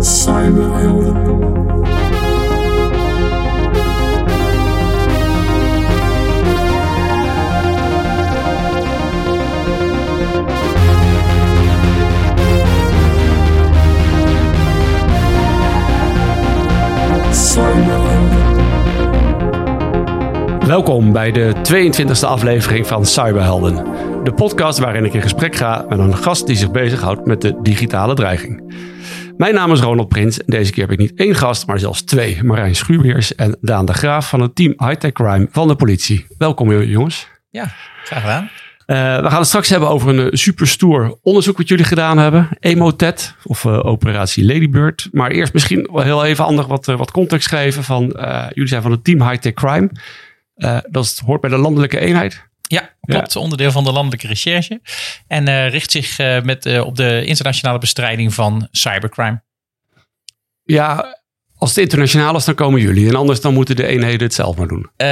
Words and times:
Cyberhelden. 0.00 1.26
Welkom 20.66 21.12
bij 21.12 21.32
de 21.32 21.52
22e 21.72 22.26
aflevering 22.26 22.86
van 22.86 23.06
Cyberhelden. 23.06 23.74
De 24.24 24.32
podcast 24.32 24.78
waarin 24.78 25.04
ik 25.04 25.14
in 25.14 25.22
gesprek 25.22 25.56
ga 25.56 25.84
met 25.88 25.98
een 25.98 26.16
gast 26.16 26.46
die 26.46 26.56
zich 26.56 26.70
bezighoudt 26.70 27.26
met 27.26 27.40
de 27.40 27.58
digitale 27.62 28.14
dreiging. 28.14 28.62
Mijn 29.38 29.54
naam 29.54 29.72
is 29.72 29.80
Ronald 29.80 30.08
Prins 30.08 30.38
en 30.38 30.44
deze 30.46 30.72
keer 30.72 30.82
heb 30.82 30.92
ik 30.92 30.98
niet 30.98 31.18
één 31.18 31.34
gast, 31.34 31.66
maar 31.66 31.78
zelfs 31.78 32.02
twee. 32.02 32.42
Marijn 32.44 32.74
Schuurbeers 32.74 33.34
en 33.34 33.56
Daan 33.60 33.86
de 33.86 33.92
Graaf 33.92 34.28
van 34.28 34.40
het 34.40 34.54
team 34.54 34.74
Hightech 34.76 35.12
Crime 35.12 35.48
van 35.50 35.68
de 35.68 35.76
politie. 35.76 36.26
Welkom 36.38 36.82
jongens. 36.82 37.28
Ja, 37.50 37.72
graag 38.04 38.20
gedaan. 38.20 38.50
Eh, 38.86 38.96
we 39.22 39.28
gaan 39.28 39.38
het 39.38 39.46
straks 39.46 39.68
hebben 39.68 39.88
over 39.88 40.08
een 40.08 40.30
eh, 40.30 40.36
superstoer 40.36 41.18
onderzoek 41.22 41.56
wat 41.56 41.68
jullie 41.68 41.84
gedaan 41.84 42.18
hebben. 42.18 42.48
Emotet 42.60 43.34
of 43.44 43.64
eh, 43.64 43.84
operatie 43.84 44.44
Ladybird. 44.44 45.08
Maar 45.12 45.30
eerst 45.30 45.52
misschien 45.52 45.88
wel 45.92 46.02
heel 46.02 46.24
even 46.24 46.44
handig 46.44 46.66
wat, 46.66 46.86
wat 46.86 47.10
context 47.10 47.48
geven 47.48 47.84
van... 47.84 48.16
jullie 48.48 48.68
zijn 48.68 48.82
van 48.82 48.90
het 48.90 49.04
team 49.04 49.28
Hightech 49.28 49.52
Crime. 49.52 49.90
Dat 50.90 51.22
hoort 51.26 51.40
bij 51.40 51.50
de 51.50 51.56
landelijke 51.56 51.98
eenheid. 51.98 52.48
Ja, 52.68 52.94
klopt. 53.00 53.36
Onderdeel 53.36 53.72
van 53.72 53.84
de 53.84 53.92
landelijke 53.92 54.26
recherche. 54.26 54.80
En 55.26 55.48
eh, 55.48 55.70
richt 55.70 55.90
zich 55.90 56.18
eh, 56.18 56.42
met, 56.42 56.66
eh, 56.66 56.84
op 56.86 56.96
de 56.96 57.24
internationale 57.24 57.78
bestrijding 57.78 58.34
van 58.34 58.68
cybercrime. 58.70 59.42
Ja, 60.62 61.17
als 61.58 61.70
het 61.70 61.78
internationaal 61.78 62.36
is, 62.36 62.44
dan 62.44 62.54
komen 62.54 62.80
jullie. 62.80 63.08
En 63.08 63.14
anders 63.14 63.40
dan 63.40 63.54
moeten 63.54 63.76
de 63.76 63.86
eenheden 63.86 64.20
het 64.20 64.34
zelf 64.34 64.56
maar 64.56 64.68
doen. 64.68 64.90
Eh, 64.96 65.08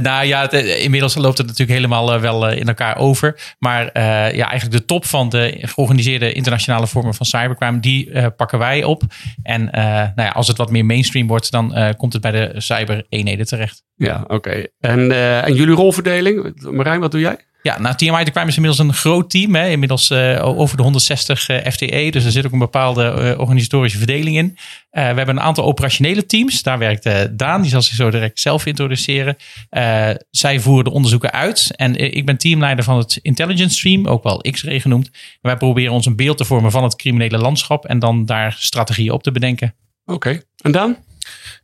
nou 0.00 0.26
ja, 0.26 0.40
het, 0.40 0.52
eh, 0.52 0.84
inmiddels 0.84 1.14
loopt 1.14 1.38
het 1.38 1.46
natuurlijk 1.46 1.78
helemaal 1.78 2.14
eh, 2.14 2.20
wel 2.20 2.48
in 2.50 2.68
elkaar 2.68 2.96
over. 2.96 3.54
Maar 3.58 3.90
ja, 4.34 4.48
eigenlijk 4.48 4.70
de 4.70 4.84
top 4.84 5.04
van 5.04 5.28
de 5.28 5.58
georganiseerde 5.60 6.32
internationale 6.32 6.86
vormen 6.86 7.14
van 7.14 7.26
cybercrime, 7.26 7.80
die 7.80 8.30
pakken 8.30 8.58
wij 8.58 8.84
op. 8.84 9.02
En 9.42 9.64
nou 9.72 10.12
ja, 10.14 10.28
als 10.28 10.48
het 10.48 10.56
wat 10.56 10.70
meer 10.70 10.84
mainstream 10.84 11.26
wordt, 11.26 11.50
dan 11.50 11.94
komt 11.96 12.12
het 12.12 12.22
bij 12.22 12.30
de 12.30 12.52
cyber-eenheden 12.56 13.46
terecht. 13.46 13.82
Ja, 13.94 14.24
oké. 14.26 14.66
En, 14.80 15.12
en 15.42 15.54
jullie 15.54 15.74
rolverdeling? 15.74 16.62
Marijn, 16.70 17.00
wat 17.00 17.10
doe 17.10 17.20
jij? 17.20 17.47
Ja, 17.62 17.80
nou, 17.80 17.96
TMI 17.96 18.24
The 18.24 18.30
Crime 18.30 18.48
is 18.48 18.56
inmiddels 18.56 18.88
een 18.88 18.94
groot 18.94 19.30
team. 19.30 19.54
Hè? 19.54 19.68
Inmiddels 19.68 20.10
eh, 20.10 20.44
over 20.44 20.76
de 20.76 20.82
160 20.82 21.48
eh, 21.48 21.72
FTE. 21.72 22.08
Dus 22.10 22.24
er 22.24 22.30
zit 22.30 22.46
ook 22.46 22.52
een 22.52 22.58
bepaalde 22.58 23.10
eh, 23.10 23.40
organisatorische 23.40 23.98
verdeling 23.98 24.36
in. 24.36 24.56
Eh, 24.90 25.02
we 25.02 25.16
hebben 25.16 25.36
een 25.36 25.42
aantal 25.42 25.64
operationele 25.64 26.26
teams. 26.26 26.62
Daar 26.62 26.78
werkt 26.78 27.06
eh, 27.06 27.20
Daan. 27.30 27.60
Die 27.62 27.70
zal 27.70 27.82
zich 27.82 27.94
zo 27.94 28.10
direct 28.10 28.40
zelf 28.40 28.66
introduceren. 28.66 29.36
Eh, 29.70 30.10
zij 30.30 30.60
voeren 30.60 30.84
de 30.84 30.90
onderzoeken 30.90 31.32
uit. 31.32 31.70
En 31.76 31.96
ik 32.14 32.26
ben 32.26 32.36
teamleider 32.36 32.84
van 32.84 32.98
het 32.98 33.18
Intelligence 33.22 33.76
Stream. 33.76 34.06
Ook 34.06 34.22
wel 34.22 34.38
X-ray 34.38 34.80
genoemd. 34.80 35.10
Wij 35.40 35.56
proberen 35.56 35.92
ons 35.92 36.06
een 36.06 36.16
beeld 36.16 36.36
te 36.36 36.44
vormen 36.44 36.70
van 36.70 36.82
het 36.82 36.96
criminele 36.96 37.38
landschap. 37.38 37.84
En 37.86 37.98
dan 37.98 38.26
daar 38.26 38.56
strategieën 38.58 39.12
op 39.12 39.22
te 39.22 39.32
bedenken. 39.32 39.74
Oké. 40.04 40.40
En 40.62 40.72
Daan? 40.72 40.96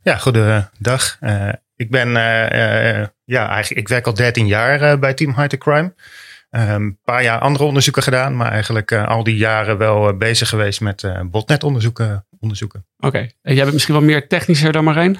Ja, 0.03 0.17
goedendag. 0.17 1.17
Eh 1.75 1.85
ik 1.85 1.91
ben, 1.91 2.17
eh, 2.17 2.99
eh, 3.01 3.07
ja, 3.25 3.47
eigenlijk, 3.49 3.81
ik 3.81 3.87
werk 3.87 4.05
al 4.05 4.13
13 4.13 4.47
jaar 4.47 4.81
eh, 4.81 4.99
bij 4.99 5.13
Team 5.13 5.35
High 5.35 5.57
Crime. 5.57 5.93
Ehm, 6.49 6.69
Een 6.81 6.99
paar 7.03 7.23
jaar 7.23 7.39
andere 7.39 7.63
onderzoeken 7.63 8.03
gedaan, 8.03 8.35
maar 8.35 8.51
eigenlijk 8.51 8.91
eh, 8.91 9.07
al 9.07 9.23
die 9.23 9.37
jaren 9.37 9.77
wel 9.77 10.09
eh, 10.09 10.17
bezig 10.17 10.49
geweest 10.49 10.81
met 10.81 11.03
eh 11.03 11.19
botnet-onderzoeken. 11.25 12.25
Onderzoeken. 12.39 12.85
Oké. 12.99 13.17
En 13.41 13.53
jij 13.53 13.61
bent 13.61 13.73
misschien 13.73 13.93
wat 13.95 14.03
meer 14.03 14.27
technischer 14.27 14.71
dan 14.71 14.83
Marijn? 14.83 15.17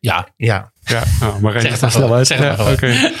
Ja, 0.00 0.28
Ja, 0.36 0.72
Ja. 0.82 1.02
Oh, 1.22 1.38
Marijn 1.38 1.62
Zeg 1.62 1.70
het 1.70 1.80
dat 1.80 1.92
snel 1.92 2.08
maar 2.08 2.16
uit. 2.18 2.26
gewoon. 2.32 2.56
Zeg 2.56 2.56
het 2.56 2.58
Ja, 2.58 2.64
maar 2.64 2.72
Oké. 2.72 3.18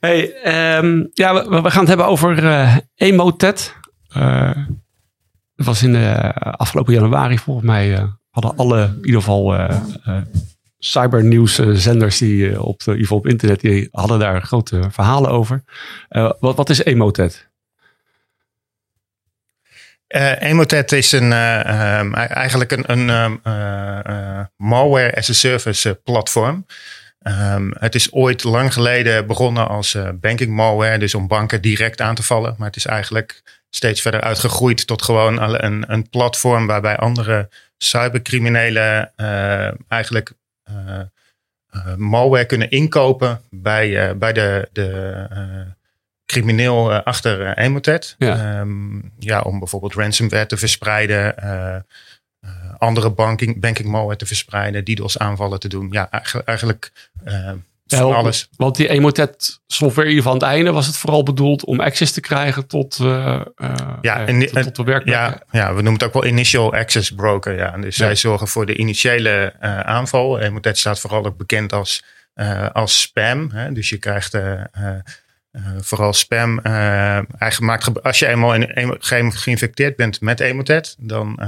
Hey, 0.00 0.32
ehm, 0.42 1.04
ja, 1.12 1.34
we, 1.48 1.60
we 1.62 1.70
gaan 1.70 1.78
het 1.80 1.88
hebben 1.88 2.06
over 2.06 2.46
eh 2.48 2.76
Emotet. 2.94 3.74
Eh, 4.08 4.50
dat 5.56 5.66
was 5.66 5.82
in 5.82 5.92
de 5.92 6.32
afgelopen 6.34 6.94
januari 6.94 7.38
volgens 7.38 7.66
mij. 7.66 7.94
eh, 7.96 8.04
hadden 8.30 8.56
alle, 8.56 8.82
in 8.82 9.04
ieder 9.04 9.20
geval, 9.20 9.54
eh 9.54 9.76
eh 10.04 10.16
cybernieuwszenders 10.84 12.18
die 12.18 12.50
eh, 12.50 12.64
op, 12.64 12.82
de, 12.82 12.96
in 12.96 13.22
internet, 13.22 13.60
die 13.60 13.88
hadden 13.90 14.18
daar 14.18 14.42
grote 14.42 14.88
verhalen 14.90 15.30
over. 15.30 15.62
Eh, 16.08 16.30
wat, 16.40 16.56
wat 16.56 16.70
is 16.70 16.84
Emotet? 16.84 17.50
Eh, 20.06 20.42
Emotet 20.42 20.92
is 20.92 21.12
een, 21.12 21.32
eh, 21.32 21.98
ehm, 21.98 22.14
eigenlijk 22.14 22.72
een, 22.72 22.92
een 22.92 23.10
ehm, 23.10 23.36
eh, 23.42 24.38
eh, 24.38 24.46
malware 24.56 25.16
as 25.16 25.30
a 25.30 25.32
service 25.32 25.88
eh, 25.88 25.94
platform. 26.04 26.66
Ehm, 27.18 27.70
het 27.78 27.94
is 27.94 28.12
ooit 28.12 28.44
lang 28.44 28.72
geleden 28.72 29.26
begonnen 29.26 29.68
als 29.68 29.94
eh, 29.94 30.08
banking 30.14 30.50
malware, 30.50 30.98
dus 30.98 31.14
om 31.14 31.26
banken 31.26 31.62
direct 31.62 32.00
aan 32.00 32.14
te 32.14 32.22
vallen. 32.22 32.54
Maar 32.58 32.66
het 32.66 32.76
is 32.76 32.86
eigenlijk 32.86 33.60
steeds 33.70 34.00
verder 34.00 34.20
uitgegroeid 34.20 34.86
tot 34.86 35.02
gewoon 35.02 35.42
een, 35.64 35.92
een 35.92 36.08
platform 36.08 36.66
waarbij 36.66 36.96
andere 36.96 37.48
cybercriminelen 37.78 39.12
eh, 39.16 39.70
eigenlijk 39.88 40.28
eh, 40.28 40.36
eh, 40.36 40.41
malware 41.96 42.46
kunnen 42.46 42.70
inkopen 42.70 43.40
bij, 43.50 44.08
eh, 44.08 44.16
bij 44.16 44.32
de, 44.32 44.68
de 44.72 45.12
eh, 45.30 45.72
crimineel 46.26 46.92
eh, 46.92 47.02
achter 47.02 47.46
eh, 47.46 47.64
Emotet. 47.64 48.14
Ja. 48.18 48.58
Ehm, 48.58 49.00
ja, 49.18 49.40
om 49.40 49.58
bijvoorbeeld 49.58 49.94
ransomware 49.94 50.46
te 50.46 50.56
verspreiden, 50.56 51.38
eh, 51.38 51.74
eh, 51.74 51.82
andere 52.78 53.10
banking, 53.10 53.60
banking 53.60 53.88
malware 53.88 54.16
te 54.16 54.26
verspreiden, 54.26 54.84
DDoS 54.84 55.18
aanvallen 55.18 55.60
te 55.60 55.68
doen. 55.68 55.88
Ja, 55.90 56.10
eigenlijk, 56.10 56.48
eigenlijk 56.48 56.92
Ja, 57.92 57.98
van 58.02 58.14
alles. 58.14 58.48
Want 58.56 58.76
die 58.76 58.88
Emotet 58.88 59.60
software, 59.66 60.14
geval 60.14 60.32
aan 60.32 60.38
het 60.38 60.46
einde, 60.46 60.72
was 60.72 60.86
het 60.86 60.96
vooral 60.96 61.22
bedoeld 61.22 61.64
om 61.64 61.80
access 61.80 62.12
te 62.12 62.20
krijgen 62.20 62.66
tot, 62.66 62.98
eh, 63.00 63.40
eh, 63.56 63.74
Ja, 64.00 64.20
eh, 64.20 64.28
en 64.28 64.46
tot, 64.52 64.62
tot 64.62 64.76
de 64.76 64.84
werkplekken. 64.84 65.40
Ja, 65.50 65.58
ja, 65.58 65.66
we 65.68 65.74
noemen 65.74 65.92
het 65.92 66.02
ook 66.02 66.12
wel 66.12 66.24
initial 66.26 66.72
access 66.74 67.10
broker. 67.10 67.56
Ja. 67.56 67.70
Dus 67.76 67.96
Ja. 67.96 68.04
zij 68.04 68.16
zorgen 68.16 68.48
voor 68.48 68.66
de 68.66 68.76
initiële 68.76 69.54
aanval. 69.84 70.38
Emotet 70.38 70.78
staat 70.78 71.00
vooral 71.00 71.24
ook 71.26 71.36
bekend 71.36 71.72
als, 71.72 72.04
als 72.72 73.00
spam. 73.00 73.50
Hè? 73.52 73.72
Dus 73.72 73.88
je 73.88 73.98
krijgt 73.98 74.36
vooral 75.80 76.12
spam. 76.12 76.58
eigenlijk 76.60 77.60
maakt, 77.60 78.02
als 78.02 78.18
je 78.18 78.26
eenmaal 78.26 78.54
in, 78.54 78.70
een- 78.74 78.96
ge- 79.00 79.30
geïnfecteerd 79.30 79.96
bent 79.96 80.20
met 80.20 80.40
Emotet, 80.40 80.96
dan 80.98 81.40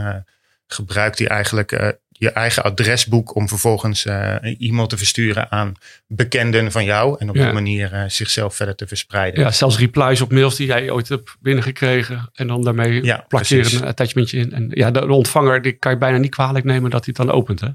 gebruikt 0.66 1.19
hij 1.19 1.28
eigenlijk 1.28 1.99
je 2.25 2.31
eigen 2.31 2.62
adresboek 2.62 3.35
om 3.35 3.49
vervolgens 3.49 4.05
eh, 4.05 4.35
een 4.41 4.57
e-mail 4.59 4.87
te 4.87 4.97
versturen 4.97 5.51
aan 5.51 5.75
bekenden 6.07 6.73
van 6.73 6.85
jou. 6.85 7.17
En 7.19 7.29
op 7.29 7.35
Ja. 7.37 7.45
die 7.45 7.53
manier 7.53 7.93
eh, 7.93 8.03
zichzelf 8.07 8.55
verder 8.57 8.75
te 8.75 8.87
verspreiden. 8.87 9.41
Ja, 9.41 9.51
zelfs 9.51 9.79
replies 9.79 10.21
op 10.21 10.33
mails 10.33 10.57
die 10.57 10.67
jij 10.67 10.91
ooit 10.91 11.09
hebt 11.09 11.37
binnengekregen. 11.41 12.31
En 12.35 12.47
dan 12.47 12.62
daarmee 12.62 13.05
Ja, 13.05 13.25
plakt 13.29 13.49
je 13.49 13.75
een 13.75 13.85
attachmentje 13.85 14.39
in. 14.39 14.53
En 14.53 14.67
ja, 14.71 14.91
de, 14.91 15.01
de 15.01 15.12
ontvanger, 15.12 15.62
die 15.62 15.73
kan 15.73 15.93
je 15.93 15.99
bijna 15.99 16.19
niet 16.19 16.31
kwalijk 16.31 16.65
nemen 16.65 16.91
dat 16.91 17.05
hij 17.05 17.15
het 17.17 17.27
dan 17.27 17.37
opent. 17.37 17.61
Hè? 17.61 17.69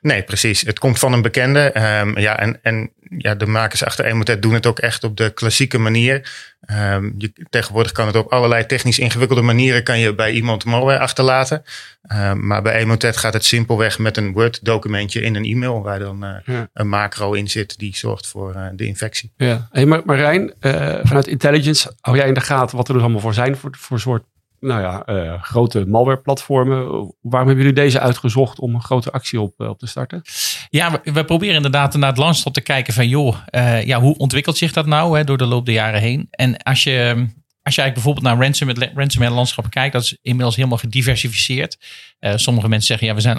Nee, 0.00 0.22
precies. 0.22 0.60
Het 0.60 0.78
komt 0.78 0.98
van 0.98 1.12
een 1.12 1.22
bekende. 1.22 1.60
Ehm, 1.60 2.18
ja, 2.18 2.38
en, 2.38 2.58
en 2.62 2.90
ja, 3.18 3.34
de 3.34 3.46
makers 3.46 3.84
achter 3.84 4.04
Emotet 4.04 4.42
doen 4.42 4.54
het 4.54 4.66
ook 4.66 4.78
echt 4.78 5.04
op 5.04 5.16
de 5.16 5.30
klassieke 5.30 5.78
manier. 5.78 6.30
Ehm, 6.60 7.10
je, 7.18 7.32
tegenwoordig 7.50 7.92
kan 7.92 8.06
het 8.06 8.16
op 8.16 8.32
allerlei 8.32 8.66
technisch 8.66 8.98
ingewikkelde 8.98 9.42
manieren 9.42 9.82
kan 9.82 9.98
je 9.98 10.14
bij 10.14 10.32
iemand 10.32 10.64
malware 10.64 10.98
achterlaten. 10.98 11.62
Ehm, 12.02 12.46
maar 12.46 12.62
bij 12.62 12.74
Emotet 12.74 13.16
gaat 13.16 13.32
het 13.32 13.44
simpelweg 13.44 13.98
met 13.98 14.16
een 14.16 14.32
Word 14.32 14.64
documentje 14.64 15.20
in 15.20 15.34
een 15.34 15.44
e-mail 15.44 15.82
waar 15.82 15.98
dan 15.98 16.24
eh, 16.24 16.34
Ja. 16.44 16.68
een 16.72 16.88
macro 16.88 17.32
in 17.32 17.48
zit 17.48 17.78
die 17.78 17.96
zorgt 17.96 18.26
voor 18.26 18.54
eh, 18.54 18.66
de 18.72 18.86
infectie. 18.86 19.32
Ja. 19.36 19.68
Hey, 19.70 19.86
Marijn, 19.86 20.54
eh, 20.60 20.98
vanuit 21.02 21.26
Intelligence 21.26 21.92
hou 22.00 22.16
jij 22.16 22.28
in 22.28 22.34
de 22.34 22.40
gaten 22.40 22.76
wat 22.76 22.88
er 22.88 22.94
dus 22.94 23.02
allemaal 23.02 23.20
voor 23.20 23.34
zijn 23.34 23.56
voor, 23.56 23.70
voor 23.78 24.00
soort 24.00 24.22
nou 24.60 24.80
ja, 24.80 25.04
eh, 25.04 25.42
grote 25.42 25.86
malware-platformen. 25.86 26.78
Waarom 27.20 27.48
hebben 27.48 27.56
jullie 27.56 27.72
deze 27.72 28.00
uitgezocht 28.00 28.58
om 28.58 28.74
een 28.74 28.82
grote 28.82 29.10
actie 29.10 29.40
op, 29.40 29.60
eh, 29.60 29.68
op 29.68 29.78
te 29.78 29.86
starten? 29.86 30.22
Ja, 30.70 31.00
we, 31.04 31.24
proberen 31.24 31.54
inderdaad 31.54 31.94
naar 31.94 32.08
het 32.08 32.18
landschap 32.18 32.52
te 32.52 32.60
kijken 32.60 32.94
van, 32.94 33.08
joh, 33.08 33.36
eh, 33.46 33.84
ja, 33.84 34.00
hoe 34.00 34.16
ontwikkelt 34.16 34.56
zich 34.56 34.72
dat 34.72 34.86
nou 34.86 35.18
hè, 35.18 35.24
door 35.24 35.38
de 35.38 35.44
loop 35.44 35.66
der 35.66 35.74
jaren 35.74 36.00
heen? 36.00 36.26
En 36.30 36.56
als 36.56 36.82
je, 36.82 37.26
als 37.62 37.74
je 37.74 37.80
eigenlijk 37.82 37.94
bijvoorbeeld 37.94 38.24
naar 38.24 38.92
ransomware 38.94 39.34
landschap 39.34 39.70
kijkt, 39.70 39.92
dat 39.92 40.02
is 40.02 40.18
inmiddels 40.22 40.56
helemaal 40.56 40.78
gediversifieerd. 40.78 41.78
Sommige 42.20 42.68
mensen 42.68 42.86
zeggen, 42.86 43.06
ja, 43.06 43.14
we 43.14 43.20
zijn, 43.20 43.36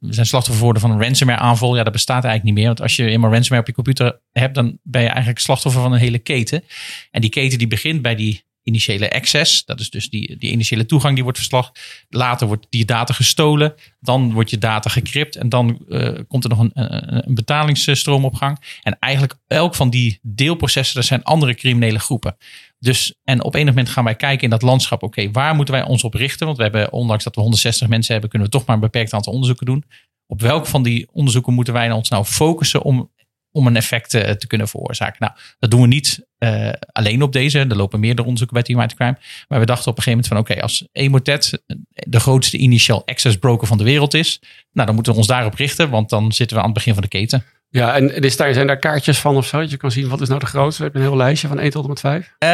we 0.00 0.12
zijn 0.12 0.26
slachtoffer 0.26 0.58
geworden 0.58 0.82
van 0.82 0.90
een 0.90 1.02
ransomware 1.02 1.40
aanval. 1.40 1.76
Ja, 1.76 1.82
dat 1.82 1.92
bestaat 1.92 2.24
eigenlijk 2.24 2.44
niet 2.44 2.54
meer. 2.54 2.66
Want 2.66 2.82
als 2.82 2.96
je 2.96 3.06
eenmaal 3.06 3.30
ransomware 3.30 3.60
op 3.60 3.66
je 3.66 3.74
computer 3.74 4.20
hebt, 4.32 4.54
dan 4.54 4.78
ben 4.82 5.02
je 5.02 5.08
eigenlijk 5.08 5.38
slachtoffer 5.38 5.82
van 5.82 5.92
een 5.92 5.98
hele 5.98 6.18
keten. 6.18 6.64
En 7.10 7.20
die 7.20 7.30
keten 7.30 7.58
die 7.58 7.66
begint 7.66 8.02
bij 8.02 8.14
die 8.14 8.44
initiële 8.66 9.10
access. 9.10 9.64
Dat 9.64 9.80
is 9.80 9.90
dus 9.90 10.10
die, 10.10 10.36
die 10.36 10.50
initiële 10.50 10.86
toegang 10.86 11.14
die 11.14 11.22
wordt 11.22 11.38
verslag. 11.38 11.72
Later 12.08 12.46
wordt 12.46 12.66
die 12.70 12.84
data 12.84 13.14
gestolen. 13.14 13.74
Dan 14.00 14.32
wordt 14.32 14.50
je 14.50 14.58
data 14.58 14.90
gecrypt. 14.90 15.36
En 15.36 15.48
dan 15.48 15.84
uh, 15.88 16.18
komt 16.28 16.44
er 16.44 16.50
nog 16.50 16.58
een, 16.58 16.70
een, 16.74 17.28
een 17.28 17.34
betalingsstroom 17.34 18.24
op 18.24 18.34
gang. 18.34 18.78
En 18.82 18.98
eigenlijk 18.98 19.34
elk 19.46 19.74
van 19.74 19.90
die 19.90 20.18
deelprocessen, 20.22 20.96
dat 20.96 21.04
zijn 21.04 21.22
andere 21.22 21.54
criminele 21.54 21.98
groepen. 21.98 22.36
Dus, 22.78 23.14
en 23.24 23.44
op 23.44 23.54
enig 23.54 23.68
moment 23.68 23.88
gaan 23.88 24.04
wij 24.04 24.14
kijken 24.14 24.44
in 24.44 24.50
dat 24.50 24.62
landschap, 24.62 25.02
oké, 25.02 25.30
waar 25.30 25.54
moeten 25.54 25.74
wij 25.74 25.84
ons 25.84 26.04
op 26.04 26.14
richten? 26.14 26.46
Want 26.46 26.58
we 26.58 26.62
hebben, 26.62 26.92
ondanks 26.92 27.24
dat 27.24 27.34
we 27.34 27.40
160 27.40 27.88
mensen 27.88 28.12
hebben, 28.12 28.30
kunnen 28.30 28.48
we 28.48 28.54
toch 28.54 28.66
maar 28.66 28.74
een 28.74 28.82
beperkt 28.82 29.12
aantal 29.12 29.32
onderzoeken 29.32 29.66
doen. 29.66 29.84
Op 30.26 30.40
welk 30.40 30.66
van 30.66 30.82
die 30.82 31.08
onderzoeken 31.12 31.54
moeten 31.54 31.74
wij 31.74 31.90
ons 31.90 32.08
nou 32.08 32.24
focussen 32.24 32.82
om, 32.82 33.10
om 33.56 33.66
een 33.66 33.76
effect 33.76 34.10
te, 34.10 34.36
te 34.38 34.46
kunnen 34.46 34.68
veroorzaken? 34.68 35.16
Nou, 35.18 35.32
dat 35.58 35.70
doen 35.70 35.80
we 35.80 35.86
niet 35.86 36.26
uh, 36.38 36.70
alleen 36.92 37.22
op 37.22 37.32
deze. 37.32 37.58
Er 37.58 37.76
lopen 37.76 38.00
meerdere 38.00 38.22
onderzoeken 38.22 38.62
bij 38.62 38.62
Team 38.62 38.88
Crime. 38.88 39.18
Maar 39.48 39.60
we 39.60 39.66
dachten 39.66 39.90
op 39.90 39.96
een 39.96 40.02
gegeven 40.02 40.26
moment 40.28 40.48
van 40.48 40.54
oké, 40.56 40.62
als 40.62 40.88
Emotet 40.92 41.62
de 41.88 42.20
grootste 42.20 42.56
initial 42.56 43.06
access 43.06 43.36
broker 43.36 43.66
van 43.66 43.78
de 43.78 43.84
wereld 43.84 44.14
is, 44.14 44.40
nou 44.72 44.86
dan 44.86 44.94
moeten 44.94 45.12
we 45.12 45.18
ons 45.18 45.28
daarop 45.28 45.54
richten, 45.54 45.90
want 45.90 46.08
dan 46.08 46.32
zitten 46.32 46.56
we 46.56 46.62
aan 46.62 46.68
het 46.68 46.78
begin 46.78 46.94
van 46.94 47.02
de 47.02 47.08
keten. 47.08 47.44
Ja, 47.76 47.94
en 47.94 48.22
is 48.22 48.36
daar, 48.36 48.54
zijn 48.54 48.66
daar 48.66 48.78
kaartjes 48.78 49.18
van 49.18 49.36
of 49.36 49.46
zo? 49.46 49.60
Dat 49.60 49.70
je 49.70 49.76
kan 49.76 49.90
zien 49.90 50.08
wat 50.08 50.20
is 50.20 50.28
nou 50.28 50.40
de 50.40 50.46
grootste? 50.46 50.82
Heb 50.82 50.92
je 50.92 50.98
een 50.98 51.04
heel 51.04 51.16
lijstje 51.16 51.48
van 51.48 51.58
1 51.58 51.70
tot 51.70 51.82
en 51.82 51.88
met 51.88 52.00
5? 52.00 52.32
Uh, 52.38 52.48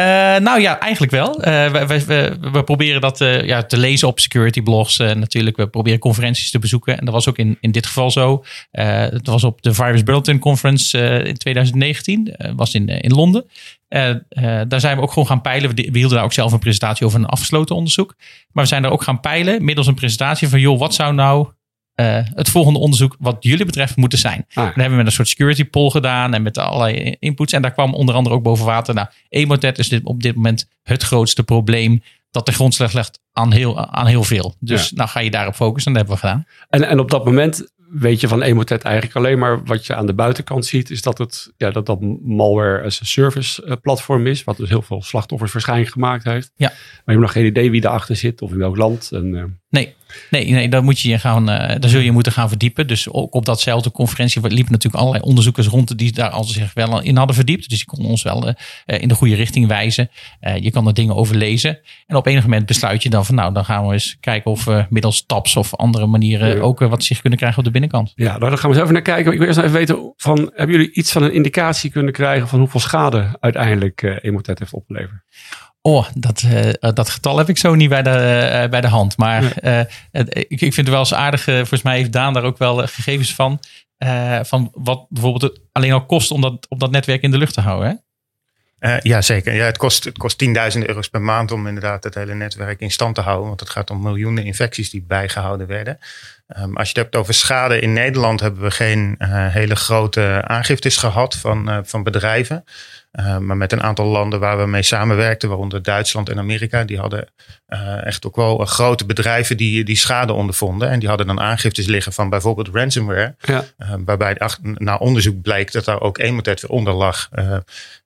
nou 0.45 0.61
ja, 0.61 0.79
eigenlijk 0.79 1.11
wel. 1.11 1.37
Uh, 1.37 1.71
we, 1.71 2.05
we, 2.05 2.37
we, 2.51 2.63
proberen 2.63 3.01
dat 3.01 3.21
uh, 3.21 3.45
ja, 3.45 3.63
te 3.63 3.77
lezen 3.77 4.07
op 4.07 4.19
security 4.19 4.61
blogs. 4.61 4.97
natuurlijk, 4.97 5.57
we 5.57 5.67
proberen 5.67 5.99
conferenties 5.99 6.51
te 6.51 6.59
bezoeken. 6.59 6.99
En 6.99 7.05
dat 7.05 7.13
was 7.13 7.29
ook 7.29 7.37
in, 7.37 7.57
in 7.59 7.71
dit 7.71 7.85
geval 7.85 8.11
zo. 8.11 8.43
het 8.71 9.27
was 9.27 9.43
op 9.43 9.61
de 9.61 9.73
Virus 9.73 10.03
Bulletin 10.03 10.39
Conference 10.39 10.97
in 11.23 11.37
2019. 11.37 12.35
was 12.55 12.73
in, 12.73 12.87
in 12.87 13.13
Londen. 13.13 13.45
daar 14.67 14.79
zijn 14.79 14.95
we 14.97 15.01
ook 15.01 15.11
gewoon 15.11 15.27
gaan 15.27 15.41
peilen. 15.41 15.75
We, 15.75 15.89
we 15.91 15.97
hielden 15.97 16.17
daar 16.17 16.25
ook 16.25 16.33
zelf 16.33 16.51
een 16.51 16.59
presentatie 16.59 17.05
over 17.05 17.19
een 17.19 17.25
afgesloten 17.25 17.75
onderzoek. 17.75 18.15
Maar 18.51 18.63
we 18.63 18.69
zijn 18.69 18.81
daar 18.81 18.91
ook 18.91 19.03
gaan 19.03 19.19
peilen 19.19 19.65
middels 19.65 19.87
een 19.87 19.95
presentatie 19.95 20.49
van... 20.49 20.59
joh, 20.59 20.79
wat 20.79 20.93
zou 20.93 21.13
nou 21.13 21.47
uh, 21.95 22.19
het 22.23 22.49
volgende 22.49 22.79
onderzoek 22.79 23.15
wat 23.19 23.37
jullie 23.39 23.65
betreft 23.65 23.95
moeten 23.95 24.19
zijn. 24.19 24.45
Ah. 24.49 24.55
Dan 24.55 24.65
hebben 24.65 24.89
we 24.89 24.95
met 24.95 25.05
een 25.05 25.11
soort 25.11 25.27
security 25.27 25.63
poll 25.63 25.89
gedaan 25.89 26.33
en 26.33 26.41
met 26.41 26.57
allerlei 26.57 27.15
inputs. 27.19 27.53
En 27.53 27.61
daar 27.61 27.73
kwam 27.73 27.93
onder 27.93 28.15
andere 28.15 28.35
ook 28.35 28.43
boven 28.43 28.65
water. 28.65 28.93
Nou, 28.93 29.07
Emotet 29.29 29.77
is 29.77 29.89
dit, 29.89 30.03
op 30.03 30.23
dit 30.23 30.35
moment 30.35 30.67
het 30.83 31.03
grootste 31.03 31.43
probleem 31.43 32.01
dat 32.31 32.45
de 32.45 32.51
grondslag 32.51 32.93
legt 32.93 33.19
aan 33.31 33.51
heel, 33.51 33.87
aan 33.87 34.07
heel 34.07 34.23
veel. 34.23 34.55
Dus 34.59 34.91
nou 34.91 35.09
ga 35.09 35.19
je 35.19 35.31
daarop 35.31 35.55
focussen 35.55 35.91
en 35.91 35.97
dat 35.97 36.07
hebben 36.07 36.29
we 36.29 36.29
gedaan. 36.29 36.47
En, 36.69 36.89
en 36.89 36.99
op 36.99 37.11
dat 37.11 37.25
moment 37.25 37.71
weet 37.93 38.19
je 38.19 38.27
van 38.27 38.41
Emotet 38.41 38.83
eigenlijk 38.83 39.15
alleen 39.15 39.39
maar 39.39 39.63
wat 39.63 39.85
je 39.85 39.95
aan 39.95 40.05
de 40.05 40.13
buitenkant 40.13 40.65
ziet, 40.65 40.89
is 40.89 41.01
dat 41.01 41.17
het 41.17 41.53
ja, 41.57 41.71
dat, 41.71 41.85
dat 41.85 42.01
malware 42.21 42.83
as 42.83 43.01
a 43.01 43.05
service 43.05 43.65
uh, 43.65 43.73
platform 43.81 44.27
is, 44.27 44.43
wat 44.43 44.57
dus 44.57 44.69
heel 44.69 44.81
veel 44.81 45.01
slachtoffers 45.01 45.51
waarschijnlijk 45.51 45.91
gemaakt 45.91 46.23
heeft. 46.23 46.51
Ja. 46.55 46.67
Maar 46.67 46.77
je 46.77 47.11
hebt 47.11 47.19
nog 47.19 47.31
geen 47.31 47.45
idee 47.45 47.71
wie 47.71 47.85
erachter 47.85 48.15
zit 48.15 48.41
of 48.41 48.51
in 48.51 48.57
welk 48.57 48.77
land. 48.77 49.11
En, 49.11 49.25
uh, 49.25 49.43
nee, 49.69 49.95
Nee, 50.29 50.51
nee, 50.51 50.69
daar 50.69 50.83
moet 50.83 50.99
je 50.99 51.09
je 51.09 51.19
gaan, 51.19 51.49
uh, 51.49 51.57
daar 51.57 51.89
zul 51.89 52.01
je 52.01 52.11
moeten 52.11 52.31
gaan 52.31 52.47
verdiepen. 52.47 52.87
Dus 52.87 53.09
ook 53.09 53.35
op 53.35 53.45
datzelfde 53.45 53.91
conferentie 53.91 54.41
liepen 54.41 54.71
natuurlijk 54.71 55.03
allerlei 55.03 55.23
onderzoekers 55.23 55.67
rond 55.67 55.97
die 55.97 56.11
daar 56.11 56.29
al 56.29 56.43
zich 56.43 56.73
wel 56.73 57.01
in 57.01 57.17
hadden 57.17 57.35
verdiept. 57.35 57.69
Dus 57.69 57.77
die 57.77 57.87
konden 57.87 58.09
ons 58.09 58.23
wel 58.23 58.47
uh, 58.47 58.53
in 58.85 59.07
de 59.07 59.15
goede 59.15 59.35
richting 59.35 59.67
wijzen. 59.67 60.09
Je 60.59 60.71
kan 60.71 60.87
er 60.87 60.93
dingen 60.93 61.15
over 61.15 61.35
lezen. 61.35 61.79
En 62.07 62.15
op 62.15 62.27
enig 62.27 62.43
moment 62.43 62.65
besluit 62.65 63.03
je 63.03 63.09
dan 63.09 63.25
van 63.25 63.35
nou, 63.35 63.53
dan 63.53 63.65
gaan 63.65 63.87
we 63.87 63.93
eens 63.93 64.17
kijken 64.19 64.51
of 64.51 64.65
we 64.65 64.85
middels 64.89 65.25
tabs 65.25 65.55
of 65.55 65.75
andere 65.75 66.05
manieren 66.05 66.61
ook 66.61 66.79
wat 66.79 67.03
zich 67.03 67.21
kunnen 67.21 67.39
krijgen 67.39 67.59
op 67.59 67.65
de 67.65 67.71
binnenkant. 67.89 68.11
Ja, 68.15 68.37
nou, 68.37 68.49
dan 68.49 68.57
gaan 68.57 68.69
we 68.69 68.75
eens 68.75 68.83
even 68.83 68.93
naar 68.93 69.01
kijken. 69.01 69.31
Ik 69.31 69.37
wil 69.37 69.47
eerst 69.47 69.59
even 69.59 69.71
weten 69.71 70.13
van, 70.17 70.37
hebben 70.37 70.75
jullie 70.75 70.91
iets 70.91 71.11
van 71.11 71.23
een 71.23 71.33
indicatie 71.33 71.91
kunnen 71.91 72.13
krijgen 72.13 72.47
van 72.47 72.59
hoeveel 72.59 72.79
schade 72.79 73.37
uiteindelijk 73.39 74.01
uh, 74.01 74.15
Emotet 74.21 74.59
heeft 74.59 74.73
opgeleverd? 74.73 75.21
Oh, 75.81 76.07
dat, 76.13 76.43
uh, 76.45 76.93
dat 76.93 77.09
getal 77.09 77.37
heb 77.37 77.49
ik 77.49 77.57
zo 77.57 77.75
niet 77.75 77.89
bij 77.89 78.03
de, 78.03 78.09
uh, 78.63 78.69
bij 78.69 78.81
de 78.81 78.87
hand. 78.87 79.17
Maar 79.17 79.43
uh, 79.63 79.79
ik, 80.31 80.47
ik 80.47 80.59
vind 80.59 80.75
het 80.75 80.89
wel 80.89 80.99
eens 80.99 81.13
aardig. 81.13 81.43
volgens 81.43 81.81
mij 81.81 81.97
heeft 81.97 82.11
Daan 82.11 82.33
daar 82.33 82.43
ook 82.43 82.57
wel 82.57 82.77
gegevens 82.87 83.35
van. 83.35 83.59
van 84.43 84.71
wat 84.73 85.05
bijvoorbeeld 85.09 85.41
het 85.41 85.61
alleen 85.71 85.91
al 85.91 86.05
kost 86.05 86.31
om 86.31 86.41
dat, 86.41 86.65
om 86.69 86.79
dat 86.79 86.91
netwerk 86.91 87.21
in 87.21 87.31
de 87.31 87.37
lucht 87.37 87.53
te 87.53 87.61
houden. 87.61 87.89
Hè? 87.89 87.95
Uh, 88.83 88.99
ja, 88.99 89.21
zeker. 89.21 89.53
Ja, 89.53 89.65
het 89.65 89.77
kost, 89.77 90.03
het 90.03 90.17
kost 90.17 90.43
10.000 90.77 90.85
euro's 90.85 91.09
per 91.09 91.21
maand 91.21 91.51
om 91.51 91.67
inderdaad 91.67 92.03
het 92.03 92.15
hele 92.15 92.33
netwerk 92.33 92.79
in 92.79 92.91
stand 92.91 93.15
te 93.15 93.21
houden. 93.21 93.47
Want 93.47 93.59
het 93.59 93.69
gaat 93.69 93.89
om 93.89 94.01
miljoenen 94.01 94.43
infecties 94.43 94.89
die 94.89 95.03
bijgehouden 95.07 95.67
werden. 95.67 95.97
Um, 96.47 96.77
als 96.77 96.89
je 96.89 96.93
het 96.93 97.03
hebt 97.03 97.15
over 97.15 97.33
schade 97.33 97.79
in 97.79 97.93
Nederland, 97.93 98.39
hebben 98.39 98.61
we 98.61 98.71
geen 98.71 99.15
uh, 99.19 99.27
hele 99.47 99.75
grote 99.75 100.41
aangiftes 100.45 100.97
gehad 100.97 101.35
van, 101.35 101.69
uh, 101.69 101.77
van 101.83 102.03
bedrijven. 102.03 102.63
Uh, 103.19 103.37
maar 103.37 103.57
met 103.57 103.71
een 103.71 103.83
aantal 103.83 104.05
landen 104.05 104.39
waar 104.39 104.57
we 104.57 104.65
mee 104.65 104.83
samenwerkten, 104.83 105.49
waaronder 105.49 105.83
Duitsland 105.83 106.29
en 106.29 106.37
Amerika, 106.37 106.83
die 106.83 106.99
hadden 106.99 107.27
uh, 107.67 108.05
echt 108.05 108.25
ook 108.25 108.35
wel 108.35 108.57
grote 108.57 109.05
bedrijven 109.05 109.57
die, 109.57 109.83
die 109.83 109.95
schade 109.95 110.33
ondervonden. 110.33 110.89
En 110.89 110.99
die 110.99 111.07
hadden 111.07 111.27
dan 111.27 111.39
aangiftes 111.39 111.85
liggen 111.85 112.13
van 112.13 112.29
bijvoorbeeld 112.29 112.69
ransomware. 112.73 113.35
Ja. 113.41 113.63
Uh, 113.77 113.93
waarbij 114.05 114.37
na 114.61 114.95
onderzoek 114.95 115.41
bleek 115.41 115.71
dat 115.71 115.85
daar 115.85 116.01
ook 116.01 116.17
Emotet 116.17 116.61
weer 116.61 116.71
onder 116.71 116.93
lag. 116.93 117.29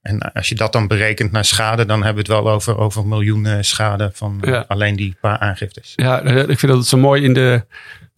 en 0.01 0.33
als 0.33 0.50
je 0.50 0.56
dat 0.56 0.72
dan 0.72 0.88
berekent 0.88 1.31
naar 1.31 1.45
schade, 1.45 1.86
dan 1.86 2.04
hebben 2.04 2.25
we 2.25 2.33
het 2.33 2.42
wel 2.42 2.54
over, 2.54 2.78
over 2.78 3.06
miljoenen 3.06 3.66
schade 3.66 4.10
van 4.13 4.38
ja. 4.42 4.66
alleen 4.68 4.95
die 4.95 5.18
paar 5.22 5.38
aangiftes. 5.38 5.94
Ja, 5.95 6.22
ik 6.22 6.60
vind 6.60 6.72
dat 6.72 6.78
het 6.78 6.88
zo 6.88 6.98
mooi 6.98 7.24
in 7.24 7.33
de 7.33 7.66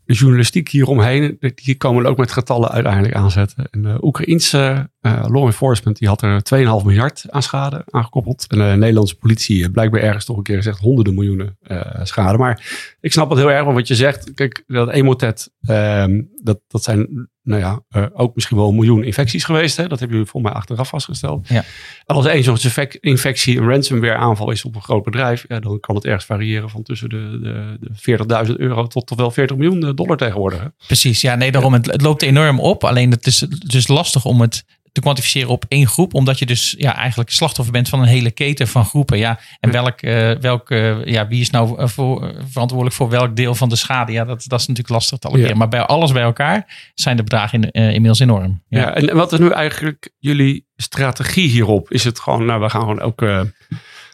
de 0.10 0.16
journalistiek 0.16 0.70
hieromheen, 0.70 1.38
die 1.56 1.78
komen 1.78 2.06
ook 2.06 2.18
met 2.18 2.32
getallen 2.32 2.72
uiteindelijk 2.72 3.14
aanzetten. 3.14 3.68
En 3.72 3.82
de 3.82 3.98
Oekraïense 4.02 4.90
uh, 5.02 5.26
law 5.28 5.46
enforcement 5.46 5.98
die 5.98 6.08
had 6.08 6.22
er 6.22 6.42
2,5 6.56 6.86
miljard 6.86 7.26
aan 7.30 7.44
schade 7.44 7.86
aangekoppeld. 7.90 8.46
En 8.48 8.58
de 8.58 8.76
Nederlandse 8.78 9.16
politie 9.16 9.72
blijkbaar 9.72 10.02
ergens 10.02 10.26
toch 10.26 10.38
een 10.38 10.44
keer 10.44 10.56
gezegd 10.56 10.80
honderden 10.80 11.14
miljoenen 11.14 11.58
schade. 12.04 12.38
Maar 12.38 12.88
ik 13.00 13.12
snap 13.12 13.30
het 13.30 13.40
heel 13.40 13.52
erg 13.52 13.66
wat 13.66 13.88
je 13.88 13.96
zegt. 13.96 14.34
Kijk, 14.34 14.64
dat 14.68 14.90
Emotet, 14.90 15.52
uh, 15.62 16.06
dat, 16.44 16.60
dat 16.68 16.84
zijn 16.84 17.30
nou 17.50 17.62
ja, 17.62 18.02
uh, 18.02 18.06
ook 18.14 18.36
misschien 18.36 18.58
wel 18.58 18.70
een 18.70 18.76
miljoen 18.76 19.04
infecties 19.04 19.44
geweest. 19.44 19.78
Hè? 19.78 19.88
Dat 19.88 20.00
hebben 20.00 20.18
jullie 20.18 20.32
volgens 20.32 20.52
mij 20.52 20.62
achteraf 20.62 20.88
vastgesteld. 20.90 21.48
Ja. 21.48 21.64
En 22.06 22.16
als 22.16 22.26
één 22.26 22.44
zo'n 22.44 22.58
infectie 23.00 23.58
een 23.58 23.70
ransomware 23.70 24.16
aanval 24.16 24.52
is 24.52 24.66
op 24.66 24.76
een 24.76 24.82
groot 24.82 25.04
bedrijf, 25.04 25.46
ja, 25.48 25.60
dan 25.60 25.80
kan 25.80 25.96
het 25.96 26.06
ergens 26.06 26.26
variëren 26.26 26.70
van 26.70 26.84
tussen 26.84 27.10
de, 27.10 27.40
de, 27.42 27.78
de 27.80 28.48
40.000 28.48 28.56
euro 28.56 28.88
tot, 28.88 29.08
tot 29.08 29.18
wel 29.18 29.32
40 29.32 29.58
miljoen 29.58 29.96
dollar 29.96 30.18
tegenwoordig. 30.18 30.60
Hè? 30.60 30.68
Precies, 30.88 31.22
ja, 31.22 31.36
nee, 31.36 31.52
daarom. 31.52 31.74
Het, 31.74 31.86
het 31.86 32.02
loopt 32.02 32.22
enorm 32.22 32.60
op. 32.60 32.84
Alleen 32.84 33.12
het 33.12 33.26
is 33.26 33.40
dus 33.66 33.88
lastig 33.88 34.26
om 34.26 34.42
het 34.42 34.66
te 34.92 35.02
kwantificeren 35.02 35.50
op 35.50 35.66
één 35.68 35.88
groep, 35.88 36.14
omdat 36.14 36.40
je 36.40 36.46
dus 36.46 36.76
ja, 36.78 36.96
eigenlijk 36.96 37.30
slachtoffer 37.30 37.74
bent 37.74 37.90
van 37.90 38.00
een 38.00 38.08
hele 38.08 38.32
keten 38.32 38.68
van 38.68 38.86
groepen. 38.86 39.18
Ja, 39.18 39.40
en 39.60 39.72
welk, 39.72 40.02
uh, 40.02 40.32
welk, 40.32 40.70
uh, 40.70 41.06
ja, 41.06 41.28
wie 41.28 41.42
is 41.42 41.50
nou 41.50 41.90
voor, 41.90 42.34
verantwoordelijk 42.48 42.96
voor 42.96 43.10
welk 43.10 43.36
deel 43.36 43.56
van 43.56 43.70
de 43.70 43.76
schade? 43.76 44.12
Ja, 44.12 44.26
dat, 44.26 44.44
dat 44.48 44.60
is 44.60 44.68
natuurlijk 44.68 44.96
lastig 44.96 45.20
te 45.20 45.28
allokeren. 45.28 45.52
Ja. 45.52 45.58
Maar 45.58 45.70
bij 45.70 45.82
alles 45.82 46.12
bij 46.12 46.24
elkaar 46.24 46.92
zijn 46.94 47.18
de 47.18 47.24
bedragen 47.24 47.62
in, 47.62 47.72
inmiddels 47.72 48.20
enorm. 48.20 48.64
Ja. 48.68 48.80
ja. 48.80 48.94
en 48.94 49.16
wat 49.16 49.34
is 49.34 49.40
nu 49.40 49.50
eigenlijk 49.50 50.12
jullie 50.18 50.68
strategie 50.76 51.50
hierop? 51.50 51.92
Is 51.92 52.04
het 52.04 52.20
gewoon, 52.20 52.46
nou, 52.46 52.62
we 52.62 52.70
gaan 52.70 52.82
gewoon 52.82 53.02
ook 53.02 53.22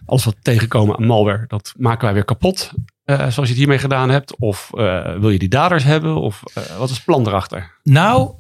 alles 0.06 0.26
wat 0.26 0.36
tegenkomen 0.42 0.98
aan 0.98 1.06
malware, 1.06 1.46
dat 1.48 1.74
maken 1.78 2.06
wij 2.06 2.14
weer 2.14 2.26
kapot. 2.26 2.72
Uh, 3.06 3.18
zoals 3.18 3.36
je 3.36 3.42
het 3.42 3.58
hiermee 3.58 3.78
gedaan 3.78 4.10
hebt? 4.10 4.40
Of 4.40 4.72
uh, 4.74 5.18
wil 5.18 5.30
je 5.30 5.40
die 5.40 5.50
daders 5.50 5.84
hebben? 5.84 6.16
Of 6.16 6.44
uh, 6.58 6.78
wat 6.78 6.90
is 6.90 6.96
het 6.96 7.06
plan 7.06 7.28
erachter? 7.28 7.72
Nou, 7.84 8.34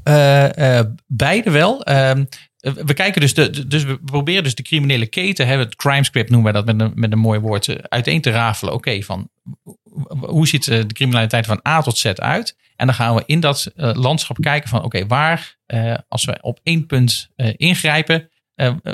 beide 1.07 1.51
wel. 1.51 1.83
Ehm, 1.83 2.25
we 2.59 2.93
kijken 2.93 3.21
dus, 3.21 3.33
de, 3.33 3.67
dus 3.67 3.83
we 3.83 3.99
proberen 3.99 4.43
dus 4.43 4.55
de 4.55 4.63
criminele 4.63 5.05
keten, 5.05 5.47
het 5.47 5.75
crime 5.75 6.03
script 6.03 6.29
noemen 6.29 6.53
wij 6.53 6.61
dat 6.61 6.75
met 6.75 6.87
een, 6.87 6.91
met 6.95 7.11
een 7.11 7.19
mooi 7.19 7.39
woord, 7.39 7.89
uiteen 7.89 8.21
te 8.21 8.29
rafelen. 8.29 8.73
Oké, 8.73 9.01
van 9.01 9.29
hoe 10.19 10.47
ziet 10.47 10.65
de 10.65 10.93
criminaliteit 10.93 11.45
van 11.45 11.59
A 11.67 11.81
tot 11.81 11.97
Z 11.97 12.05
uit? 12.05 12.57
En 12.75 12.85
dan 12.85 12.95
gaan 12.95 13.15
we 13.15 13.23
in 13.25 13.39
dat 13.39 13.71
landschap 13.75 14.37
kijken 14.39 14.69
van 14.69 14.83
oké, 14.83 15.07
waar, 15.07 15.57
als 16.07 16.25
we 16.25 16.37
op 16.41 16.59
één 16.63 16.85
punt 16.85 17.29
ingrijpen, 17.57 18.29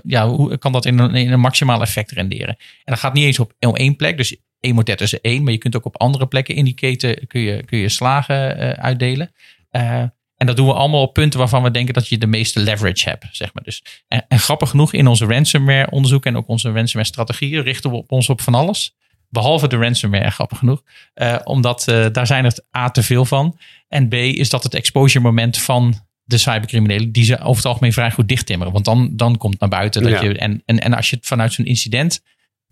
ja, 0.04 0.28
hoe 0.28 0.58
kan 0.58 0.72
dat 0.72 0.86
in 0.86 1.00
een, 1.00 1.16
in 1.16 1.32
een 1.32 1.40
maximaal 1.40 1.82
effect 1.82 2.12
renderen? 2.12 2.56
En 2.58 2.58
dat 2.94 3.00
gaat 3.00 3.14
niet 3.14 3.26
eens 3.26 3.40
op 3.40 3.54
één 3.60 3.96
plek. 3.96 4.18
Dus 4.18 4.36
Emotet 4.62 5.02
is 5.02 5.22
één, 5.22 5.44
maar 5.44 5.52
je 5.52 5.58
kunt 5.58 5.76
ook 5.76 5.86
op 5.86 5.98
andere 5.98 6.28
plekken 6.28 6.56
in 6.56 6.66
die 6.66 6.74
keten 6.74 7.28
kun 7.28 7.42
je, 7.42 7.64
kun 7.66 7.78
je 7.78 7.90
slagen 7.90 8.58
uh, 8.58 8.70
uitdelen. 8.70 9.32
Uh, 9.72 10.04
en 10.38 10.48
dat 10.48 10.56
doen 10.56 10.68
we 10.68 10.74
allemaal 10.74 11.02
op 11.02 11.14
punten 11.14 11.40
waarvan 11.40 11.64
we 11.64 11.72
denken 11.72 11.94
dat 11.94 12.08
je 12.08 12.18
de 12.18 12.28
meeste 12.28 12.60
leverage 12.60 13.10
hebt. 13.10 13.26
Zeg 13.32 13.54
maar. 13.54 13.64
dus, 13.64 13.84
en, 14.08 14.26
en 14.28 14.40
grappig 14.40 14.70
genoeg, 14.70 14.94
in 14.94 15.08
onze 15.08 15.26
ransomware 15.26 15.92
onderzoek 15.92 16.26
en 16.26 16.38
ook 16.38 16.48
onze 16.48 16.72
ransomware 16.72 17.12
strategieën 17.12 17.64
richten 17.64 17.92
we 17.92 18.04
ons 18.08 18.30
op 18.30 18.42
van 18.42 18.56
alles. 18.56 18.96
Behalve 19.30 19.68
de 19.68 19.78
ransomware, 19.78 20.30
grappig 20.30 20.58
genoeg. 20.58 20.84
Uh, 21.16 21.40
omdat 21.44 21.84
daar 22.12 22.28
zijn 22.28 22.46
er 22.46 22.60
A 22.78 22.90
te 22.90 23.04
veel 23.04 23.26
van. 23.26 23.58
En 23.88 24.08
B 24.08 24.14
is 24.14 24.50
dat 24.50 24.64
het 24.64 24.74
exposure 24.74 25.24
moment 25.24 25.58
van 25.58 25.96
de 26.24 26.38
cybercriminelen, 26.38 27.12
die 27.12 27.24
ze 27.24 27.40
over 27.40 27.56
het 27.56 27.66
algemeen 27.66 27.94
vrij 27.94 28.12
goed 28.12 28.28
dichttimmeren. 28.28 28.74
Want 28.74 28.86
dan, 28.86 29.10
dan 29.14 29.38
komt 29.38 29.60
naar 29.60 29.70
buiten 29.70 30.02
dat 30.02 30.12
ja. 30.12 30.22
je. 30.22 30.38
En, 30.38 30.62
en, 30.66 30.80
en 30.80 30.94
als 30.94 31.10
je 31.10 31.16
het 31.16 31.26
vanuit 31.26 31.54
zo'n 31.54 31.66
incident 31.66 32.22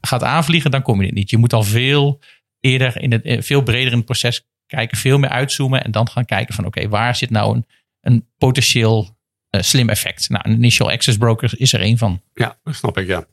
gaat 0.01 0.23
aanvliegen, 0.23 0.71
dan 0.71 0.81
kom 0.81 0.99
je 0.99 1.05
het 1.05 1.15
niet. 1.15 1.29
Je 1.29 1.37
moet 1.37 1.53
al 1.53 1.63
veel 1.63 2.21
eerder, 2.59 3.01
in 3.01 3.11
het, 3.11 3.45
veel 3.45 3.63
breder 3.63 3.91
in 3.91 3.97
het 3.97 4.05
proces 4.05 4.47
kijken, 4.65 4.97
veel 4.97 5.19
meer 5.19 5.29
uitzoomen 5.29 5.83
en 5.83 5.91
dan 5.91 6.09
gaan 6.09 6.25
kijken 6.25 6.53
van 6.53 6.65
oké, 6.65 6.87
waar 6.87 7.15
zit 7.15 7.29
nou 7.29 7.55
een, 7.55 7.65
een 8.01 8.27
potentieel 8.37 9.17
slim 9.49 9.89
effect. 9.89 10.29
Nou, 10.29 10.49
een 10.49 10.55
initial 10.55 10.91
access 10.91 11.17
broker 11.17 11.53
is 11.57 11.73
er 11.73 11.81
één 11.81 11.97
van. 11.97 12.21
Ja, 12.33 12.57
dat 12.63 12.75
snap 12.75 12.97
ik, 12.97 13.07
ja. 13.07 13.25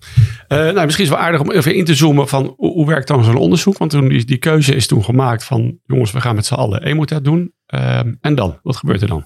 nou, 0.49 0.85
misschien 0.85 1.05
is 1.05 1.11
het 1.11 1.19
wel 1.19 1.19
aardig 1.19 1.41
om 1.41 1.51
even 1.51 1.75
in 1.75 1.85
te 1.85 1.95
zoomen 1.95 2.29
van 2.29 2.55
hoe, 2.57 2.87
werkt 2.87 3.09
dan 3.09 3.25
zo'n 3.25 3.37
onderzoek? 3.37 3.79
Want 3.79 3.91
toen 3.91 4.09
die, 4.09 4.25
die 4.25 4.37
keuze 4.37 4.75
is 4.75 4.87
toen 4.87 5.05
gemaakt 5.05 5.45
van 5.45 5.79
jongens, 5.85 6.13
we 6.13 6.21
gaan 6.21 6.35
met 6.35 6.47
z'n 6.47 6.55
allen 6.55 6.83
Emotet 6.83 7.25
doen. 7.25 7.53
Ehm, 7.67 8.15
en 8.21 8.35
dan? 8.35 8.59
Wat 8.63 8.77
gebeurt 8.77 9.03
er 9.03 9.09
dan? 9.09 9.25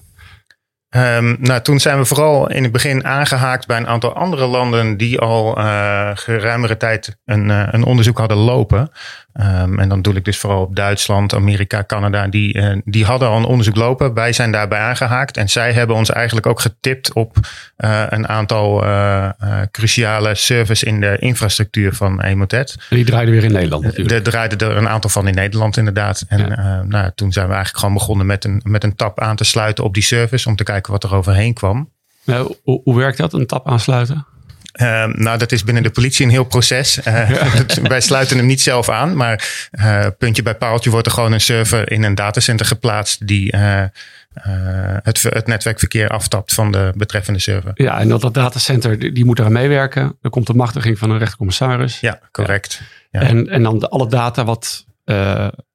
Um, 0.95 1.37
nou, 1.39 1.61
toen 1.61 1.79
zijn 1.79 1.97
we 1.97 2.05
vooral 2.05 2.49
in 2.49 2.63
het 2.63 2.71
begin 2.71 3.05
aangehaakt 3.05 3.67
bij 3.67 3.77
een 3.77 3.87
aantal 3.87 4.13
andere 4.13 4.45
landen 4.45 4.97
die 4.97 5.19
al 5.19 5.57
uh, 5.57 6.11
geruimere 6.13 6.77
tijd 6.77 7.17
een, 7.25 7.49
uh, 7.49 7.67
een 7.71 7.83
onderzoek 7.83 8.17
hadden 8.17 8.37
lopen. 8.37 8.91
Um, 9.33 9.79
en 9.79 9.89
dan 9.89 10.01
doe 10.01 10.15
ik 10.15 10.25
dus 10.25 10.37
vooral 10.37 10.61
op 10.61 10.75
Duitsland, 10.75 11.33
Amerika, 11.33 11.83
Canada. 11.83 12.27
Die, 12.27 12.57
uh, 12.57 12.77
die 12.83 13.05
hadden 13.05 13.27
al 13.27 13.37
een 13.37 13.43
onderzoek 13.43 13.75
lopen. 13.75 14.13
Wij 14.13 14.33
zijn 14.33 14.51
daarbij 14.51 14.79
aangehaakt. 14.79 15.37
En 15.37 15.49
zij 15.49 15.73
hebben 15.73 15.95
ons 15.95 16.11
eigenlijk 16.11 16.47
ook 16.47 16.59
getipt 16.59 17.13
op 17.13 17.37
een 18.09 18.27
aantal 18.27 18.83
cruciale 19.71 20.35
servers 20.35 20.83
in 20.83 20.99
de 20.99 21.17
infrastructuur 21.19 21.93
van 21.93 22.21
Emotet. 22.21 22.75
En 22.89 22.95
die 22.95 23.05
draaiden 23.05 23.33
weer 23.33 23.43
in 23.43 23.51
Nederland 23.51 23.83
natuurlijk. 23.83 24.15
Er 24.15 24.23
draaiden 24.23 24.57
er 24.57 24.77
een 24.77 24.89
aantal 24.89 25.09
van 25.09 25.27
in 25.27 25.35
Nederland 25.35 25.77
inderdaad. 25.77 26.25
En 26.27 26.47
ja. 26.47 26.83
nou, 26.87 27.11
toen 27.15 27.31
zijn 27.31 27.47
we 27.47 27.53
eigenlijk 27.53 27.83
gewoon 27.83 27.97
begonnen 27.99 28.25
met 28.25 28.45
een, 28.45 28.61
met 28.63 28.83
een 28.83 28.95
tap 28.95 29.19
aan 29.19 29.35
te 29.35 29.43
sluiten 29.43 29.83
op 29.83 29.93
die 29.93 30.03
servers. 30.03 30.45
Om 30.45 30.55
te 30.55 30.63
kijken 30.63 30.91
wat 30.91 31.03
er 31.03 31.15
overheen 31.15 31.53
kwam. 31.53 31.89
Hoe, 32.63 32.81
hoe 32.83 32.97
werkt 32.97 33.17
dat, 33.17 33.33
een 33.33 33.45
tap 33.45 33.67
aansluiten? 33.67 34.25
Uh, 34.81 35.05
nou, 35.05 35.37
dat 35.37 35.51
is 35.51 35.63
binnen 35.63 35.83
de 35.83 35.89
politie 35.89 36.25
een 36.25 36.31
heel 36.31 36.43
proces. 36.43 36.99
Uh, 37.07 37.29
wij 37.83 38.01
sluiten 38.01 38.37
hem 38.37 38.45
niet 38.45 38.61
zelf 38.61 38.89
aan, 38.89 39.15
maar 39.15 39.67
uh, 39.71 40.05
puntje 40.17 40.43
bij 40.43 40.55
paaltje 40.55 40.89
wordt 40.89 41.07
er 41.07 41.13
gewoon 41.13 41.31
een 41.31 41.41
server 41.41 41.91
in 41.91 42.03
een 42.03 42.15
datacenter 42.15 42.65
geplaatst 42.65 43.27
die 43.27 43.55
het, 45.03 45.21
het, 45.21 45.47
netwerkverkeer 45.47 46.09
aftapt 46.09 46.53
van 46.53 46.71
de 46.71 46.93
betreffende 46.95 47.39
server. 47.39 47.71
Ja, 47.73 47.99
en 47.99 48.09
dat, 48.09 48.21
dat 48.21 48.33
datacenter 48.33 48.99
die, 48.99 49.11
die 49.11 49.25
moet 49.25 49.39
eraan 49.39 49.51
meewerken. 49.51 50.17
Er 50.21 50.29
komt 50.29 50.47
de 50.47 50.53
machtiging 50.53 50.97
van 50.97 51.09
een 51.09 51.17
rechtercommissaris. 51.17 51.99
Ja, 51.99 52.19
correct. 52.31 52.81
Ja. 53.11 53.21
En, 53.21 53.49
en 53.49 53.63
dan 53.63 53.79
de, 53.79 53.89
alle 53.89 54.07
data 54.07 54.45
wat 54.45 54.85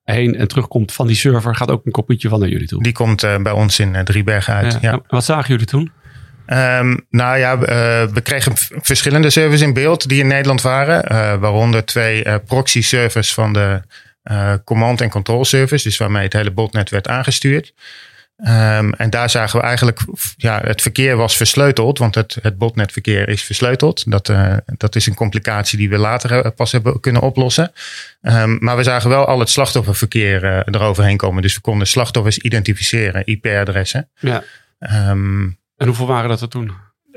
heen 0.05 0.37
en 0.37 0.49
terugkomt 0.49 0.93
van 0.93 1.07
die 1.07 1.17
server, 1.17 1.55
gaat 1.55 1.71
ook 1.71 1.87
een 1.87 1.93
kopietje 1.93 2.29
van 2.29 2.41
naar 2.41 2.49
jullie 2.49 2.67
toe. 2.67 2.83
Die 2.83 2.93
komt 2.93 3.21
bij 3.43 3.53
ons 3.53 3.79
in 3.79 4.05
Driebergen 4.05 4.55
uit. 4.55 4.79
Ja. 4.81 5.00
Wat 5.07 5.25
zagen 5.25 5.49
jullie 5.49 5.67
toen? 5.67 5.93
Um, 6.53 7.07
nou 7.11 7.38
ja, 7.38 7.55
uh, 7.55 7.59
we 8.12 8.21
kregen 8.23 8.53
verschillende 8.83 9.31
servers 9.31 9.61
in 9.61 9.73
beeld 9.73 10.09
die 10.09 10.21
in 10.21 10.26
Nederland 10.26 10.62
waren. 10.62 11.12
Uh, 11.12 11.35
waaronder 11.35 11.85
twee 11.85 12.25
uh, 12.25 12.35
proxy 12.47 12.83
servers 12.83 13.35
van 13.35 13.53
de 13.53 13.83
command- 14.65 15.00
en 15.00 15.11
control 15.11 15.45
service. 15.45 15.88
Dus 15.88 15.97
waarmee 15.97 16.23
het 16.23 16.33
hele 16.33 16.50
botnet 16.50 16.91
werd 16.91 17.09
aangestuurd. 17.09 17.75
Um, 18.38 18.95
en 18.95 19.11
daar 19.11 19.31
zagen 19.31 19.61
we 19.61 19.67
eigenlijk, 19.67 20.00
ja, 20.37 20.61
het 20.65 20.83
verkeer 20.83 21.17
was 21.17 21.37
versleuteld. 21.37 21.99
Want 21.99 22.15
het, 22.15 22.37
het 22.43 22.59
botnetverkeer 22.59 23.29
is 23.29 23.43
versleuteld. 23.43 24.11
Dat, 24.11 24.33
dat 24.76 24.97
is 24.97 25.07
een 25.07 25.15
complicatie 25.15 25.79
die 25.79 25.88
we 25.88 25.99
later 25.99 26.50
pas 26.50 26.73
hebben 26.73 27.00
kunnen 27.00 27.23
oplossen. 27.23 27.73
Um, 28.23 28.57
maar 28.61 28.76
we 28.76 28.83
zagen 28.83 29.11
wel 29.11 29.25
al 29.25 29.38
het 29.38 29.50
slachtofferverkeer 29.50 30.45
eroverheen 30.69 31.17
komen. 31.17 31.43
Dus 31.43 31.55
we 31.55 31.61
konden 31.61 31.87
slachtoffers 31.87 32.38
identificeren, 32.38 33.26
IP-adressen. 33.26 34.09
Ja. 34.19 34.43
En 35.76 35.87
hoeveel 35.87 36.06
waren 36.06 36.28
dat 36.28 36.40
er 36.40 36.49
toen? 36.49 36.73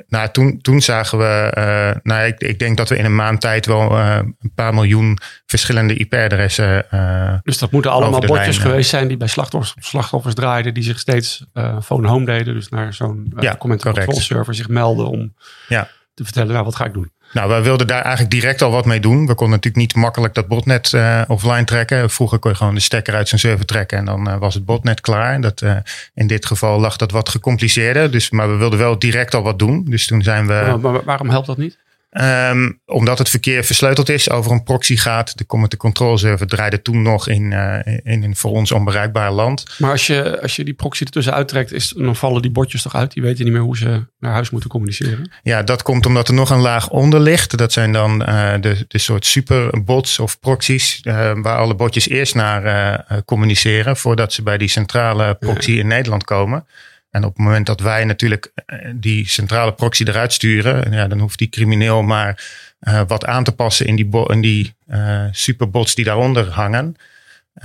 Nou, 0.08 0.30
toen, 0.32 0.62
toen 0.62 0.82
zagen 0.82 1.18
we, 1.18 1.54
uh, 1.58 2.02
nou, 2.04 2.28
ik, 2.28 2.40
ik 2.40 2.60
denk 2.60 2.78
dat 2.78 2.90
we 2.90 2.98
in 2.98 3.06
een 3.06 3.16
maand 3.16 3.42
tijd 3.42 3.66
wel 3.66 3.92
uh, 3.92 4.16
een 4.40 4.54
paar 4.56 4.74
miljoen 4.74 5.18
verschillende 5.46 5.94
IP-adressen. 5.94 6.86
Uh, 6.94 7.34
dus 7.44 7.58
dat 7.58 7.72
moeten 7.72 7.92
allemaal 7.92 8.20
bordjes 8.20 8.58
geweest 8.58 8.90
zijn 8.90 9.08
die 9.08 9.18
bij 9.18 9.28
slachtoffers, 9.28 9.88
slachtoffers 9.88 10.36
draaiden, 10.36 10.74
die 10.74 10.84
zich 10.84 11.00
steeds 11.00 11.46
phone 11.84 12.08
home 12.08 12.26
deden. 12.26 12.54
Dus 12.54 12.70
naar 12.70 12.94
zo'n 12.94 13.34
ja, 13.40 13.56
comment 13.56 13.82
control 13.82 14.20
server 14.20 14.56
zich 14.56 14.68
melden 14.68 15.08
om 15.08 15.34
ja. 15.68 15.90
te 16.14 16.24
vertellen, 16.24 16.54
nou, 16.54 16.66
wat 16.66 16.76
ga 16.76 16.86
ik 16.86 16.94
doen? 16.94 17.12
Nou, 17.32 17.50
wij 17.50 17.62
wilden 17.62 17.88
daar 17.88 18.02
eigenlijk 18.02 18.32
direct 18.32 18.62
al 18.62 18.72
wat 18.72 18.86
mee 18.86 19.00
doen. 19.00 19.20
We 19.20 19.36
konden 19.36 19.56
natuurlijk 19.56 19.76
niet 19.76 19.96
makkelijk 19.96 20.34
dat 20.34 20.48
botnet 20.48 20.92
uh, 20.92 21.22
offline 21.28 21.64
trekken. 21.64 22.10
Vroeger 22.10 22.40
kon 22.40 22.52
je 22.52 22.58
gewoon 22.58 22.74
de 22.74 22.80
stekker 22.80 23.16
uit 23.16 23.28
zijn 23.28 23.42
server 23.42 23.66
trekken 23.66 23.98
en 23.98 24.06
dan 24.06 24.28
uh, 24.28 24.38
was 24.38 24.54
het 24.54 24.66
botnet 24.66 25.02
klaar. 25.02 25.42
Dat, 25.42 25.62
uh, 25.62 25.76
in 26.14 26.28
dit 26.28 26.46
geval 26.46 26.80
lag 26.80 26.96
dat 26.98 27.12
wat 27.12 27.30
gecompliceerder. 27.30 28.12
Dus, 28.12 28.30
maar 28.30 28.50
we 28.50 28.56
wilden 28.56 28.80
wel 28.80 29.00
direct 29.00 29.34
al 29.34 29.44
wat 29.44 29.60
doen. 29.60 29.86
Dus 29.88 30.08
toen 30.08 30.22
zijn 30.22 30.48
we. 30.48 30.54
Maar, 30.54 30.80
maar 30.80 31.04
waarom 31.04 31.30
helpt 31.30 31.48
dat 31.48 31.58
niet? 31.58 31.78
Um, 32.12 32.82
omdat 32.86 33.18
het 33.18 33.30
verkeer 33.30 33.64
versleuteld 33.64 34.10
is, 34.10 34.30
over 34.30 34.52
een 34.52 34.64
proxy 34.64 34.96
gaat. 34.96 35.38
De 35.38 35.46
command 35.46 35.78
control 35.78 36.18
server 36.18 36.48
draaide 36.48 36.82
toen 36.82 37.02
nog 37.02 37.28
in, 37.28 37.52
uh, 37.52 37.80
in 37.86 38.24
een 38.24 38.36
voor 38.36 38.52
ons 38.52 38.72
onbereikbaar 38.72 39.32
land. 39.32 39.66
Maar 39.78 39.92
als 39.92 40.08
je, 40.08 40.42
als 40.42 40.56
je 40.56 40.64
die 40.64 40.74
proxy 40.74 41.04
ertussen 41.04 41.34
uittrekt, 41.34 41.72
is, 41.72 41.94
dan 41.98 42.16
vallen 42.16 42.42
die 42.42 42.52
botjes 42.52 42.82
toch 42.82 42.96
uit? 42.96 43.14
Die 43.14 43.24
weten 43.24 43.44
niet 43.44 43.54
meer 43.54 43.62
hoe 43.62 43.78
ze 43.78 44.06
naar 44.20 44.34
huis 44.34 44.50
moeten 44.50 44.70
communiceren. 44.70 45.32
Ja, 45.44 45.64
dat 45.64 45.82
komt 45.82 46.06
omdat 46.06 46.28
er 46.28 46.34
nog 46.34 46.50
een 46.50 46.60
laag 46.60 46.90
onder 46.90 47.20
ligt. 47.20 47.58
Dat 47.58 47.72
zijn 47.72 47.92
dan 47.92 48.22
uh, 48.22 48.54
de, 48.60 48.86
de 48.88 48.98
soort 48.98 49.26
superbots 49.26 50.20
of 50.20 50.40
proxies, 50.40 51.02
uh, 51.04 51.32
waar 51.42 51.58
alle 51.58 51.76
botjes 51.76 52.10
eerst 52.10 52.36
naar 52.36 53.24
communiceren 53.26 53.98
voordat 53.98 54.34
ze 54.34 54.44
bij 54.44 54.58
die 54.58 54.68
centrale 54.68 55.36
proxy 55.36 55.72
ja. 55.72 55.80
in 55.80 55.88
Nederland 55.88 56.24
komen. 56.24 56.66
En 57.12 57.24
op 57.24 57.36
het 57.36 57.46
moment 57.46 57.66
dat 57.66 57.80
wij 57.80 58.06
natuurlijk 58.06 58.52
eh, 58.66 58.78
die 58.96 59.28
centrale 59.28 59.74
proxy 59.74 60.04
eruit 60.04 60.34
sturen, 60.34 60.92
ja, 60.92 61.08
dan 61.08 61.20
hoeft 61.20 61.38
die 61.38 61.50
crimineel 61.50 62.02
maar 62.02 62.44
uh, 62.82 63.02
wat 63.08 63.26
aan 63.26 63.44
te 63.44 63.52
passen 63.52 63.86
in 63.86 63.96
die, 63.96 64.10
in 64.28 64.42
die 64.42 64.74
uh, 64.90 65.26
superbots 65.32 65.96
die 65.96 66.06
daaronder 66.06 66.50
hangen. 66.50 66.96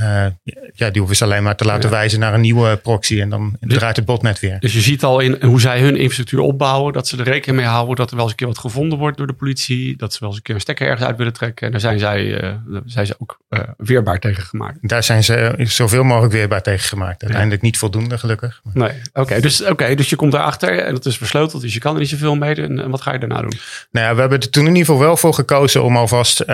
Uh, 0.01 0.27
ja, 0.73 0.91
die 0.91 0.99
hoeven 0.99 1.17
ze 1.17 1.25
alleen 1.25 1.43
maar 1.43 1.57
te 1.57 1.65
laten 1.65 1.91
ja. 1.91 1.97
wijzen 1.97 2.21
naar 2.21 2.35
een 2.35 2.41
nieuwe 2.41 2.77
proxy 2.77 3.21
en 3.21 3.31
dan 3.31 3.57
dus, 3.61 3.79
draait 3.79 3.97
het 3.97 4.05
botnet 4.05 4.41
weer. 4.41 4.61
Dus 4.61 4.73
je 4.73 4.81
ziet 4.81 5.05
al 5.05 5.21
in 5.21 5.43
hoe 5.43 5.61
zij 5.61 5.81
hun 5.81 5.97
infrastructuur 5.97 6.41
opbouwen, 6.41 6.93
dat 6.93 7.09
ze 7.09 7.17
er 7.17 7.25
rekening 7.25 7.61
mee 7.61 7.71
houden 7.71 7.97
dat 7.97 8.11
er 8.11 8.15
wel 8.15 8.23
eens 8.23 8.33
een 8.33 8.39
keer 8.39 8.47
wat 8.47 8.59
gevonden 8.59 8.99
wordt 8.99 9.17
door 9.17 9.27
de 9.27 9.33
politie, 9.33 9.97
dat 9.97 10.13
ze 10.13 10.19
wel 10.21 10.29
eens 10.29 10.39
een 10.39 10.45
keer 10.45 10.55
een 10.55 10.61
stekker 10.61 10.87
ergens 10.87 11.07
uit 11.07 11.17
willen 11.17 11.33
trekken. 11.33 11.67
En 11.67 11.73
daar 11.73 11.81
zijn 11.81 11.99
zij, 11.99 12.45
uh, 12.45 12.79
zijn 12.85 13.07
ze 13.07 13.15
ook 13.19 13.39
uh, 13.51 13.61
weerbaar 13.77 14.19
tegen 14.19 14.43
gemaakt. 14.43 14.79
Daar 14.81 15.03
zijn 15.03 15.25
ze 15.25 15.55
zoveel 15.59 16.05
mogelijk 16.05 16.33
weerbaar 16.33 16.63
tegen 16.63 16.89
gemaakt. 16.89 17.23
Uiteindelijk 17.23 17.61
ja. 17.61 17.67
niet 17.67 17.79
voldoende, 17.79 18.19
gelukkig. 18.19 18.61
Nee, 18.73 18.89
oké. 18.89 19.21
Okay, 19.21 19.41
dus, 19.41 19.65
okay, 19.65 19.95
dus 19.95 20.11
je 20.11 20.17
komt 20.17 20.35
erachter 20.35 20.79
en 20.79 20.95
het 20.95 21.07
is 21.07 21.17
versleuteld, 21.17 21.63
dus 21.63 21.75
je 21.75 21.81
kan 21.81 21.95
er 21.95 22.01
niet 22.01 22.09
zoveel 22.09 22.37
mee. 22.37 22.55
En, 22.55 22.83
en 22.83 22.91
wat 22.91 23.01
ga 23.01 23.13
je 23.13 23.19
daarna 23.19 23.41
doen? 23.41 23.59
Nou 23.91 24.07
ja, 24.07 24.15
we 24.15 24.21
hebben 24.21 24.41
er 24.41 24.51
toen 24.51 24.67
in 24.67 24.77
ieder 24.77 24.87
geval 24.87 25.01
wel 25.01 25.17
voor 25.17 25.35
gekozen 25.35 25.83
om 25.83 25.97
alvast 25.97 26.45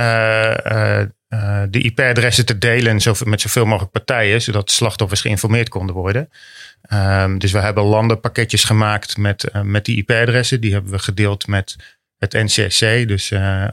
uh, 1.34 1.62
de 1.68 1.80
IP-adressen 1.80 2.46
te 2.46 2.58
delen 2.58 3.00
met 3.24 3.40
zoveel 3.40 3.64
mogelijk 3.64 3.92
partijen, 3.92 4.42
zodat 4.42 4.70
slachtoffers 4.70 5.20
geïnformeerd 5.20 5.68
konden 5.68 5.94
worden. 5.94 6.30
Um, 6.92 7.38
dus 7.38 7.52
we 7.52 7.58
hebben 7.58 7.84
landenpakketjes 7.84 8.64
gemaakt 8.64 9.16
met, 9.16 9.50
uh, 9.52 9.62
met 9.62 9.84
die 9.84 9.96
IP-adressen. 9.96 10.60
Die 10.60 10.72
hebben 10.72 10.90
we 10.90 10.98
gedeeld 10.98 11.46
met 11.46 11.76
het 12.18 12.32
NCSC, 12.32 13.08
dus 13.08 13.30
uh, 13.30 13.68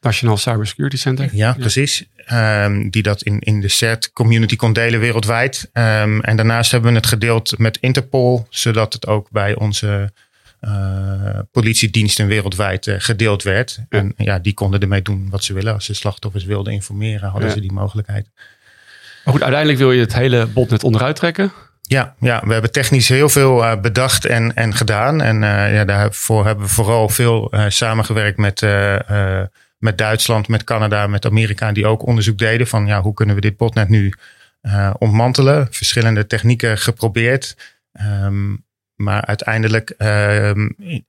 National 0.00 0.36
Cybersecurity 0.36 0.96
Center. 0.96 1.28
Ja, 1.32 1.52
precies. 1.52 2.04
Um, 2.32 2.90
die 2.90 3.02
dat 3.02 3.22
in, 3.22 3.38
in 3.38 3.60
de 3.60 3.68
CERT 3.68 4.12
community 4.12 4.56
kon 4.56 4.72
delen 4.72 5.00
wereldwijd. 5.00 5.70
Um, 5.72 6.20
en 6.20 6.36
daarnaast 6.36 6.70
hebben 6.70 6.90
we 6.90 6.96
het 6.96 7.06
gedeeld 7.06 7.58
met 7.58 7.78
Interpol, 7.80 8.46
zodat 8.50 8.92
het 8.92 9.06
ook 9.06 9.30
bij 9.30 9.54
onze 9.54 10.12
politiediensten 11.52 12.26
wereldwijd 12.26 12.86
uh, 12.86 12.94
gedeeld 12.98 13.42
werd. 13.42 13.78
Ja. 13.88 13.98
En 13.98 14.12
ja, 14.16 14.38
die 14.38 14.54
konden 14.54 14.80
ermee 14.80 15.02
doen 15.02 15.30
wat 15.30 15.44
ze 15.44 15.52
willen. 15.52 15.74
Als 15.74 15.84
ze 15.84 15.94
slachtoffers 15.94 16.44
wilden 16.44 16.72
informeren, 16.72 17.28
hadden 17.28 17.48
ja. 17.48 17.54
ze 17.54 17.60
die 17.60 17.72
mogelijkheid. 17.72 18.30
Maar 19.24 19.34
goed, 19.34 19.42
uiteindelijk 19.42 19.78
wil 19.78 19.92
je 19.92 20.00
het 20.00 20.14
hele 20.14 20.46
botnet 20.46 20.84
onderuit 20.84 21.16
trekken. 21.16 21.52
Ja, 21.82 22.14
ja, 22.20 22.42
we 22.46 22.52
hebben 22.52 22.72
technisch 22.72 23.08
heel 23.08 23.28
veel 23.28 23.62
uh, 23.62 23.80
bedacht 23.80 24.24
en, 24.24 24.54
en 24.54 24.74
gedaan. 24.74 25.22
En 25.22 25.40
ja, 25.72 25.84
daarvoor 25.84 26.46
hebben 26.46 26.64
we 26.64 26.70
vooral 26.70 27.08
veel 27.08 27.52
samengewerkt 27.68 28.38
met, 28.38 28.60
met 29.78 29.98
Duitsland, 29.98 30.48
met 30.48 30.64
Canada, 30.64 31.06
met 31.06 31.26
Amerika, 31.26 31.72
die 31.72 31.86
ook 31.86 32.06
onderzoek 32.06 32.38
deden 32.38 32.66
van 32.66 32.86
ja, 32.86 33.00
hoe 33.00 33.14
kunnen 33.14 33.34
we 33.34 33.40
dit 33.40 33.56
botnet 33.56 33.88
nu 33.88 34.12
ontmantelen. 34.98 35.66
Verschillende 35.70 36.26
technieken 36.26 36.78
geprobeerd. 36.78 37.56
Um, 38.22 38.64
maar 38.96 39.24
uiteindelijk, 39.24 39.94
uh, 39.98 40.50
ik 40.76 41.04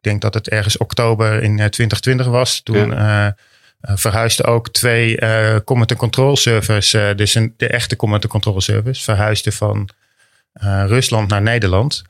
denk 0.00 0.20
dat 0.20 0.34
het 0.34 0.48
ergens 0.48 0.76
oktober 0.76 1.42
in 1.42 1.56
2020 1.56 2.26
was. 2.26 2.62
Toen 2.62 2.90
ja. 2.90 3.26
uh, 3.26 3.96
verhuisden 3.96 4.46
ook 4.46 4.68
twee 4.68 5.18
command 5.64 5.90
and 5.90 6.00
control 6.00 6.36
servers, 6.36 6.90
dus 6.90 7.34
een, 7.34 7.54
de 7.56 7.68
echte 7.68 7.96
command 7.96 8.22
and 8.22 8.32
control 8.32 8.60
servers, 8.60 9.04
verhuisden 9.04 9.52
van 9.52 9.88
Rusland 10.86 11.28
naar 11.28 11.42
Nederland. 11.42 12.04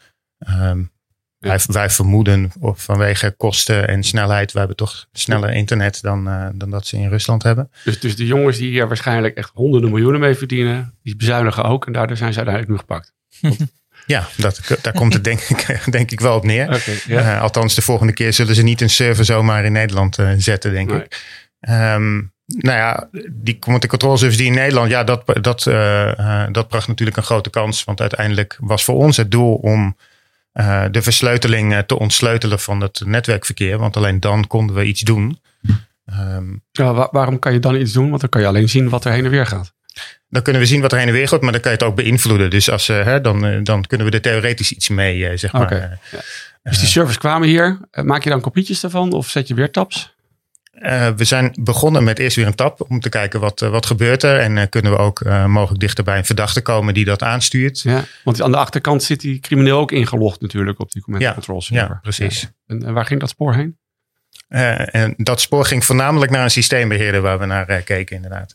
Um, 0.49 0.90
ja. 1.38 1.49
wij, 1.49 1.61
wij, 1.66 1.90
vermoeden 1.90 2.50
of 2.61 2.82
vanwege 2.82 3.35
kosten 3.37 3.88
en 3.88 4.02
snelheid, 4.02 4.52
we 4.52 4.58
hebben 4.58 4.76
toch 4.76 5.06
sneller 5.12 5.50
internet 5.50 6.02
dan, 6.02 6.25
dan 6.54 6.70
dat 6.70 6.87
ze 6.87 6.96
in 6.96 7.08
Rusland 7.08 7.42
hebben. 7.42 7.70
Dus, 7.85 8.00
dus 8.00 8.16
de 8.16 8.26
jongens 8.26 8.56
die 8.56 8.70
hier 8.70 8.88
waarschijnlijk 8.88 9.37
echt 9.37 9.50
honderden 9.54 9.90
miljoenen 9.90 10.20
mee 10.20 10.35
verdienen, 10.35 10.94
die 11.02 11.16
bezuinigen 11.16 11.64
ook 11.64 11.87
en 11.87 11.92
daardoor 11.92 12.16
zijn 12.16 12.32
ze 12.32 12.38
uiteindelijk 12.38 12.75
nu 12.75 12.78
gepakt. 12.87 13.14
Ja, 14.07 14.29
dat, 14.37 14.61
daar 14.83 14.93
komt 14.93 15.13
het 15.13 15.25
denk 15.25 15.41
ik, 15.41 15.79
denk 15.91 16.11
ik 16.11 16.21
wel 16.21 16.37
op 16.37 16.45
neer. 16.45 16.65
Okay, 16.65 17.01
uh, 17.09 17.41
althans, 17.43 17.75
de 17.75 17.83
volgende 17.83 18.13
keer 18.13 18.33
zullen 18.33 18.55
ze 18.55 18.63
niet 18.63 18.81
een 18.81 18.91
server 18.91 19.25
zomaar 19.25 19.65
in 19.65 19.73
Nederland 19.73 20.19
uh, 20.19 20.31
zetten, 20.37 20.73
denk 20.73 20.91
nee. 20.91 21.03
ik. 21.03 21.25
Um, 21.69 22.35
nou 22.47 22.79
ja, 22.79 23.09
die 23.31 23.59
command 23.59 23.87
control 23.87 24.17
service 24.17 24.39
die 24.39 24.47
in 24.47 24.55
Nederland, 24.55 24.91
ja, 24.91 25.05
dat, 25.05 25.23
dat, 25.41 25.67
uh, 25.67 26.45
dat 26.53 26.69
bracht 26.69 26.89
natuurlijk 26.89 27.17
een 27.17 27.23
grote 27.23 27.51
kans. 27.51 27.85
Want 27.85 28.01
uiteindelijk 28.01 28.57
was 28.61 28.85
voor 28.85 28.95
ons 28.95 29.17
het 29.17 29.31
doel 29.31 29.55
om 29.55 29.97
eh, 30.53 30.85
de 30.91 31.03
versleuteling 31.03 31.73
eh, 31.73 31.79
te 31.79 31.99
ontsleutelen 31.99 32.61
van 32.61 32.81
het 32.81 33.03
netwerkverkeer. 33.05 33.79
Want 33.79 33.97
alleen 33.97 34.21
dan 34.21 34.47
konden 34.47 34.77
we 34.77 34.85
iets 34.85 35.01
doen. 35.01 35.41
Ehm, 36.07 36.45
Ja, 36.73 36.95
wa- 36.95 37.09
waarom 37.11 37.39
kan 37.39 37.53
je 37.53 37.59
dan 37.59 37.77
iets 37.77 37.93
doen? 37.93 38.09
Want 38.09 38.21
dan 38.21 38.31
kan 38.31 38.41
je 38.41 38.47
alleen 38.47 38.69
zien 38.69 38.89
wat 38.89 39.05
er 39.05 39.13
heen 39.13 39.25
en 39.25 39.31
weer 39.31 39.47
gaat. 39.47 39.75
Dan 40.37 40.45
kunnen 40.45 40.62
we 40.62 40.69
zien 40.69 40.81
wat 40.81 40.93
er 40.93 40.99
heen 40.99 41.07
en 41.07 41.12
weer 41.12 41.28
gaat, 41.28 41.40
maar 41.40 41.52
dan 41.52 41.61
kan 41.61 41.71
je 41.71 41.76
het 41.76 41.87
ook 41.87 41.97
beïnvloeden. 41.97 42.50
Dus 42.50 42.71
als, 42.71 42.88
eh, 42.88 43.05
hè, 43.05 43.21
dan, 43.21 43.47
eh, 43.47 43.59
dan 43.62 43.87
kunnen 43.87 44.07
we 44.07 44.12
er 44.12 44.21
theoretisch 44.21 44.73
iets 44.73 44.88
mee, 44.88 45.28
eh, 45.28 45.37
zeg 45.37 45.52
maar. 45.52 45.99
Dus 46.62 46.78
die 46.78 46.88
servers 46.88 47.19
kwamen 47.19 47.49
hier. 47.49 47.78
Maak 48.02 48.23
je 48.23 48.31
dan 48.31 48.40
kopietjes 48.40 48.81
daarvan 48.81 49.12
of 49.12 49.28
zet 49.28 49.49
je 49.49 49.55
weer 49.55 49.71
tabs? 49.71 50.14
We 51.16 51.25
zijn 51.25 51.57
begonnen 51.61 52.05
met 52.05 52.19
eerst 52.19 52.37
weer 52.37 52.47
een 52.47 52.55
tab 52.55 52.85
om 52.88 53.00
te 53.00 53.09
kijken 53.09 53.40
wat, 53.40 53.61
wat 53.61 53.87
gebeurt 53.87 54.23
er. 54.23 54.38
En 54.38 54.59
eh, 54.59 54.66
kunnen 54.69 54.93
we 54.93 54.99
ook 54.99 55.25
mogelijk 55.47 55.81
dichter 55.81 56.05
bij 56.05 56.19
een 56.19 56.25
verdachte 56.25 56.62
komen 56.62 56.95
die 56.95 57.05
dat 57.05 57.23
aanstuurt. 57.23 57.81
Ja, 57.81 58.05
want 58.25 58.43
aan 58.43 58.50
de 58.50 58.57
achterkant 58.57 59.02
zit 59.02 59.21
die 59.21 59.40
crimineel 59.40 59.78
ook 59.78 59.93
ingelogd 59.93 60.40
natuurlijk 60.40 60.81
op 60.81 60.93
die 60.93 61.02
command 61.02 61.25
Ja, 61.25 61.33
control 61.33 61.62
server. 61.62 61.88
ja, 61.88 61.99
precies. 62.02 62.50
En, 62.66 62.85
en 62.85 62.93
waar 62.93 63.07
ging 63.07 63.21
dat 63.21 63.28
spoor 63.28 63.55
heen? 63.55 63.78
En 64.49 65.14
dat 65.16 65.40
spoor 65.40 65.64
ging 65.64 65.85
voornamelijk 65.85 66.31
naar 66.31 66.45
een 66.45 66.50
systeembeheerder 66.50 67.21
waar 67.21 67.38
we 67.38 67.47
naar 67.47 67.83
keken 67.83 68.16
inderdaad. 68.16 68.55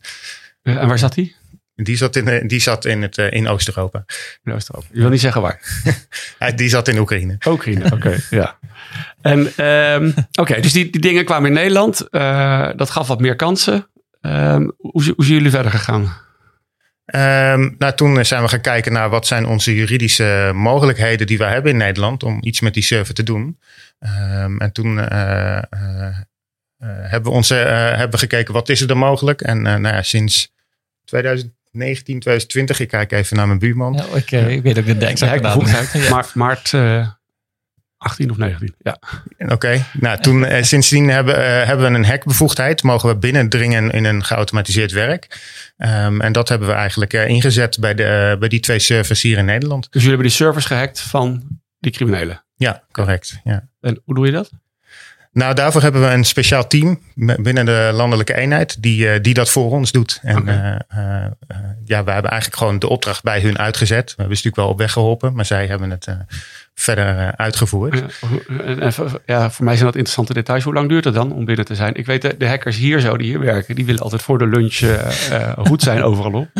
En 0.63 0.88
waar 0.88 1.00
zat 1.00 1.13
die? 1.13 1.35
Die 1.83 1.97
zat 1.97 2.15
in, 2.15 2.27
eh, 2.27 2.47
die 2.47 2.59
zat 2.59 2.85
in, 2.85 3.01
het, 3.01 3.17
eh, 3.17 3.31
in 3.31 3.47
Oost-Europa. 3.47 4.05
In 4.43 4.53
Oost-Europa. 4.53 4.88
Je 4.93 5.00
wil 5.01 5.09
niet 5.09 5.19
zeggen 5.21 5.41
waar. 5.41 5.59
Hij- 6.39 6.53
die 6.55 6.69
zat 6.69 6.88
in 6.88 6.97
Oekraïne. 6.97 7.38
Oekraïne, 7.47 7.91
oké. 7.93 8.17
ja. 8.29 8.57
En 9.21 9.51
ehm, 9.55 10.11
oké, 10.39 10.61
dus 10.61 10.73
die, 10.73 10.89
die 10.89 11.01
dingen 11.01 11.25
kwamen 11.25 11.47
in 11.47 11.55
Nederland. 11.55 12.09
Eh, 12.09 12.69
dat 12.75 12.89
gaf 12.89 13.07
wat 13.07 13.19
meer 13.19 13.35
kansen. 13.35 13.88
Ehm, 14.21 14.69
hoe, 14.77 14.91
hoe 14.91 15.25
zijn 15.25 15.38
jullie 15.38 15.51
verder 15.51 15.71
gegaan? 15.71 16.13
Ehm, 17.05 17.69
nou, 17.77 17.93
toen 17.95 18.25
zijn 18.25 18.41
we 18.41 18.47
gaan 18.47 18.61
kijken 18.61 18.93
naar 18.93 19.09
wat 19.09 19.27
zijn 19.27 19.45
onze 19.45 19.75
juridische 19.75 20.51
mogelijkheden 20.53 21.27
die 21.27 21.38
we 21.38 21.43
hebben 21.43 21.71
in 21.71 21.77
Nederland 21.77 22.23
om 22.23 22.38
iets 22.41 22.61
met 22.61 22.73
die 22.73 22.83
server 22.83 23.13
te 23.13 23.23
doen. 23.23 23.59
En 24.57 24.69
toen 24.73 24.97
hebben, 26.83 27.23
we 27.23 27.29
onze, 27.29 27.55
hebben 27.55 28.11
we 28.11 28.17
gekeken 28.17 28.53
wat 28.53 28.69
is 28.69 28.81
er 28.81 28.88
dan 28.88 28.97
mogelijk. 28.97 29.41
En 29.41 29.61
nou 29.61 29.81
ja, 29.88 30.01
sinds 30.01 30.53
2019, 31.71 32.19
2020, 32.19 32.79
ik 32.79 32.87
kijk 32.87 33.11
even 33.11 33.37
naar 33.37 33.47
mijn 33.47 33.59
buurman. 33.59 33.93
Ja, 33.93 34.05
ik, 34.17 34.31
eh, 34.31 34.49
ik 34.49 34.63
weet 34.63 34.79
ook 34.79 34.85
de 34.85 35.05
exacte 35.05 35.41
datum. 35.41 35.65
hekbevoegdheid. 35.65 36.09
Maar, 36.09 36.31
maart 36.33 36.73
eh, 36.73 37.07
18 38.01 38.31
of 38.31 38.37
19. 38.37 38.75
Ja. 38.79 38.99
Oké, 39.37 39.85
nou 39.93 40.21
toen 40.21 40.45
eh, 40.45 40.63
sindsdien 40.63 41.09
hebben, 41.09 41.35
eh, 41.35 41.67
hebben 41.67 41.91
we 41.91 41.97
een 41.97 42.05
hekbevoegdheid. 42.05 42.83
Mogen 42.83 43.09
we 43.09 43.17
binnendringen 43.17 43.91
in 43.91 44.05
een 44.05 44.23
geautomatiseerd 44.23 44.91
werk. 44.91 45.39
Ehm, 45.77 46.21
en 46.21 46.31
dat 46.31 46.49
hebben 46.49 46.67
we 46.67 46.73
eigenlijk 46.73 47.13
eh, 47.13 47.27
ingezet 47.27 47.79
bij, 47.79 47.93
de, 47.93 48.03
eh, 48.03 48.39
bij 48.39 48.49
die 48.49 48.59
twee 48.59 48.79
servers 48.79 49.21
hier 49.21 49.37
in 49.37 49.45
Nederland. 49.45 49.83
Dus 49.83 49.91
jullie 50.01 50.07
hebben 50.07 50.27
die 50.27 50.35
servers 50.35 50.65
gehackt 50.65 51.01
van 51.01 51.43
die 51.79 51.91
criminelen. 51.91 52.43
Ja, 52.55 52.83
correct. 52.91 53.39
Ja. 53.43 53.67
En 53.81 54.01
hoe 54.05 54.15
doe 54.15 54.25
je 54.25 54.31
dat? 54.31 54.49
Nou, 55.33 55.53
daarvoor 55.53 55.81
hebben 55.81 56.01
we 56.01 56.07
een 56.07 56.23
speciaal 56.23 56.67
team 56.67 57.00
binnen 57.15 57.65
de 57.65 57.91
landelijke 57.93 58.35
eenheid 58.35 58.81
die, 58.83 59.09
eh, 59.09 59.21
die 59.21 59.33
dat 59.33 59.50
voor 59.50 59.71
ons 59.71 59.91
doet. 59.91 60.19
En 60.21 60.47
eh, 60.47 60.75
eh, 60.75 61.31
ja, 61.85 62.03
we 62.03 62.11
hebben 62.11 62.31
eigenlijk 62.31 62.55
gewoon 62.55 62.79
de 62.79 62.89
opdracht 62.89 63.23
bij 63.23 63.41
hun 63.41 63.57
uitgezet. 63.57 64.09
We 64.09 64.21
hebben 64.21 64.38
ze 64.38 64.43
natuurlijk 64.43 64.55
wel 64.55 64.67
op 64.67 64.77
weg 64.77 64.91
geholpen, 64.91 65.33
maar 65.33 65.45
zij 65.45 65.67
hebben 65.67 65.89
het 65.89 66.07
verder 66.75 67.35
uitgevoerd. 67.35 68.03
Ja, 68.47 68.63
en, 68.63 68.93
voor- 68.93 69.21
ja, 69.25 69.51
voor 69.51 69.65
mij 69.65 69.73
zijn 69.73 69.85
dat 69.85 69.95
interessante 69.95 70.33
details. 70.33 70.63
Hoe 70.63 70.73
lang 70.73 70.89
duurt 70.89 71.05
het 71.05 71.13
dan 71.13 71.33
om 71.33 71.45
binnen 71.45 71.65
te 71.65 71.75
zijn? 71.75 71.95
Ik 71.95 72.05
weet, 72.05 72.21
de, 72.21 72.35
de 72.38 72.47
hackers 72.47 72.77
hier 72.77 73.00
zo, 73.00 73.17
die 73.17 73.27
hier 73.27 73.39
werken, 73.39 73.75
die 73.75 73.85
willen 73.85 74.01
altijd 74.01 74.21
voor 74.21 74.38
de 74.38 74.47
lunch 74.47 74.79
goed 75.57 75.81
zijn 75.81 76.03
overal 76.03 76.33
op. 76.33 76.47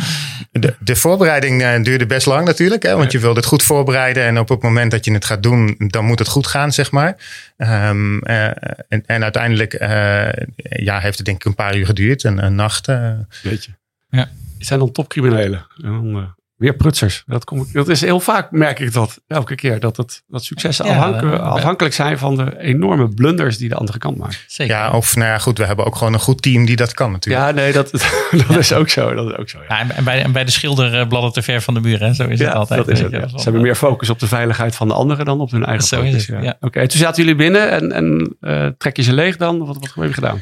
De, 0.52 0.76
de 0.80 0.96
voorbereiding 0.96 1.62
eh, 1.64 1.84
duurde 1.84 2.06
best 2.06 2.26
lang 2.26 2.46
natuurlijk, 2.46 2.84
hè, 2.84 2.96
want 2.96 3.12
je 3.12 3.20
wilt 3.20 3.36
het 3.36 3.46
goed 3.46 3.64
voorbereiden. 3.64 4.24
En 4.24 4.40
op 4.40 4.50
het 4.50 4.62
moment 4.62 4.92
dat 4.92 5.06
je 5.06 5.14
het 5.14 5.26
gaat 5.26 5.44
doen, 5.44 5.76
dan 5.78 6.06
moet 6.06 6.20
het 6.20 6.28
goed 6.28 6.48
gaan, 6.48 6.72
zeg 6.72 6.92
maar. 6.92 7.16
Ehm, 7.58 8.18
eh, 8.20 8.46
en, 8.88 9.04
en 9.06 9.24
uiteindelijk 9.24 9.74
eh, 9.74 10.30
ja, 10.62 11.00
heeft 11.00 11.18
het 11.18 11.26
denk 11.26 11.38
ik 11.38 11.46
een 11.46 11.56
paar 11.56 11.78
uur 11.78 11.86
geduurd, 11.86 12.24
een, 12.24 12.44
een 12.46 12.56
nacht. 12.56 12.88
eh. 12.88 13.12
Weet 13.44 13.66
je. 13.66 13.72
Ja. 14.10 14.30
Het 14.58 14.68
zijn 14.68 14.80
dan 14.80 14.92
topcriminelen. 14.92 15.66
En 15.84 15.92
dan 15.92 16.34
weer 16.62 16.74
prutsers. 16.74 17.24
Dat, 17.26 17.44
kom 17.44 17.62
ik, 17.62 17.74
dat 17.74 17.88
is 17.88 18.02
heel 18.02 18.20
vaak, 18.20 18.52
merk 18.52 18.80
ik 18.80 18.94
dat, 18.94 19.22
elke 19.28 19.56
keer. 19.56 19.80
Dat, 19.80 19.98
het, 19.98 20.24
dat 20.28 20.44
successen 20.44 20.86
Ja, 20.86 20.96
afhank- 20.96 21.40
afhankelijk 21.40 21.94
zijn 21.94 22.18
van 22.18 22.36
de 22.36 22.60
enorme 22.60 23.10
blunders 23.10 23.58
die 23.58 23.70
de 23.70 23.76
andere 23.76 23.98
kant 23.98 24.18
maken. 24.18 24.38
Zeker. 24.48 24.76
ja, 24.76 24.92
of 24.92 25.16
nou 25.16 25.28
ja, 25.30 25.38
goed, 25.38 25.58
we 25.58 25.66
hebben 25.66 25.86
ook 25.86 25.96
gewoon 25.96 26.14
een 26.14 26.20
goed 26.20 26.42
team 26.42 26.66
die 26.66 26.76
dat 26.76 26.94
kan 26.94 27.12
natuurlijk. 27.12 27.46
Ja, 27.46 27.52
nee, 27.52 27.72
dat, 27.74 27.92
dat 28.48 28.58
is 28.58 28.74
ook 28.74 28.90
zo. 28.90 29.14
Dat 29.14 29.28
is 29.32 29.38
ook 29.38 29.50
zo 29.50 29.58
ja. 29.68 29.80
Ja, 29.84 29.90
en, 29.96 30.04
bij, 30.04 30.24
en 30.24 30.32
bij 30.32 30.44
de 30.46 30.52
schilder 30.52 31.08
bladder 31.08 31.32
te 31.32 31.42
ver 31.42 31.62
van 31.62 31.74
de 31.74 31.80
muur. 31.80 32.00
Hè? 32.00 32.14
Zo 32.14 32.24
is 32.24 32.40
het 32.40 32.48
Ja, 32.48 32.54
altijd. 32.54 32.80
dat 32.86 32.90
is 32.90 33.00
het. 33.00 33.12
Ze 33.12 33.44
hebben 33.44 33.62
meer 33.62 33.76
focus 33.76 34.10
op 34.10 34.20
de 34.20 34.28
veiligheid 34.28 34.76
van 34.76 34.88
de 34.88 34.94
anderen 34.94 35.26
dan 35.26 35.40
op 35.40 35.52
hun 35.52 35.66
eigen 35.66 35.88
Zo 35.88 35.98
focus. 35.98 36.14
is 36.16 36.28
het, 36.28 36.44
ja. 36.44 36.58
Oké, 36.60 36.88
toen 36.88 37.00
zaten 37.00 37.24
jullie 37.24 37.38
binnen 37.38 37.70
en, 37.72 37.92
en 37.92 38.36
eh, 38.42 38.68
trek 38.78 38.96
je 38.98 39.04
ze 39.04 39.14
leeg 39.14 39.38
dan? 39.38 39.58
Wat, 39.58 39.68
wat 39.80 39.92
heb 39.96 40.04
je 40.08 40.14
gedaan? 40.14 40.42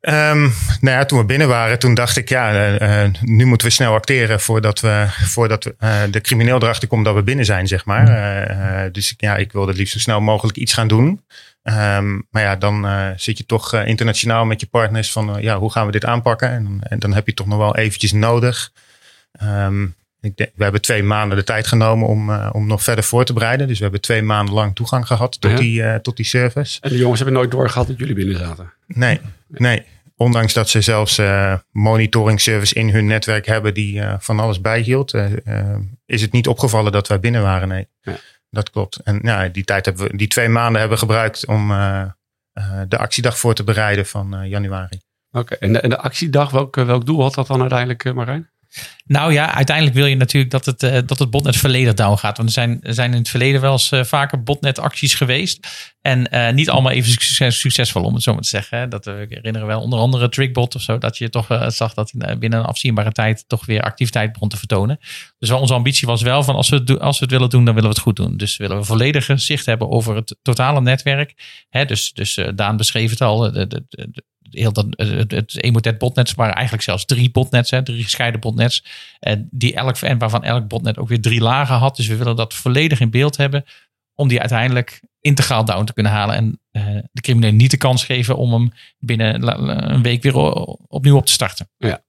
Ehm, 0.00 0.40
nou 0.80 0.96
ja, 0.98 1.04
toen 1.04 1.18
we 1.18 1.24
binnen 1.24 1.48
waren, 1.48 1.78
toen 1.78 1.94
dacht 1.94 2.16
ik, 2.16 2.28
ja, 2.28 2.52
eh, 2.52 3.04
eh, 3.04 3.10
nu 3.20 3.44
moeten 3.44 3.66
we 3.66 3.72
snel 3.72 3.94
acteren 3.94 4.40
voordat, 4.40 4.80
we, 4.80 5.06
voordat 5.08 5.64
we, 5.64 5.74
eh, 5.78 6.00
de 6.10 6.20
crimineel 6.20 6.62
erachter 6.62 6.88
komt 6.88 7.04
dat 7.04 7.14
we 7.14 7.22
binnen 7.22 7.44
zijn, 7.44 7.66
zeg 7.66 7.84
maar. 7.84 8.08
Eh, 8.08 8.92
dus 8.92 9.12
ik- 9.12 9.20
ja, 9.20 9.36
ik 9.36 9.52
wilde 9.52 9.68
het 9.68 9.76
liefst 9.76 9.92
zo 9.92 9.98
snel 9.98 10.20
mogelijk 10.20 10.56
iets 10.58 10.72
gaan 10.72 10.88
doen. 10.88 11.24
Ehm, 11.62 12.18
maar 12.30 12.42
ja, 12.42 12.56
dan 12.56 12.86
zit 13.16 13.38
je 13.38 13.46
toch 13.46 13.74
internationaal 13.74 14.44
met 14.44 14.60
je 14.60 14.66
partners 14.66 15.12
van, 15.12 15.36
ja, 15.40 15.58
hoe 15.58 15.72
gaan 15.72 15.86
we 15.86 15.92
dit 15.92 16.04
aanpakken? 16.04 16.50
En, 16.50 16.64
dan- 16.64 16.80
en 16.82 16.98
dan 16.98 17.12
heb 17.14 17.26
je 17.26 17.34
toch 17.34 17.46
nog 17.46 17.58
wel 17.58 17.76
eventjes 17.76 18.12
nodig. 18.12 18.70
Ehm, 19.32 19.86
ik 20.20 20.36
denk, 20.36 20.50
we 20.54 20.62
hebben 20.62 20.80
twee 20.80 21.02
maanden 21.02 21.36
de 21.38 21.44
tijd 21.44 21.66
genomen 21.66 22.08
om, 22.08 22.30
eh, 22.30 22.50
om 22.52 22.66
nog 22.66 22.82
verder 22.82 23.04
voor 23.04 23.24
te 23.24 23.32
bereiden. 23.32 23.66
Dus 23.68 23.76
we 23.76 23.82
hebben 23.82 24.00
twee 24.00 24.22
maanden 24.22 24.54
lang 24.54 24.74
toegang 24.74 25.06
gehad 25.06 25.40
tot, 25.40 25.50
Ja. 25.50 25.56
die, 25.56 25.82
eh, 25.82 25.94
tot 25.94 26.16
die 26.16 26.26
service. 26.26 26.78
En 26.80 26.90
de 26.90 26.96
jongens 26.96 27.18
hebben 27.20 27.36
nooit 27.38 27.50
doorgehad 27.50 27.86
dat 27.86 27.98
jullie 27.98 28.14
binnen 28.14 28.38
zaten. 28.38 28.72
Nee, 28.86 29.20
nee. 29.48 29.82
Ondanks 30.16 30.52
dat 30.52 30.68
ze 30.68 30.80
zelfs 30.80 31.18
eh 31.18 31.54
monitoring 31.70 32.40
service 32.40 32.74
in 32.74 32.90
hun 32.90 33.06
netwerk 33.06 33.46
hebben 33.46 33.74
die 33.74 34.02
van 34.18 34.40
alles 34.40 34.60
bijhield, 34.60 35.14
is 36.06 36.22
het 36.22 36.32
niet 36.32 36.48
opgevallen 36.48 36.92
dat 36.92 37.08
wij 37.08 37.20
binnen 37.20 37.42
waren. 37.42 37.68
Nee, 37.68 37.88
Ja. 38.02 38.16
dat 38.50 38.70
klopt. 38.70 38.96
En 38.96 39.18
ja, 39.22 39.48
die 39.48 39.64
tijd 39.64 39.84
hebben 39.84 40.10
we, 40.10 40.16
die 40.16 40.28
twee 40.28 40.48
maanden 40.48 40.80
hebben 40.80 40.98
we 40.98 41.04
gebruikt 41.04 41.46
om 41.46 41.68
de 42.88 42.98
actiedag 42.98 43.38
voor 43.38 43.54
te 43.54 43.64
bereiden 43.64 44.06
van 44.06 44.48
januari. 44.48 45.00
Oké, 45.32 45.54
en, 45.54 45.72
de, 45.72 45.80
en 45.80 45.90
de 45.90 45.98
actiedag, 45.98 46.50
welk, 46.50 46.74
welk 46.76 47.06
doel 47.06 47.22
had 47.22 47.34
dat 47.34 47.46
dan 47.46 47.60
uiteindelijk, 47.60 48.14
Marijn? 48.14 48.49
Nou 49.04 49.32
ja, 49.32 49.54
uiteindelijk 49.54 49.96
wil 49.96 50.06
je 50.06 50.16
natuurlijk 50.16 50.52
dat 50.52 50.64
het, 50.64 50.82
eh, 50.82 50.98
dat 51.06 51.18
het 51.18 51.30
botnet 51.30 51.56
volledig 51.56 51.94
down 51.94 52.16
gaat. 52.16 52.36
Want 52.36 52.48
er 52.48 52.54
zijn, 52.54 52.78
er 52.82 52.94
zijn 52.94 53.12
in 53.12 53.18
het 53.18 53.28
verleden 53.28 53.60
wel 53.60 53.72
eens 53.72 53.90
eh, 53.90 54.04
vaker 54.04 54.42
botnet 54.42 54.78
acties 54.78 55.14
geweest. 55.14 55.66
En 56.00 56.30
eh, 56.30 56.52
niet 56.52 56.70
allemaal 56.70 56.92
even 56.92 57.10
succes, 57.10 57.60
succesvol, 57.60 58.02
om 58.02 58.14
het 58.14 58.22
zo 58.22 58.32
maar 58.32 58.42
te 58.42 58.48
zeggen. 58.48 58.90
Dat, 58.90 59.04
we 59.04 59.26
herinneren 59.28 59.66
wel 59.66 59.80
onder 59.80 59.98
andere 59.98 60.28
Trickbot 60.28 60.74
of 60.74 60.82
zo. 60.82 60.98
Dat 60.98 61.18
je 61.18 61.30
toch 61.30 61.46
zag 61.66 61.94
dat 61.94 62.12
binnen 62.38 62.58
een 62.58 62.64
afzienbare 62.64 63.12
tijd 63.12 63.44
toch 63.46 63.66
weer 63.66 63.82
activiteit 63.82 64.32
begon 64.32 64.48
te 64.48 64.56
vertonen. 64.56 64.98
Dus 65.38 65.50
onze 65.50 65.74
ambitie 65.74 66.06
was 66.06 66.22
wel 66.22 66.42
van 66.42 66.54
als 66.54 66.68
we, 66.68 66.76
het, 66.76 67.00
als 67.00 67.18
we 67.18 67.24
het 67.24 67.34
willen 67.34 67.50
doen, 67.50 67.64
dan 67.64 67.74
willen 67.74 67.88
we 67.90 67.94
het 67.94 68.04
goed 68.04 68.16
doen. 68.16 68.36
Dus 68.36 68.56
willen 68.56 68.76
we 68.76 68.84
volledige 68.84 69.36
zicht 69.36 69.66
hebben 69.66 69.90
over 69.90 70.16
het 70.16 70.36
totale 70.42 70.80
netwerk. 70.80 71.34
Hè, 71.68 71.84
dus, 71.84 72.12
dus 72.12 72.38
Daan 72.54 72.76
beschreef 72.76 73.10
het 73.10 73.20
al. 73.20 73.38
De, 73.38 73.66
de, 73.66 73.84
de- 73.88 74.24
heel 74.50 74.72
dat, 74.72 74.86
het, 74.90 75.30
het 75.30 75.62
Emotet 75.62 75.98
botnets 75.98 76.34
waren 76.34 76.54
eigenlijk 76.54 76.84
zelfs 76.84 77.04
drie 77.04 77.30
botnets, 77.30 77.70
hè, 77.70 77.82
drie 77.82 78.02
gescheiden 78.02 78.40
botnets. 78.40 78.84
En, 79.20 79.48
die 79.50 79.74
elk, 79.74 79.96
en 79.96 80.18
waarvan 80.18 80.44
elk 80.44 80.68
botnet 80.68 80.98
ook 80.98 81.08
weer 81.08 81.20
drie 81.20 81.40
lagen 81.40 81.76
had. 81.76 81.96
Dus 81.96 82.06
we 82.06 82.16
willen 82.16 82.36
dat 82.36 82.54
volledig 82.54 83.00
in 83.00 83.10
beeld 83.10 83.36
hebben. 83.36 83.64
Om 84.14 84.28
die 84.28 84.40
uiteindelijk 84.40 85.00
integraal 85.20 85.64
down 85.64 85.84
te 85.84 85.92
kunnen 85.92 86.12
halen. 86.12 86.34
En 86.34 86.60
eh, 86.70 86.84
de 87.12 87.20
criminelen 87.20 87.56
niet 87.56 87.70
de 87.70 87.76
kans 87.76 88.04
geven 88.04 88.36
om 88.36 88.52
hem 88.52 88.72
binnen 88.98 89.48
een 89.90 90.02
week 90.02 90.22
weer 90.22 90.36
opnieuw 90.88 91.16
op 91.16 91.26
te 91.26 91.32
starten. 91.32 91.70
Ja. 91.76 92.02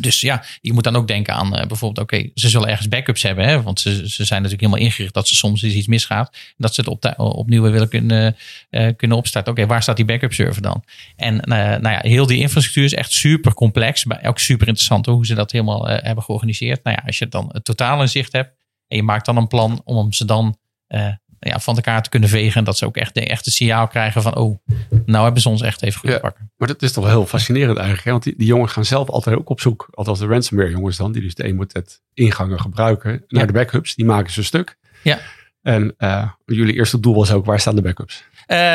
Dus 0.00 0.20
ja, 0.20 0.44
je 0.60 0.72
moet 0.72 0.84
dan 0.84 0.96
ook 0.96 1.08
denken 1.08 1.34
aan 1.34 1.56
eh, 1.56 1.66
bijvoorbeeld, 1.66 2.12
oké, 2.12 2.30
ze 2.34 2.48
zullen 2.48 2.68
ergens 2.68 2.88
backups 2.88 3.22
hebben. 3.22 3.44
Hè, 3.44 3.62
want 3.62 3.80
ze, 3.80 3.90
ze 3.90 4.24
zijn 4.24 4.42
natuurlijk 4.42 4.68
helemaal 4.68 4.86
ingericht 4.86 5.14
dat 5.14 5.28
ze 5.28 5.34
soms 5.34 5.62
eens 5.62 5.74
iets 5.74 5.86
misgaat. 5.86 6.36
Dat 6.56 6.74
ze 6.74 6.80
het 6.80 6.90
op, 6.90 7.14
opnieuw 7.16 7.62
weer 7.62 7.72
willen 7.72 7.88
kunnen, 7.88 8.36
eh, 8.70 8.88
kunnen 8.96 9.16
opstarten. 9.16 9.52
Oké, 9.52 9.66
waar 9.66 9.82
staat 9.82 9.96
die 9.96 10.04
backup 10.04 10.32
server 10.32 10.62
dan? 10.62 10.84
En 11.16 11.40
eh, 11.40 11.80
nou 11.80 11.94
ja, 11.94 11.98
heel 12.02 12.26
die 12.26 12.40
infrastructuur 12.40 12.84
is 12.84 12.94
echt 12.94 13.12
super 13.12 13.54
complex. 13.54 14.04
Maar 14.04 14.24
ook 14.24 14.38
super 14.38 14.66
interessant 14.66 15.06
hoe 15.06 15.26
ze 15.26 15.34
dat 15.34 15.52
helemaal 15.52 15.88
eh, 15.88 16.04
hebben 16.04 16.24
georganiseerd. 16.24 16.84
Nou 16.84 16.96
ja, 17.00 17.06
als 17.06 17.18
je 17.18 17.28
dan 17.28 17.48
het 17.52 17.64
totaal 17.64 18.00
in 18.00 18.08
zicht 18.08 18.32
hebt. 18.32 18.58
En 18.88 18.96
je 18.96 19.02
maakt 19.02 19.26
dan 19.26 19.36
een 19.36 19.48
plan 19.48 19.80
om 19.84 20.12
ze 20.12 20.24
dan 20.24 20.56
eh, 20.86 21.08
ja, 21.48 21.58
van 21.58 21.74
elkaar 21.74 22.02
te 22.02 22.08
kunnen 22.10 22.28
vegen. 22.28 22.54
En 22.58 22.64
dat 22.64 22.78
ze 22.78 22.86
ook 22.86 22.96
echt 22.96 23.14
de 23.14 23.26
echte 23.26 23.50
signaal 23.50 23.88
krijgen 23.88 24.22
van, 24.22 24.36
oh, 24.36 24.58
nou 25.06 25.24
hebben 25.24 25.42
ze 25.42 25.48
ons 25.48 25.62
echt 25.62 25.82
even 25.82 26.00
goed 26.00 26.10
Ja. 26.10 26.18
pakken. 26.18 26.50
Maar 26.56 26.68
dat 26.68 26.82
is 26.82 26.92
toch 26.92 27.04
wel 27.04 27.12
heel 27.12 27.26
fascinerend 27.26 27.76
eigenlijk. 27.76 28.04
Hè? 28.06 28.10
Want 28.10 28.22
die, 28.22 28.34
die 28.36 28.46
jongens 28.46 28.72
gaan 28.72 28.84
zelf 28.84 29.08
altijd 29.08 29.36
ook 29.36 29.48
op 29.48 29.60
zoek. 29.60 29.88
Althans 29.90 30.18
de 30.18 30.26
ransomware 30.26 30.70
jongens 30.70 30.96
dan. 30.96 31.12
Die 31.12 31.22
dus 31.22 31.34
de 31.34 31.44
Emotet 31.44 32.00
ingangen 32.14 32.60
gebruiken. 32.60 33.10
Naar 33.10 33.40
Ja. 33.40 33.46
de 33.46 33.52
backups. 33.52 33.94
Die 33.94 34.04
maken 34.04 34.32
ze 34.32 34.42
stuk. 34.44 34.76
Ja. 35.02 35.18
En 35.62 35.94
eh, 35.96 36.28
jullie 36.44 36.74
eerste 36.74 37.00
doel 37.00 37.14
was 37.14 37.32
ook, 37.32 37.44
waar 37.44 37.60
staan 37.60 37.76
de 37.76 37.82
backups? 37.82 38.24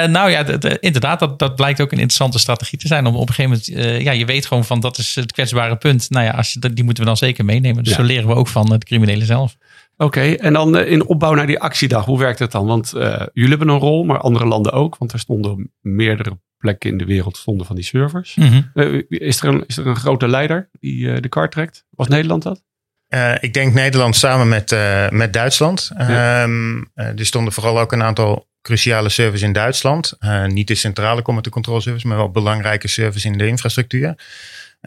nou 0.08 0.30
ja, 0.30 0.46
inderdaad, 0.80 1.20
dat, 1.20 1.40
dat 1.40 1.56
blijkt 1.56 1.82
ook 1.82 1.92
een 1.92 1.98
interessante 1.98 2.40
strategie 2.40 2.80
te 2.80 2.88
zijn. 2.88 3.06
Om 3.06 3.16
op 3.16 3.30
een 3.30 3.34
gegeven 3.34 3.62
moment, 3.76 4.04
ja, 4.04 4.12
je 4.12 4.26
weet 4.26 4.46
gewoon 4.46 4.66
van 4.66 4.80
dat 4.80 4.98
is 4.98 5.16
het 5.16 5.32
kwetsbare 5.32 5.76
punt. 5.76 6.10
Nou 6.10 6.26
ja, 6.26 6.32
als 6.32 6.54
je, 6.54 6.74
die 6.74 6.84
moeten 6.84 7.04
we 7.04 7.10
dan 7.10 7.18
zeker 7.18 7.46
meenemen. 7.46 7.84
Dus 7.84 7.94
zo 7.94 8.02
leren 8.04 8.28
we 8.28 8.34
ook 8.36 8.48
van 8.48 8.66
de 8.66 8.78
criminelen 8.78 9.26
zelf. 9.26 9.58
Oké, 9.98 10.32
en 10.32 10.54
dan 10.54 10.78
in 10.78 11.06
opbouw 11.06 11.34
naar 11.34 11.48
die 11.48 11.60
actiedag, 11.60 12.06
hoe 12.06 12.20
werkt 12.20 12.40
het 12.40 12.52
dan? 12.52 12.66
Want 12.66 12.90
jullie 13.34 13.50
hebben 13.50 13.68
een 13.68 13.80
rol, 13.80 14.04
maar 14.04 14.20
andere 14.20 14.46
landen 14.46 14.72
ook. 14.72 14.98
Want 14.98 15.14
er 15.14 15.20
stonden 15.20 15.72
meerdere 15.82 16.40
plekken 16.58 16.90
in 16.90 16.98
de 16.98 17.06
wereld 17.06 17.38
stonden 17.38 17.66
van 17.66 17.76
die 17.76 17.86
servers. 17.86 18.36
Mhm. 18.36 19.02
is, 19.08 19.42
er 19.42 19.48
een, 19.48 19.64
is 19.68 19.78
er 19.78 19.88
een 19.88 19.96
grote 19.96 20.28
leider 20.28 20.70
die 20.80 21.20
de 21.22 21.30
kaart 21.30 21.52
trekt? 21.52 21.86
Was 21.90 22.08
Nederland 22.08 22.44
dat? 22.44 22.64
Uh, 23.10 23.34
ik 23.40 23.54
denk 23.54 23.74
Nederland 23.74 24.16
samen 24.16 24.48
met, 24.48 24.72
uh, 24.72 25.10
met 25.10 25.34
Duitsland. 25.34 25.92
Ja. 25.98 26.44
Um, 26.44 26.90
er 26.94 27.26
stonden 27.26 27.54
vooral 27.54 27.80
ook 27.80 27.92
een 27.92 28.04
aantal 28.04 28.48
cruciale 28.62 29.10
servers 29.10 29.42
in 29.42 29.54
Duitsland. 29.54 30.18
niet 30.48 30.68
de 30.68 30.76
centrale 30.76 31.22
command 31.22 31.50
control 31.50 31.82
service, 31.82 32.08
maar 32.08 32.18
wel 32.18 32.32
belangrijke 32.32 32.88
servers 32.88 33.26
in 33.26 33.38
de 33.38 33.48
infrastructuur. 33.48 34.16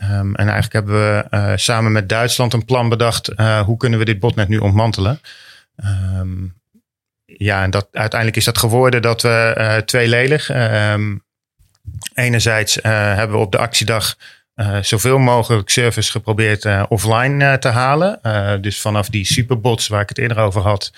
Um, 0.02 0.34
en 0.34 0.48
eigenlijk 0.48 0.72
hebben 0.72 0.94
we 0.94 1.52
samen 1.56 1.92
met 1.92 2.08
Duitsland 2.08 2.52
een 2.52 2.64
plan 2.64 2.88
bedacht. 2.88 3.32
hoe 3.64 3.76
kunnen 3.76 3.98
we 3.98 4.04
dit 4.04 4.20
botnet 4.20 4.48
nu 4.48 4.58
ontmantelen? 4.58 5.20
Um, 6.20 6.56
ja, 7.24 7.62
en 7.62 7.70
dat, 7.70 7.88
uiteindelijk 7.92 8.38
is 8.38 8.44
dat 8.44 8.58
geworden 8.58 9.02
dat 9.02 9.22
we 9.22 9.82
tweeledig. 9.84 10.50
enerzijds 12.14 12.78
hebben 12.82 13.36
we 13.36 13.44
op 13.44 13.52
de 13.52 13.58
actiedag 13.58 14.16
uh, 14.58 14.78
zoveel 14.82 15.18
mogelijk 15.18 15.68
servers 15.70 16.10
geprobeerd 16.10 16.64
uh, 16.64 16.84
offline 16.88 17.44
uh, 17.44 17.52
te 17.52 17.68
halen. 17.68 18.18
dus 18.60 18.80
vanaf 18.80 19.08
die 19.08 19.24
superbots 19.24 19.88
waar 19.88 20.00
ik 20.00 20.08
het 20.08 20.18
eerder 20.18 20.38
over 20.38 20.60
had, 20.60 20.92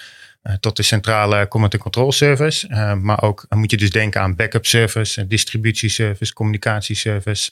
tot 0.61 0.76
de 0.76 0.83
centrale 0.83 1.48
command 1.48 1.72
and 1.72 1.83
control 1.83 2.12
service. 2.12 2.68
maar 3.03 3.22
ook 3.22 3.46
moet 3.48 3.70
je 3.70 3.76
dus 3.76 3.90
denken 3.90 4.20
aan 4.20 4.37
backup 4.37 4.66
service, 4.66 5.26
distributieservice, 5.26 6.33
communicatieservice, 6.33 7.50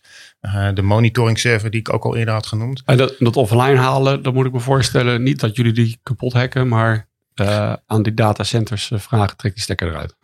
de 0.75 0.83
monitoring 0.83 1.39
server 1.39 1.71
die 1.71 1.81
ik 1.81 1.93
ook 1.93 2.05
al 2.05 2.17
eerder 2.17 2.35
had 2.35 2.47
genoemd. 2.47 2.83
En 2.85 2.97
dat, 2.97 3.15
dat 3.19 3.37
offline 3.37 3.77
halen, 3.77 4.23
dan 4.23 4.35
moet 4.35 4.47
ik 4.47 4.53
me 4.53 4.61
voorstellen, 4.61 5.23
niet 5.23 5.41
dat 5.41 5.57
jullie 5.57 5.73
die 5.73 5.99
kapot 6.03 6.33
hacken, 6.33 6.69
maar 6.69 7.07
aan 7.87 8.03
die 8.03 8.15
datacenters 8.15 8.91
vragen, 8.95 9.37
trek 9.37 9.55
die 9.55 9.63
stekker 9.63 9.89
eruit. 9.89 10.17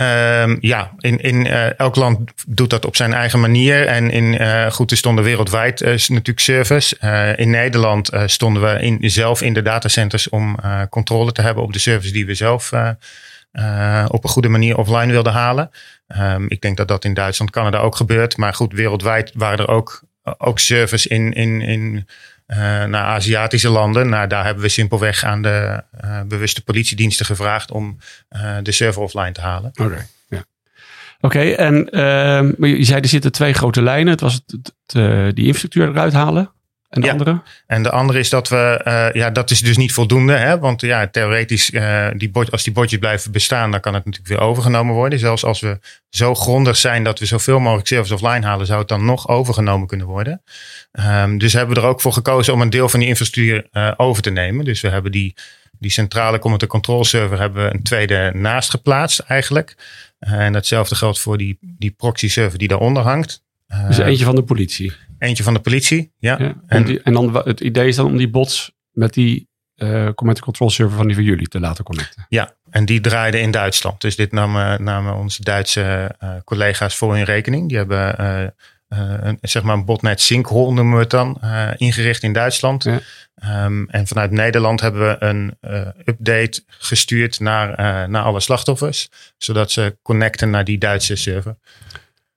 Um, 0.00 0.58
ja, 0.60 0.90
in, 0.98 1.18
in 1.18 1.46
uh, 1.46 1.78
elk 1.78 1.96
land 1.96 2.32
doet 2.46 2.70
dat 2.70 2.84
op 2.84 2.96
zijn 2.96 3.12
eigen 3.12 3.40
manier. 3.40 3.86
En 3.86 4.10
in, 4.10 4.42
uh, 4.42 4.70
goed, 4.70 4.90
er 4.90 4.96
stonden 4.96 5.24
wereldwijd 5.24 5.80
uh, 5.80 5.88
natuurlijk 5.88 6.40
servers. 6.40 6.92
in 7.36 7.50
Nederland 7.50 8.10
stonden 8.26 8.62
we 8.62 8.80
in, 8.80 9.10
zelf 9.10 9.42
in 9.42 9.52
de 9.52 9.62
datacenters 9.62 10.28
om 10.28 10.58
controle 10.90 11.32
te 11.32 11.42
hebben 11.42 11.62
op 11.62 11.72
de 11.72 11.78
servers 11.78 12.12
die 12.12 12.26
we 12.26 12.34
zelf 12.34 12.72
op 14.08 14.24
een 14.24 14.30
goede 14.30 14.48
manier 14.48 14.76
offline 14.76 15.12
wilden 15.12 15.32
halen. 15.32 15.70
Um, 16.18 16.46
ik 16.48 16.60
denk 16.60 16.76
dat 16.76 16.88
dat 16.88 17.04
in 17.04 17.14
Duitsland, 17.14 17.50
Canada 17.50 17.78
ook 17.78 17.96
gebeurt. 17.96 18.36
Maar 18.36 18.54
goed, 18.54 18.72
wereldwijd 18.72 19.30
waren 19.34 19.58
er 19.58 19.68
ook, 19.68 20.02
ook 20.38 20.58
servers 20.58 21.06
in, 21.06 21.32
in, 21.32 21.60
in 21.60 22.06
naar 22.86 23.04
Aziatische 23.04 23.68
landen. 23.68 24.08
Nou, 24.08 24.26
daar 24.26 24.44
hebben 24.44 24.62
we 24.62 24.68
simpelweg 24.68 25.24
aan 25.24 25.42
de 25.42 25.82
uh, 26.04 26.20
bewuste 26.22 26.64
politiediensten 26.64 27.26
gevraagd 27.26 27.70
om 27.70 27.98
uh, 28.36 28.56
de 28.62 28.72
server 28.72 29.02
offline 29.02 29.32
te 29.32 29.40
halen. 29.40 29.70
Oké. 29.74 30.06
Oké, 31.24 31.40
en 31.40 31.74
je 32.60 32.84
zei 32.84 33.00
er 33.00 33.08
zitten 33.08 33.32
twee 33.32 33.52
grote 33.52 33.82
lijnen. 33.82 34.12
Het 34.12 34.20
was 34.20 34.40
het, 34.46 34.74
die 35.36 35.44
infrastructuur 35.44 35.88
eruit 35.88 36.12
halen. 36.12 36.52
En 36.92 37.00
de 37.00 37.10
andere? 37.10 37.42
En 37.66 37.82
de 37.82 37.90
andere 37.90 38.18
is 38.18 38.28
dat 38.28 38.48
we, 38.48 38.80
uh, 38.84 39.12
ja, 39.12 39.30
dat 39.30 39.50
is 39.50 39.60
dus 39.60 39.76
niet 39.76 39.92
voldoende. 39.92 40.32
Hè? 40.32 40.58
Want 40.58 40.80
ja, 40.80 41.08
theoretisch, 41.08 41.70
uh, 41.70 42.08
die 42.16 42.30
bord, 42.30 42.50
als 42.50 42.62
die 42.62 42.72
bordjes 42.72 42.98
blijven 42.98 43.32
bestaan, 43.32 43.70
dan 43.70 43.80
kan 43.80 43.94
het 43.94 44.04
natuurlijk 44.04 44.34
weer 44.34 44.48
overgenomen 44.48 44.94
worden. 44.94 45.18
Zelfs 45.18 45.44
als 45.44 45.60
we 45.60 45.78
zo 46.08 46.34
grondig 46.34 46.76
zijn 46.76 47.04
dat 47.04 47.18
we 47.18 47.26
zoveel 47.26 47.58
mogelijk 47.60 47.86
servers 47.86 48.10
offline 48.10 48.46
halen, 48.46 48.66
zou 48.66 48.78
het 48.78 48.88
dan 48.88 49.04
nog 49.04 49.28
overgenomen 49.28 49.86
kunnen 49.86 50.06
worden. 50.06 50.42
Um, 50.92 51.38
dus 51.38 51.52
hebben 51.52 51.74
we 51.74 51.80
er 51.80 51.86
ook 51.86 52.00
voor 52.00 52.12
gekozen 52.12 52.52
om 52.52 52.60
een 52.60 52.70
deel 52.70 52.88
van 52.88 53.00
die 53.00 53.08
infrastructuur 53.08 53.66
uh, 53.72 53.92
over 53.96 54.22
te 54.22 54.30
nemen. 54.30 54.64
Dus 54.64 54.80
we 54.80 54.88
hebben 54.88 55.12
die, 55.12 55.34
die 55.78 55.90
centrale 55.90 56.38
command 56.38 56.66
control 56.66 57.04
server 57.04 57.38
hebben 57.38 57.64
we 57.64 57.74
een 57.74 57.82
tweede 57.82 58.30
naast 58.34 58.70
geplaatst 58.70 59.18
eigenlijk. 59.18 59.76
en 60.18 60.52
datzelfde 60.52 60.94
geldt 60.94 61.20
voor 61.20 61.38
die, 61.38 61.58
die 61.60 61.90
proxy 61.90 62.28
server 62.28 62.58
die 62.58 62.68
daaronder 62.68 63.02
hangt. 63.02 63.42
Dus 63.86 63.98
eentje 63.98 64.24
van 64.24 64.34
de 64.34 64.42
politie. 64.42 64.92
Eentje 65.22 65.42
van 65.42 65.54
de 65.54 65.60
politie, 65.60 66.12
ja. 66.18 66.36
ja 66.38 66.54
en, 66.66 66.84
die, 66.84 67.02
en 67.02 67.12
dan 67.12 67.36
het 67.36 67.60
idee 67.60 67.88
is 67.88 67.96
dan 67.96 68.06
om 68.06 68.16
die 68.16 68.30
bots 68.30 68.72
met 68.90 69.14
die 69.14 69.48
uh, 69.76 70.08
command 70.14 70.40
control 70.40 70.70
server 70.70 70.96
van 70.96 71.06
die 71.06 71.14
van 71.14 71.24
jullie 71.24 71.48
te 71.48 71.60
laten 71.60 71.84
connecten. 71.84 72.26
Ja, 72.28 72.54
en 72.70 72.84
die 72.84 73.00
draaiden 73.00 73.40
in 73.40 73.50
Duitsland. 73.50 74.00
Dus 74.00 74.16
dit 74.16 74.32
namen, 74.32 74.82
namen 74.82 75.16
onze 75.16 75.42
Duitse 75.42 76.14
uh, 76.22 76.30
collega's 76.44 76.96
voor 76.96 77.14
hun 77.14 77.24
rekening. 77.24 77.68
Die 77.68 77.76
hebben 77.76 78.16
uh, 78.20 78.48
een, 79.20 79.38
zeg 79.40 79.62
maar 79.62 79.76
een 79.76 79.84
botnet 79.84 80.20
sinkhole 80.20 80.72
noemen 80.72 80.94
we 80.94 81.00
het 81.00 81.10
dan, 81.10 81.40
ingericht 81.76 82.22
in 82.22 82.32
Duitsland. 82.32 82.84
Ja. 82.84 83.00
Um, 83.64 83.88
en 83.88 84.06
vanuit 84.06 84.30
Nederland 84.30 84.80
hebben 84.80 85.08
we 85.08 85.24
een 85.24 85.56
update 86.04 86.62
gestuurd 86.66 87.40
naar, 87.40 87.68
naar 88.10 88.22
alle 88.22 88.40
slachtoffers. 88.40 89.08
Zodat 89.38 89.70
ze 89.70 89.96
connecten 90.02 90.50
naar 90.50 90.64
die 90.64 90.78
Duitse 90.78 91.16
server. 91.16 91.56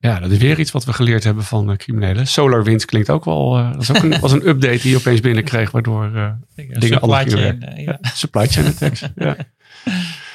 Ja, 0.05 0.19
dat 0.19 0.31
is 0.31 0.37
weer 0.37 0.59
iets 0.59 0.71
wat 0.71 0.85
we 0.85 0.93
geleerd 0.93 1.23
hebben 1.23 1.43
van 1.43 1.69
uh, 1.69 1.75
criminelen. 1.75 2.27
SolarWinds 2.27 2.85
klinkt 2.85 3.09
ook 3.09 3.25
wel. 3.25 3.59
Uh, 3.59 3.71
dat 3.71 3.81
is 3.81 3.89
ook 3.89 4.03
een, 4.03 4.19
was 4.27 4.31
een 4.31 4.47
update 4.47 4.77
die 4.77 4.91
je 4.91 4.97
opeens 4.97 5.19
binnenkreeg, 5.19 5.71
waardoor 5.71 6.11
uh, 6.13 6.31
dingen 6.55 7.01
anders 7.01 7.33
gingen. 7.33 7.73
Ja. 7.75 7.99
Supply 8.01 8.47
chain 8.47 8.67
attacks. 8.67 8.99
ja. 9.15 9.35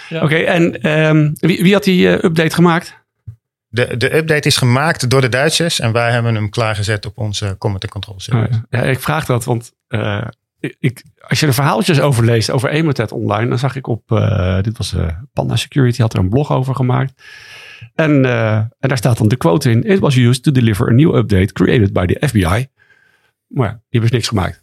ja. 0.09 0.23
Oké, 0.23 0.37
en 0.37 0.91
um, 0.91 1.33
wie, 1.39 1.63
wie, 1.63 1.73
had 1.73 1.85
die 1.85 2.09
update 2.09 2.55
gemaakt? 2.55 2.99
De, 3.69 3.97
de 3.97 4.17
update 4.17 4.49
is 4.49 4.57
gemaakt 4.57 5.11
door 5.11 5.21
de 5.21 5.29
Duitsers 5.29 5.81
en 5.81 5.93
wij 5.93 6.11
hebben 6.11 6.35
hem 6.35 6.51
klaargezet 6.51 7.07
op 7.07 7.19
onze 7.19 7.57
command 7.59 7.83
and 7.83 7.93
control 7.93 8.21
service. 8.21 8.59
Oh, 8.59 8.81
ja. 8.81 8.83
ik 8.83 9.01
vraag 9.01 9.27
dat, 9.27 9.45
want 9.45 9.73
ik, 10.79 11.03
als 11.29 11.41
je 11.41 11.47
de 11.47 11.53
verhaaltjes 11.53 12.01
over 12.01 12.25
leest 12.25 12.51
over 12.51 12.71
Emotet 12.71 13.13
online, 13.13 13.49
dan 13.49 13.59
zag 13.59 13.77
ik 13.77 13.87
op, 13.87 14.03
dit 14.63 14.79
was 14.79 14.95
Panda 15.33 15.57
Security, 15.57 16.01
had 16.01 16.13
er 16.13 16.19
een 16.19 16.29
blog 16.29 16.53
over 16.53 16.75
gemaakt. 16.75 17.23
En, 18.01 18.25
uh, 18.25 18.55
en 18.55 18.89
daar 18.89 18.97
staat 18.97 19.19
dan 19.19 19.29
de 19.29 19.37
quote 19.37 19.71
in. 19.71 19.85
It 19.85 19.99
was 19.99 20.17
used 20.17 20.43
to 20.43 20.53
deliver 20.53 20.89
a 20.89 20.93
new 20.93 21.15
update 21.15 21.53
created 21.53 21.93
by 21.93 22.07
the 22.07 22.27
FBI. 22.27 22.69
Maar 23.47 23.67
ja, 23.67 23.73
die 23.73 24.01
hebben 24.01 24.01
dus 24.01 24.11
niks 24.11 24.29
gemaakt. 24.29 24.63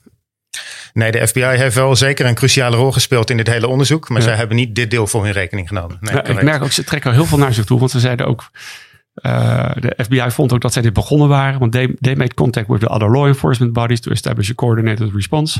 Nee, 0.93 1.11
de 1.11 1.27
FBI 1.27 1.41
heeft 1.41 1.75
wel 1.75 1.95
zeker 1.95 2.25
een 2.25 2.35
cruciale 2.35 2.75
rol 2.75 2.91
gespeeld 2.91 3.29
in 3.29 3.37
dit 3.37 3.47
hele 3.47 3.67
onderzoek. 3.67 4.09
Maar 4.09 4.21
zij 4.21 4.35
hebben 4.35 4.55
niet 4.55 4.75
dit 4.75 4.91
deel 4.91 5.07
voor 5.07 5.23
hun 5.23 5.33
rekening 5.33 5.67
genomen. 5.67 5.97
Nee, 6.01 6.15
ja, 6.15 6.25
ik 6.25 6.41
merk 6.41 6.63
ook, 6.63 6.71
ze 6.71 6.83
trekken 6.83 7.13
heel 7.13 7.25
veel 7.25 7.37
naar 7.37 7.53
zich 7.53 7.65
toe. 7.65 7.79
Want 7.79 7.91
ze 7.91 7.99
zeiden 7.99 8.27
ook, 8.27 8.51
uh, 9.21 9.71
de 9.79 9.97
FBI 10.03 10.31
vond 10.31 10.53
ook 10.53 10.61
dat 10.61 10.73
zij 10.73 10.81
dit 10.81 10.93
begonnen 10.93 11.27
waren, 11.27 11.59
want 11.59 11.71
they, 11.71 11.95
they 11.99 12.15
made 12.15 12.33
contact 12.33 12.67
with 12.67 12.79
the 12.79 12.89
other 12.89 13.11
law 13.11 13.27
enforcement 13.27 13.73
bodies 13.73 13.99
to 13.99 14.11
establish 14.11 14.49
a 14.49 14.53
coordinated 14.53 15.13
response. 15.13 15.59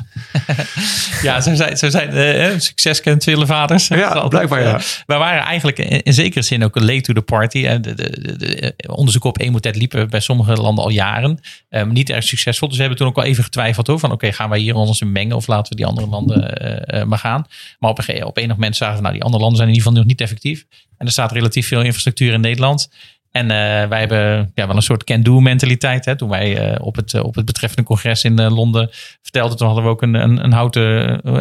ja, 1.22 1.42
zo 1.42 1.56
zijn, 1.56 1.78
zo 1.78 1.90
zijn 1.90 2.16
uh, 2.16 2.60
succes 2.60 3.02
kent 3.02 3.24
vele 3.24 3.46
vaders. 3.46 3.88
Ja, 3.88 4.28
blijkbaar 4.28 4.62
ja. 4.62 4.76
Uh, 4.76 4.82
wij 5.06 5.18
waren 5.18 5.44
eigenlijk 5.44 5.80
in, 5.80 6.02
in, 6.02 6.14
zekere 6.14 6.42
zin 6.42 6.64
ook 6.64 6.76
een 6.76 6.86
late 6.86 7.02
to 7.02 7.14
the 7.14 7.22
party. 7.22 7.66
En 7.66 7.82
de, 7.82 7.96
de, 7.96 8.38
de, 8.38 8.76
onderzoeken 8.88 9.30
op 9.30 9.40
Emotet 9.40 9.76
liepen 9.76 10.10
bij 10.10 10.20
sommige 10.20 10.54
landen 10.54 10.84
al 10.84 10.90
jaren. 10.90 11.40
Um, 11.70 11.94
niet 11.94 12.10
erg 12.10 12.24
succesvol. 12.24 12.68
Dus 12.68 12.78
we 12.78 12.84
hebben 12.84 13.00
toen 13.00 13.10
ook 13.10 13.16
wel 13.16 13.26
even 13.26 13.44
getwijfeld 13.44 13.88
hoor, 13.88 14.00
van 14.00 14.12
oké, 14.12 14.26
okay, 14.26 14.38
gaan 14.38 14.50
wij 14.50 14.60
hier 14.60 14.76
ons 14.76 15.02
in 15.02 15.12
mengen 15.12 15.36
of 15.36 15.48
laten 15.48 15.70
we 15.72 15.76
die 15.76 15.86
andere 15.86 16.08
landen 16.08 17.08
maar 17.08 17.20
gaan. 17.20 17.46
Maar 17.80 17.90
op 17.90 18.04
een, 18.08 18.26
op 18.26 18.38
enig 18.38 18.56
moment 18.56 18.76
zagen 18.76 18.96
we, 18.96 19.02
nou 19.02 19.14
die 19.14 19.24
andere 19.24 19.42
landen 19.42 19.58
zijn 19.58 19.70
in 19.70 19.76
ieder 19.76 19.90
geval 19.90 20.04
nog 20.04 20.12
niet 20.12 20.22
effectief. 20.22 20.66
En 20.98 21.06
er 21.06 21.12
staat 21.12 21.32
relatief 21.32 21.68
veel 21.68 21.82
infrastructuur 21.82 22.34
in 22.34 22.42
Nederland. 22.42 22.90
En 23.32 23.44
uh, 23.44 23.50
wij 23.88 24.00
hebben 24.00 24.52
ja, 24.54 24.68
wel 24.68 24.76
een 24.76 24.82
soort 24.82 25.04
can-do 25.04 25.40
mentaliteit. 25.40 26.06
Hè? 26.06 26.16
Toen 26.16 26.30
wij 26.30 26.72
uh, 26.72 26.86
op, 26.86 26.96
het, 26.96 27.14
uh, 27.14 27.24
op 27.24 27.36
het 27.36 27.46
betreffende 27.46 27.84
congres 27.84 28.24
in 28.24 28.42
Londen 28.42 28.90
vertelden, 29.22 29.58
toen 29.58 29.68
hadden 29.68 29.86
we 29.86 29.90
ook 29.90 30.02
een, 30.02 30.14
een, 30.14 30.44
een 30.44 30.52
houten 30.52 30.86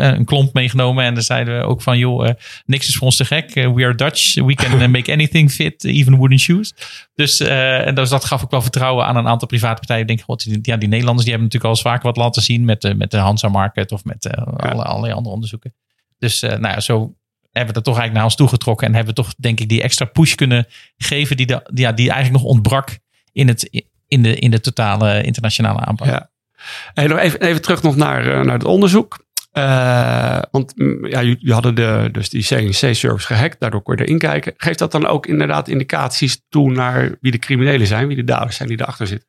een 0.02 0.24
klomp 0.24 0.52
meegenomen. 0.52 1.04
En 1.04 1.14
dan 1.14 1.22
zeiden 1.22 1.58
we 1.58 1.64
ook 1.64 1.82
van, 1.82 1.98
joh, 1.98 2.30
niks 2.66 2.88
is 2.88 2.96
voor 2.96 3.06
ons 3.06 3.16
te 3.16 3.24
gek. 3.24 3.54
we 3.54 3.84
are 3.84 3.94
Dutch. 3.94 4.34
We 4.34 4.54
can 4.54 4.90
make 4.90 5.12
anything 5.12 5.50
fit, 5.50 5.84
even 5.84 6.16
wooden 6.16 6.38
shoes. 6.38 6.74
Dus, 7.14 7.40
en 7.40 7.94
dus 7.94 8.08
dat 8.08 8.24
gaf 8.24 8.44
ook 8.44 8.50
wel 8.50 8.62
vertrouwen 8.62 9.06
aan 9.06 9.16
een 9.16 9.28
aantal 9.28 9.48
private 9.48 9.74
partijen. 9.74 10.02
Ik 10.02 10.08
denk, 10.08 10.20
god, 10.20 10.44
die, 10.44 10.58
ja, 10.62 10.76
die 10.76 10.88
Nederlanders 10.88 11.26
die 11.26 11.34
hebben 11.34 11.52
natuurlijk 11.52 11.64
al 11.64 11.70
eens 11.70 11.80
vaker 11.82 12.06
wat 12.06 12.16
laten 12.16 12.42
zien 12.42 12.64
met, 12.64 12.80
de 12.80 12.94
met 12.94 13.10
de 13.10 13.16
Hansa 13.16 13.48
Market 13.48 13.92
of 13.92 14.04
met 14.04 14.30
alle, 14.56 14.82
allerlei 14.82 15.12
andere 15.12 15.34
onderzoeken. 15.34 15.74
Dus 16.18 16.40
nou 16.40 16.68
ja, 16.68 16.80
zo 16.80 17.14
hebben 17.56 17.74
we 17.74 17.80
dat 17.80 17.84
toch 17.84 17.98
eigenlijk 17.98 18.14
naar 18.14 18.24
ons 18.24 18.36
toegetrokken. 18.36 18.86
En 18.86 18.94
hebben 18.94 19.14
we 19.14 19.22
toch, 19.22 19.34
denk 19.38 19.60
ik, 19.60 19.68
die 19.68 19.82
extra 19.82 20.04
push 20.04 20.34
kunnen 20.34 20.66
geven 20.96 21.36
die, 21.36 21.46
de, 21.46 21.70
ja, 21.74 21.92
die 21.92 22.10
eigenlijk 22.10 22.42
nog 22.42 22.52
ontbrak 22.52 22.98
in, 23.32 23.48
het, 23.48 23.84
in, 24.08 24.22
de, 24.22 24.34
in 24.34 24.50
de 24.50 24.60
totale 24.60 25.22
internationale 25.22 25.80
aanpak. 25.80 26.06
Ja. 26.06 26.30
Even, 26.94 27.40
even 27.40 27.62
terug 27.62 27.82
nog 27.82 27.96
naar, 27.96 28.26
eh, 28.26 28.44
naar 28.44 28.54
het 28.54 28.64
onderzoek. 28.64 29.24
Uh, 29.52 30.38
want 30.50 30.76
mm, 30.76 31.06
ja, 31.06 31.22
jullie 31.22 31.52
hadden 31.52 31.74
de, 31.74 32.08
dus 32.12 32.28
die 32.28 32.44
CNC-servers 32.44 33.24
gehackt, 33.24 33.60
daardoor 33.60 33.82
kon 33.82 33.96
je 33.96 34.02
erin 34.02 34.18
kijken. 34.18 34.54
Geeft 34.56 34.78
dat 34.78 34.92
dan 34.92 35.06
ook 35.06 35.26
inderdaad 35.26 35.68
indicaties 35.68 36.42
toe 36.48 36.70
naar 36.70 37.16
wie 37.20 37.32
de 37.32 37.38
criminelen 37.38 37.86
zijn, 37.86 38.06
wie 38.06 38.16
de 38.16 38.24
daders 38.24 38.56
zijn 38.56 38.68
die 38.68 38.80
erachter 38.80 39.06
zitten? 39.06 39.28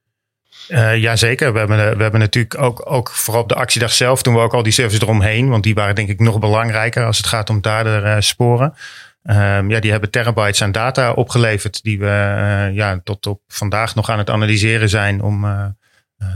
Uh, 0.69 0.97
jazeker, 0.97 1.53
we 1.53 1.59
hebben, 1.59 1.77
we 1.97 2.01
hebben 2.01 2.19
natuurlijk 2.19 2.61
ook, 2.61 2.91
ook 2.91 3.09
vooral 3.11 3.41
op 3.41 3.49
de 3.49 3.55
actiedag 3.55 3.91
zelf 3.93 4.21
doen 4.21 4.33
we 4.33 4.39
ook 4.39 4.53
al 4.53 4.63
die 4.63 4.71
services 4.71 5.01
eromheen. 5.01 5.49
Want 5.49 5.63
die 5.63 5.73
waren 5.73 5.95
denk 5.95 6.09
ik 6.09 6.19
nog 6.19 6.39
belangrijker 6.39 7.05
als 7.05 7.17
het 7.17 7.27
gaat 7.27 7.49
om 7.49 7.61
dader 7.61 8.05
uh, 8.05 8.15
sporen. 8.19 8.73
Ehm, 9.27 9.69
ja, 9.69 9.79
die 9.79 9.91
hebben 9.91 10.09
terabytes 10.09 10.61
aan 10.61 10.71
data 10.71 11.11
opgeleverd 11.11 11.83
die 11.83 11.99
we 11.99 12.05
eh, 12.05 12.75
ja, 12.75 12.99
tot 13.03 13.27
op 13.27 13.41
vandaag 13.47 13.95
nog 13.95 14.09
aan 14.09 14.17
het 14.17 14.29
analyseren 14.29 14.89
zijn 14.89 15.21
om 15.21 15.45
eh, 15.45 15.51
eh, 15.51 15.65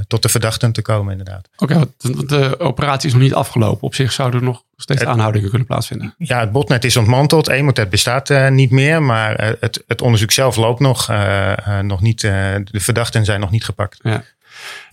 tot 0.08 0.22
de 0.22 0.30
verdachten 0.30 0.72
te 0.72 0.82
komen 0.82 1.12
inderdaad. 1.12 1.50
Oké, 1.58 1.74
want 1.74 2.30
de 2.30 2.60
operatie 2.60 3.08
is 3.08 3.13
nog 3.13 3.22
niet 3.24 3.34
afgelopen. 3.34 3.82
Op 3.84 3.96
zich 3.96 4.12
zouden 4.12 4.39
er 4.39 4.46
nog 4.46 4.63
steeds 4.76 5.00
Het- 5.00 5.10
aanhoudingen 5.10 5.50
kunnen 5.50 5.67
plaatsvinden. 5.67 6.15
Ja, 6.17 6.39
het 6.39 6.52
botnet 6.52 6.84
is 6.84 6.98
ontmanteld. 6.98 7.48
Emotet 7.50 7.89
bestaat 7.89 8.30
eh, 8.30 8.50
niet 8.50 8.72
meer, 8.72 9.04
maar 9.04 9.36
eh, 9.36 9.52
het, 9.60 9.84
het 9.88 10.02
onderzoek 10.02 10.32
zelf 10.32 10.56
loopt 10.56 10.80
nog. 10.80 11.10
eh, 11.10 11.52
eh, 11.80 11.86
nog 11.86 12.02
niet, 12.02 12.24
eh, 12.24 12.32
de 12.63 12.80
verdachten 12.80 13.26
zijn 13.26 13.39
nog 13.39 13.52
niet 13.52 13.65
gepakt. 13.65 14.00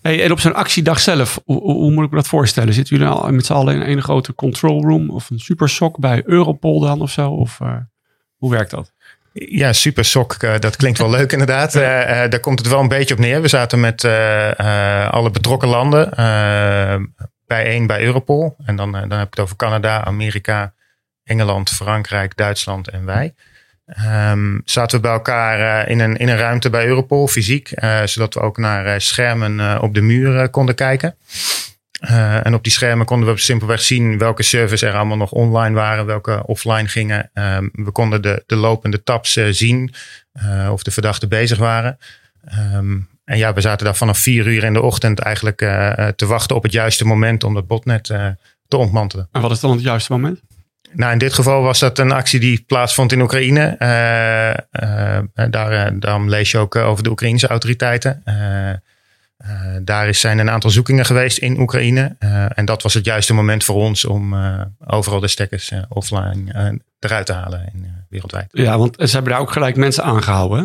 Hey, 0.00 0.24
en 0.24 0.32
op 0.32 0.40
zo'n 0.40 0.54
actiedag 0.54 1.00
zelf, 1.00 1.40
hoe, 1.44 1.60
hoe- 1.60 1.92
moet 1.92 2.04
ik 2.04 2.10
me 2.10 2.16
dat 2.16 2.26
voorstellen? 2.26 2.72
Zitten 2.74 2.96
jullie 2.96 3.12
al 3.12 3.30
met 3.32 3.46
z'n 3.46 3.52
allen 3.52 3.82
in 3.82 3.96
een 3.96 4.02
grote 4.02 4.34
control 4.34 4.82
room 4.82 5.10
of 5.10 5.30
een 5.30 5.38
supersok 5.38 5.98
bij 5.98 6.22
Europol 6.24 6.80
dan 6.80 7.00
of 7.00 7.10
zo? 7.10 7.30
Of 7.30 7.60
eh, 7.60 7.76
hoe 8.36 8.50
werkt 8.50 8.70
dat? 8.70 8.92
Ja, 9.32 9.72
super 9.72 10.04
sok. 10.04 10.32
eh, 10.32 10.58
dat 10.58 10.76
klinkt 10.76 10.98
wel 10.98 11.10
leuk 11.10 11.32
inderdaad. 11.32 11.74
Eh, 11.74 12.22
eh, 12.22 12.30
daar 12.30 12.40
komt 12.40 12.58
het 12.58 12.68
wel 12.68 12.80
een 12.80 12.88
beetje 12.88 13.14
op 13.14 13.20
neer. 13.20 13.42
We 13.42 13.48
zaten 13.48 13.80
met 13.80 14.04
alle 15.10 15.30
betrokken 15.30 15.68
landen 15.68 16.10
bijeen 17.46 17.86
bij 17.86 18.02
Europol. 18.02 18.56
En 18.64 18.76
dan, 18.76 18.92
dan 18.92 19.10
heb 19.10 19.26
ik 19.26 19.34
het 19.34 19.40
over 19.40 19.56
Canada, 19.56 20.04
Amerika, 20.04 20.72
Engeland, 21.24 21.70
Frankrijk, 21.70 22.36
Duitsland 22.36 22.88
en 22.88 23.04
wij. 23.04 23.34
Ehm, 23.86 24.58
zaten 24.64 24.96
we 24.96 25.02
bij 25.02 25.12
elkaar 25.12 25.88
in, 25.88 26.00
een, 26.00 26.16
in 26.16 26.28
een 26.28 26.36
ruimte 26.36 26.70
bij 26.70 26.86
Europol, 26.86 27.28
fysiek. 27.28 27.70
zodat 28.04 28.34
we 28.34 28.40
ook 28.40 28.58
naar 28.58 29.00
schermen 29.00 29.82
op 29.82 29.94
de 29.94 30.00
muur 30.00 30.40
eh, 30.40 30.48
konden 30.50 30.74
kijken. 30.74 31.16
Eh, 31.98 32.46
en 32.46 32.54
op 32.54 32.62
die 32.62 32.72
schermen 32.72 33.06
konden 33.06 33.34
we 33.34 33.40
simpelweg 33.40 33.80
zien 33.80 34.18
welke 34.18 34.42
servers 34.42 34.82
er 34.82 34.94
allemaal 34.94 35.16
nog 35.16 35.32
online 35.32 35.74
waren, 35.74 36.06
welke 36.06 36.42
offline 36.46 36.88
gingen. 36.88 37.30
Ehm, 37.34 37.68
we 37.72 37.90
konden 37.90 38.22
de, 38.22 38.42
de 38.46 38.56
lopende 38.56 39.02
tabs 39.02 39.36
eh, 39.36 39.46
zien 39.50 39.94
eh, 40.32 40.68
of 40.72 40.82
de 40.82 40.90
verdachten 40.90 41.28
bezig 41.28 41.58
waren. 41.58 41.98
Ehm, 42.44 42.96
en 43.24 43.38
ja, 43.38 43.52
we 43.52 43.60
zaten 43.60 43.84
daar 43.84 43.96
vanaf 43.96 44.18
vier 44.18 44.46
uur 44.46 44.64
in 44.64 44.72
de 44.72 44.82
ochtend 44.82 45.18
eigenlijk 45.18 45.58
te 46.16 46.26
wachten 46.26 46.56
op 46.56 46.62
het 46.62 46.72
juiste 46.72 47.04
moment 47.04 47.44
om 47.44 47.54
dat 47.54 47.66
botnet 47.66 48.04
te 48.68 48.76
ontmantelen. 48.76 49.28
En 49.32 49.40
wat 49.40 49.50
is 49.50 49.60
dan 49.60 49.70
het 49.70 49.82
juiste 49.82 50.12
moment? 50.12 50.40
Nou, 50.92 51.12
in 51.12 51.18
dit 51.18 51.32
geval 51.32 51.62
was 51.62 51.78
dat 51.78 51.98
een 51.98 52.12
actie 52.12 52.40
die 52.40 52.64
plaatsvond 52.66 53.12
in 53.12 53.20
Oekraïne. 53.20 53.76
Daar, 55.50 55.98
daarom 55.98 56.28
lees 56.28 56.50
je 56.50 56.58
ook 56.58 56.76
over 56.76 57.04
de 57.04 57.10
Oekraïnse 57.10 57.46
autoriteiten. 57.46 58.22
Eh, 59.48 59.76
daar 59.82 60.08
is, 60.08 60.20
zijn 60.20 60.38
een 60.38 60.50
aantal 60.50 60.70
zoekingen 60.70 61.04
geweest 61.04 61.38
in 61.38 61.60
Oekraïne. 61.60 62.16
Eh, 62.18 62.58
en 62.58 62.64
dat 62.64 62.82
was 62.82 62.94
het 62.94 63.04
juiste 63.04 63.34
moment 63.34 63.64
voor 63.64 63.76
ons 63.76 64.04
om 64.04 64.34
eh, 64.34 64.60
overal 64.86 65.20
de 65.20 65.28
stekkers 65.28 65.72
offline 65.88 66.80
eruit 66.98 67.26
te 67.26 67.32
halen 67.32 67.70
in, 67.74 67.84
eh, 67.84 67.90
wereldwijd. 68.08 68.46
Ja, 68.50 68.78
want 68.78 68.96
ze 68.98 69.14
hebben 69.14 69.32
daar 69.32 69.40
ook 69.40 69.52
gelijk 69.52 69.76
mensen 69.76 70.04
aangehouden 70.04 70.58
hè? 70.58 70.64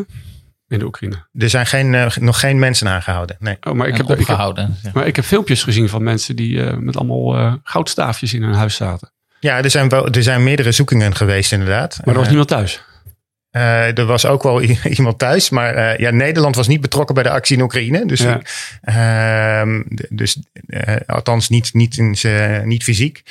in 0.67 0.79
de 0.79 0.85
Oekraïne. 0.85 1.27
Er 1.33 1.49
zijn 1.49 1.65
geen, 1.65 2.11
nog 2.19 2.39
geen 2.39 2.59
mensen 2.59 2.87
aangehouden. 2.87 3.35
Nee. 3.39 3.57
Oh, 3.61 3.73
maar 3.73 3.87
ik 3.87 3.97
heb, 3.97 4.03
ik, 4.03 4.09
heb, 4.09 4.19
opgehouden. 4.19 4.77
maar 4.93 5.07
ik 5.07 5.15
heb 5.15 5.25
filmpjes 5.25 5.63
gezien 5.63 5.89
van 5.89 6.03
mensen 6.03 6.35
die 6.35 6.63
eh, 6.63 6.77
met 6.77 6.97
allemaal 6.97 7.59
goudstaafjes 7.63 8.33
in 8.33 8.43
hun 8.43 8.53
huis 8.53 8.75
zaten. 8.75 9.11
Ja, 9.39 9.63
er 9.63 9.69
zijn, 9.69 9.89
wel, 9.89 10.07
er 10.07 10.23
zijn 10.23 10.43
meerdere 10.43 10.71
zoekingen 10.71 11.15
geweest 11.15 11.51
inderdaad. 11.51 11.99
Maar 12.03 12.13
er 12.13 12.19
was 12.19 12.27
niemand 12.27 12.47
thuis. 12.47 12.83
Eh, 13.53 13.97
er 13.97 14.05
was 14.05 14.25
ook 14.25 14.43
wel 14.43 14.61
iemand 14.97 15.19
thuis, 15.19 15.49
maar 15.49 15.75
eh, 15.75 15.97
ja, 15.99 16.09
Nederland 16.09 16.55
was 16.55 16.67
niet 16.67 16.81
betrokken 16.81 17.15
bij 17.15 17.23
de 17.23 17.29
actie 17.29 17.57
in 17.57 17.63
Oekraïne. 17.63 18.05
Dus, 18.05 18.19
Ja. 18.19 18.41
ehm, 18.81 19.81
dus 20.09 20.37
eh, 20.67 20.95
althans 21.07 21.49
niet, 21.49 21.73
niet, 21.73 21.97
in 21.97 22.15
niet 22.67 22.83
fysiek. 22.83 23.23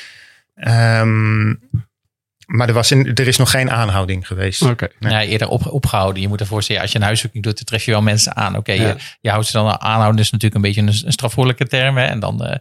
Ehm, 0.55 1.47
maar 2.45 2.67
er, 2.67 2.73
was 2.73 2.91
in, 2.91 3.15
er 3.15 3.27
is 3.27 3.37
nog 3.37 3.51
geen 3.51 3.71
aanhouding 3.71 4.27
geweest. 4.27 4.61
Oké. 4.61 4.87
Nee. 4.99 5.11
Ja, 5.11 5.21
eerder 5.23 5.47
op, 5.47 5.65
opgehouden. 5.71 6.21
Je 6.21 6.27
moet 6.27 6.39
ervoor 6.39 6.63
zeggen, 6.63 6.81
als 6.81 6.91
je 6.91 6.97
een 6.99 7.05
huiszoeking 7.05 7.43
doet, 7.43 7.55
dan 7.55 7.65
tref 7.65 7.83
je 7.85 7.91
wel 7.91 8.01
mensen 8.01 8.35
aan. 8.35 8.57
Oké, 8.57 8.71
Ja. 8.71 8.87
je, 8.87 8.95
je 9.21 9.29
houdt 9.29 9.47
ze 9.47 9.51
dan 9.53 9.81
aanhouden, 9.81 10.21
is 10.21 10.31
natuurlijk 10.31 10.55
een 10.55 10.73
beetje 10.73 10.81
een, 10.81 11.47
een 11.57 11.67
term. 11.67 11.97
Hè? 11.97 12.05
En 12.05 12.19
dan, 12.19 12.45
eh, 12.45 12.57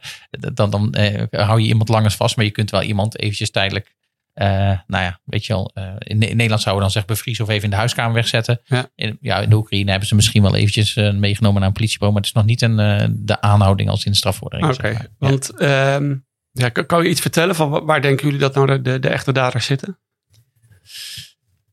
dan, 0.55 0.71
dan 0.71 0.95
eh, 0.95 1.47
hou 1.47 1.61
je 1.61 1.67
iemand 1.69 1.89
langers 1.89 2.15
vast, 2.15 2.37
maar 2.37 2.45
je 2.45 2.51
kunt 2.51 2.71
wel 2.71 2.83
iemand 2.83 3.19
eventjes 3.19 3.51
tijdelijk, 3.51 3.95
eh, 4.33 4.47
nou 4.87 5.05
ja, 5.05 5.21
weet 5.25 5.47
je 5.47 5.53
wel, 5.53 5.71
eh, 5.75 5.85
in, 5.99 6.23
in 6.23 6.37
Nederland 6.37 6.61
zouden 6.63 6.75
we 6.75 6.81
dan 6.81 6.91
zeggen 6.91 7.15
bevriezen 7.15 7.45
of 7.45 7.51
even 7.51 7.65
in 7.65 7.71
de 7.71 7.77
huiskamer 7.77 8.15
wegzetten. 8.15 8.61
Ja. 8.65 8.87
In, 8.95 9.19
ja, 9.21 9.39
in 9.41 9.49
de 9.51 9.57
Oekraïne 9.57 9.91
hebben 9.91 10.09
ze 10.09 10.15
misschien 10.15 10.43
wel 10.43 10.55
eventjes 10.57 10.97
eh, 10.97 11.13
meegenomen 11.13 11.59
naar 11.61 11.69
een 11.69 11.75
politiebureau, 11.75 12.13
maar 12.13 12.23
het 12.23 12.31
is 12.31 12.37
nog 12.37 12.45
niet 12.51 12.63
een, 12.63 12.79
eh, 13.01 13.09
de 13.11 13.41
aanhouding 13.41 13.89
als 13.91 14.05
in 14.05 14.11
de 14.11 14.17
strafvordering. 14.17 14.73
Oké, 14.73 14.83
zeg 14.83 14.93
maar. 14.93 15.03
Ja. 15.03 15.09
want 15.29 15.51
ehm, 15.59 16.15
ja, 16.53 16.69
kan, 16.69 16.87
kan 16.87 17.03
je 17.03 17.09
iets 17.09 17.21
vertellen 17.21 17.55
van 17.55 17.71
wa- 17.71 17.85
waar 17.85 18.03
denken 18.03 18.25
jullie 18.25 18.41
dat 18.41 18.55
nou 18.55 18.67
de, 18.67 18.83
de, 18.83 18.99
de 18.99 19.09
echte 19.09 19.33
daders 19.33 19.67
zitten? 19.67 19.99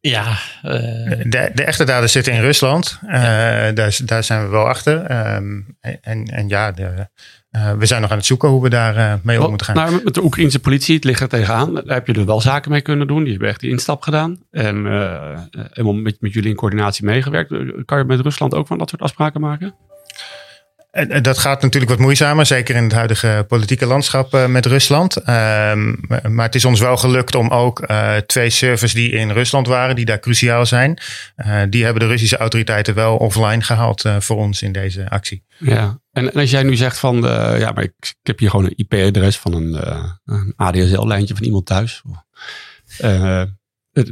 Ja, 0.01 0.37
eh, 0.61 0.71
De, 1.23 1.51
de 1.53 1.63
echte 1.63 1.83
daders 1.83 2.11
zitten 2.11 2.33
in 2.33 2.41
Rusland. 2.41 2.99
Eh, 3.07 3.11
daar, 3.73 3.97
daar 4.05 4.23
zijn 4.23 4.43
we 4.43 4.49
wel 4.49 4.67
achter. 4.67 5.03
Ehm, 5.05 5.61
en, 6.01 6.25
en 6.25 6.47
ja, 6.47 6.71
de, 6.71 7.09
eh, 7.49 7.71
we 7.73 7.85
zijn 7.85 8.01
nog 8.01 8.11
aan 8.11 8.17
het 8.17 8.25
zoeken 8.25 8.49
hoe 8.49 8.61
we 8.63 8.69
daar 8.69 8.95
eh, 8.95 9.13
mee 9.23 9.41
om 9.43 9.47
moeten 9.49 9.65
gaan. 9.67 9.75
Nou, 9.75 10.01
met- 10.03 10.13
de 10.13 10.23
Oekraïnse 10.23 10.59
politie, 10.59 10.95
het 10.95 11.03
ligt 11.03 11.21
er 11.21 11.27
tegenaan. 11.29 11.73
Daar 11.73 11.83
heb 11.85 12.07
je 12.07 12.13
er 12.13 12.25
wel 12.25 12.41
zaken 12.41 12.71
mee 12.71 12.81
kunnen 12.81 13.07
doen. 13.07 13.21
Die 13.23 13.31
hebben 13.31 13.49
echt 13.49 13.59
die 13.59 13.69
instap 13.69 14.01
gedaan. 14.01 14.37
En 14.51 14.85
eh, 14.85 15.39
helemaal 15.51 15.93
met, 16.01 16.17
met 16.19 16.33
jullie 16.33 16.49
in 16.49 16.55
coördinatie 16.55 17.05
meegewerkt. 17.05 17.49
Kan 17.85 17.97
je 17.97 18.03
met 18.03 18.19
Rusland 18.19 18.53
ook 18.53 18.67
van 18.67 18.77
dat 18.77 18.89
soort 18.89 19.01
afspraken 19.01 19.41
maken? 19.41 19.75
En, 20.91 21.23
dat 21.23 21.37
gaat 21.37 21.61
natuurlijk 21.61 21.91
wat 21.91 21.99
moeizamer, 21.99 22.45
zeker 22.45 22.75
in 22.75 22.83
het 22.83 22.91
huidige 22.91 23.45
politieke 23.47 23.85
landschap 23.85 24.33
eh, 24.33 24.45
met 24.45 24.65
Rusland. 24.65 25.17
Ehm, 25.17 25.93
maar 26.27 26.45
het 26.45 26.55
is 26.55 26.65
ons 26.65 26.79
wel 26.79 26.97
gelukt 26.97 27.35
om 27.35 27.47
ook 27.47 27.79
eh, 27.79 28.17
twee 28.17 28.49
servers 28.49 28.93
die 28.93 29.11
in 29.11 29.31
Rusland 29.31 29.67
waren, 29.67 29.95
die 29.95 30.05
daar 30.05 30.19
cruciaal 30.19 30.65
zijn, 30.65 30.99
eh, 31.35 31.61
die 31.69 31.83
hebben 31.83 32.01
de 32.01 32.07
Russische 32.07 32.37
autoriteiten 32.37 32.95
wel 32.95 33.17
offline 33.17 33.61
gehaald 33.61 34.05
eh, 34.05 34.19
voor 34.19 34.37
ons 34.37 34.61
in 34.61 34.71
deze 34.71 35.09
actie. 35.09 35.43
Ja. 35.57 36.01
En, 36.11 36.33
als 36.33 36.51
jij 36.51 36.63
nu 36.63 36.75
zegt 36.75 36.99
van, 36.99 37.21
ja, 37.57 37.71
maar 37.71 37.83
ik, 37.83 37.93
ik 37.99 38.15
heb 38.23 38.39
hier 38.39 38.49
gewoon 38.49 38.65
een 38.65 38.77
IP-adres 38.77 39.37
van 39.37 39.53
een, 39.53 39.77
een 40.25 40.53
ADSL-lijntje 40.55 41.35
van 41.35 41.43
iemand 41.43 41.65
thuis. 41.65 42.01
Eh, 42.97 43.43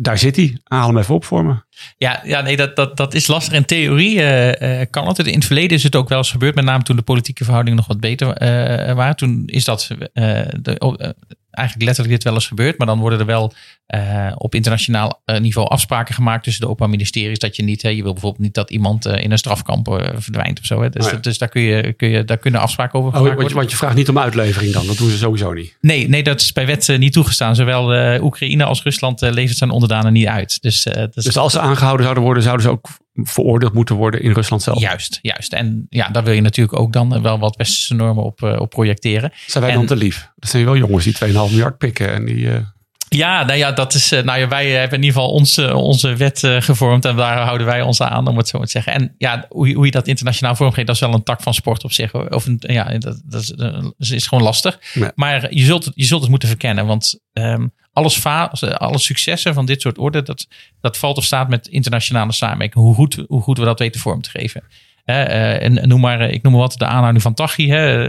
daar 0.02 0.18
zit 0.18 0.36
hij. 0.36 0.58
Haal 0.64 0.88
hem 0.88 0.98
even 0.98 1.16
op 1.16 1.26
voor 1.26 1.46
me. 1.46 1.56
Ja, 1.98 2.22
ja 2.24 2.42
nee, 2.42 2.58
dat, 2.58 2.76
dat, 2.76 2.98
dat 2.98 3.14
is 3.14 3.28
lastig. 3.28 3.54
In 3.54 3.66
theorie 3.66 4.22
eh, 4.22 4.82
eh, 4.82 4.88
kan 4.90 5.08
het. 5.08 5.20
In 5.20 5.34
het 5.34 5.46
verleden 5.46 5.78
is 5.78 5.84
het 5.84 5.96
ook 5.96 6.10
wel 6.10 6.18
eens 6.18 6.32
gebeurd, 6.32 6.56
met 6.56 6.66
name 6.66 6.84
toen 6.84 6.96
de 6.96 7.02
politieke 7.02 7.44
verhoudingen 7.44 7.78
nog 7.78 7.88
wat 7.88 8.00
beter 8.00 8.34
eh, 8.34 8.96
waren. 8.96 9.16
Toen 9.16 9.44
is 9.46 9.66
dat 9.66 9.90
eh, 10.14 10.42
de, 10.62 10.78
eh, 10.78 11.10
eigenlijk 11.58 11.88
letterlijk 11.88 12.16
dit 12.16 12.24
wel 12.24 12.34
eens 12.34 12.48
gebeurd. 12.48 12.78
Maar 12.78 12.88
dan 12.88 13.00
worden 13.00 13.20
er 13.20 13.26
wel 13.26 13.54
eh, 13.86 14.32
op 14.38 14.56
internationaal 14.56 15.22
eh, 15.26 15.40
niveau 15.40 15.70
afspraken 15.70 16.16
gemaakt 16.16 16.44
tussen 16.44 16.62
de 16.62 16.68
openbaar 16.68 16.90
ministeries. 16.90 17.40
Dat 17.40 17.56
je 17.56 17.64
niet, 17.64 17.82
hè, 17.82 17.90
je 17.90 18.04
wil 18.04 18.12
bijvoorbeeld 18.12 18.44
niet 18.44 18.54
dat 18.54 18.70
iemand 18.70 19.06
eh, 19.06 19.24
in 19.24 19.32
een 19.32 19.38
strafkamp 19.38 20.12
verdwijnt 20.18 20.60
of 20.60 20.66
zo. 20.66 20.82
Hè. 20.82 20.90
Dus, 20.90 21.06
Oh 21.06 21.12
ja. 21.12 21.18
dus 21.18 21.38
daar, 21.38 21.50
kun 21.50 21.62
je, 21.62 21.94
kun 21.94 22.10
je, 22.10 22.24
daar 22.24 22.38
kunnen 22.38 22.62
afspraken 22.62 23.00
over 23.00 23.12
Oh, 23.12 23.16
gemaakt 23.18 23.36
want, 23.36 23.50
je, 23.50 23.54
worden. 23.54 23.58
want 23.58 23.72
je 23.72 23.78
vraagt 23.78 23.96
niet 23.96 24.10
om 24.10 24.20
uitlevering 24.20 24.74
dan. 24.74 24.88
Dat 24.88 24.98
doen 24.98 25.10
ze 25.10 25.18
sowieso 25.18 25.54
niet. 25.54 25.78
Nee, 25.82 26.10
nee, 26.10 26.24
dat 26.24 26.42
is 26.42 26.54
bij 26.54 26.66
wet 26.66 26.96
niet 26.98 27.14
toegestaan. 27.14 27.56
Zowel 27.56 28.22
Oekraïne 28.22 28.64
als 28.64 28.84
Rusland 28.84 29.22
levert 29.22 29.58
zijn 29.58 29.70
onderdanen 29.70 30.14
niet 30.14 30.28
uit. 30.28 30.62
Dus 30.62 30.88
Dus 31.14 31.38
als 31.38 31.52
ze 31.52 31.60
aangehouden 31.60 32.04
zouden 32.04 32.24
worden, 32.24 32.44
zouden 32.44 32.66
ze 32.66 32.72
ook 32.72 32.88
veroordeeld 33.24 33.74
moeten 33.74 33.96
worden 33.96 34.22
in 34.22 34.32
Rusland 34.32 34.62
zelf. 34.62 34.80
Juist, 34.80 35.20
juist. 35.22 35.54
En 35.54 35.88
ja, 35.90 36.10
daar 36.10 36.24
wil 36.24 36.34
je 36.34 36.42
natuurlijk 36.42 36.80
ook 36.80 36.94
dan 36.94 37.22
wel 37.22 37.40
wat 37.40 37.56
westerse 37.56 37.94
normen 37.94 38.24
op, 38.24 38.44
eh, 38.44 38.60
op 38.60 38.70
projecteren. 38.70 39.32
Zijn 39.48 39.64
wij 39.64 39.74
En- 39.74 39.78
dan 39.80 39.88
te 39.88 39.96
lief? 39.96 40.32
Dat 40.36 40.50
zijn 40.50 40.66
wel 40.66 40.78
jongens 40.78 41.04
die 41.04 41.14
2,5 41.14 41.50
miljard 41.50 41.78
pikken. 41.78 42.14
En 42.14 42.26
die, 42.26 42.52
eh, 42.52 42.60
Ja, 43.18 43.44
nou 43.44 43.58
ja, 43.58 43.72
dat 43.72 43.94
is. 43.94 44.12
eh, 44.12 44.24
Nou 44.24 44.40
ja, 44.40 44.48
wij 44.48 44.70
hebben 44.72 44.98
in 44.98 45.04
ieder 45.04 45.20
geval 45.22 45.34
onze, 45.34 45.76
onze 45.76 46.16
wet 46.16 46.44
eh, 46.44 46.62
gevormd 46.62 47.06
en 47.06 47.16
daar 47.16 47.38
houden 47.42 47.68
wij 47.68 47.82
ons 47.82 48.02
aan, 48.02 48.28
om 48.28 48.38
het 48.38 48.48
zo 48.48 48.58
maar 48.58 48.66
te 48.68 48.72
zeggen. 48.72 48.94
En 48.94 49.16
ja, 49.18 49.46
hoe, 49.50 49.68
je- 49.68 49.74
hoe 49.76 49.86
je 49.86 49.92
dat 49.92 50.08
internationaal 50.08 50.56
vormgeeft, 50.56 50.88
dat 50.88 50.96
is 50.96 51.02
wel 51.02 51.14
een 51.14 51.24
tak 51.24 51.42
van 51.42 51.54
sport 51.54 51.84
op 51.84 51.92
zich. 51.92 52.12
hoor. 52.12 52.28
Of 52.30 52.46
een, 52.46 52.58
ja, 52.60 52.84
dat, 52.98 53.22
dat, 53.26 53.42
is, 53.42 53.48
dat 53.48 53.94
is 53.98 54.28
gewoon 54.28 54.44
lastig. 54.44 54.80
Ja. 54.94 55.12
Maar 55.16 55.54
je 55.54 55.64
zult, 55.66 55.86
het, 55.86 55.94
je 55.96 56.06
zult 56.06 56.22
het 56.22 56.30
moeten 56.30 56.50
verkennen, 56.50 56.86
want 56.86 57.20
ehm, 57.34 57.68
alles 57.94 58.26
alle 58.78 58.98
successen 58.98 59.54
van 59.54 59.66
dit 59.66 59.82
soort 59.82 59.98
orde, 59.98 60.22
dat, 60.22 60.48
dat 60.82 60.98
valt 60.98 61.18
of 61.18 61.24
staat 61.24 61.50
met 61.50 61.68
internationale 61.68 62.32
samenwerking. 62.34 62.84
Hoe 62.86 62.96
goed, 62.96 63.24
hoe 63.28 63.42
goed 63.42 63.58
we 63.58 63.66
dat 63.66 63.80
weten 63.80 64.02
vorm 64.02 64.22
te 64.22 64.30
geven. 64.30 64.64
Eh, 65.06 65.62
en 65.64 65.88
noem 65.88 66.00
maar, 66.00 66.20
eh, 66.22 66.32
ik 66.34 66.42
noem 66.44 66.52
maar 66.52 66.62
wat, 66.62 66.76
de 66.78 66.86
aanhouding 66.86 67.22
van 67.22 67.34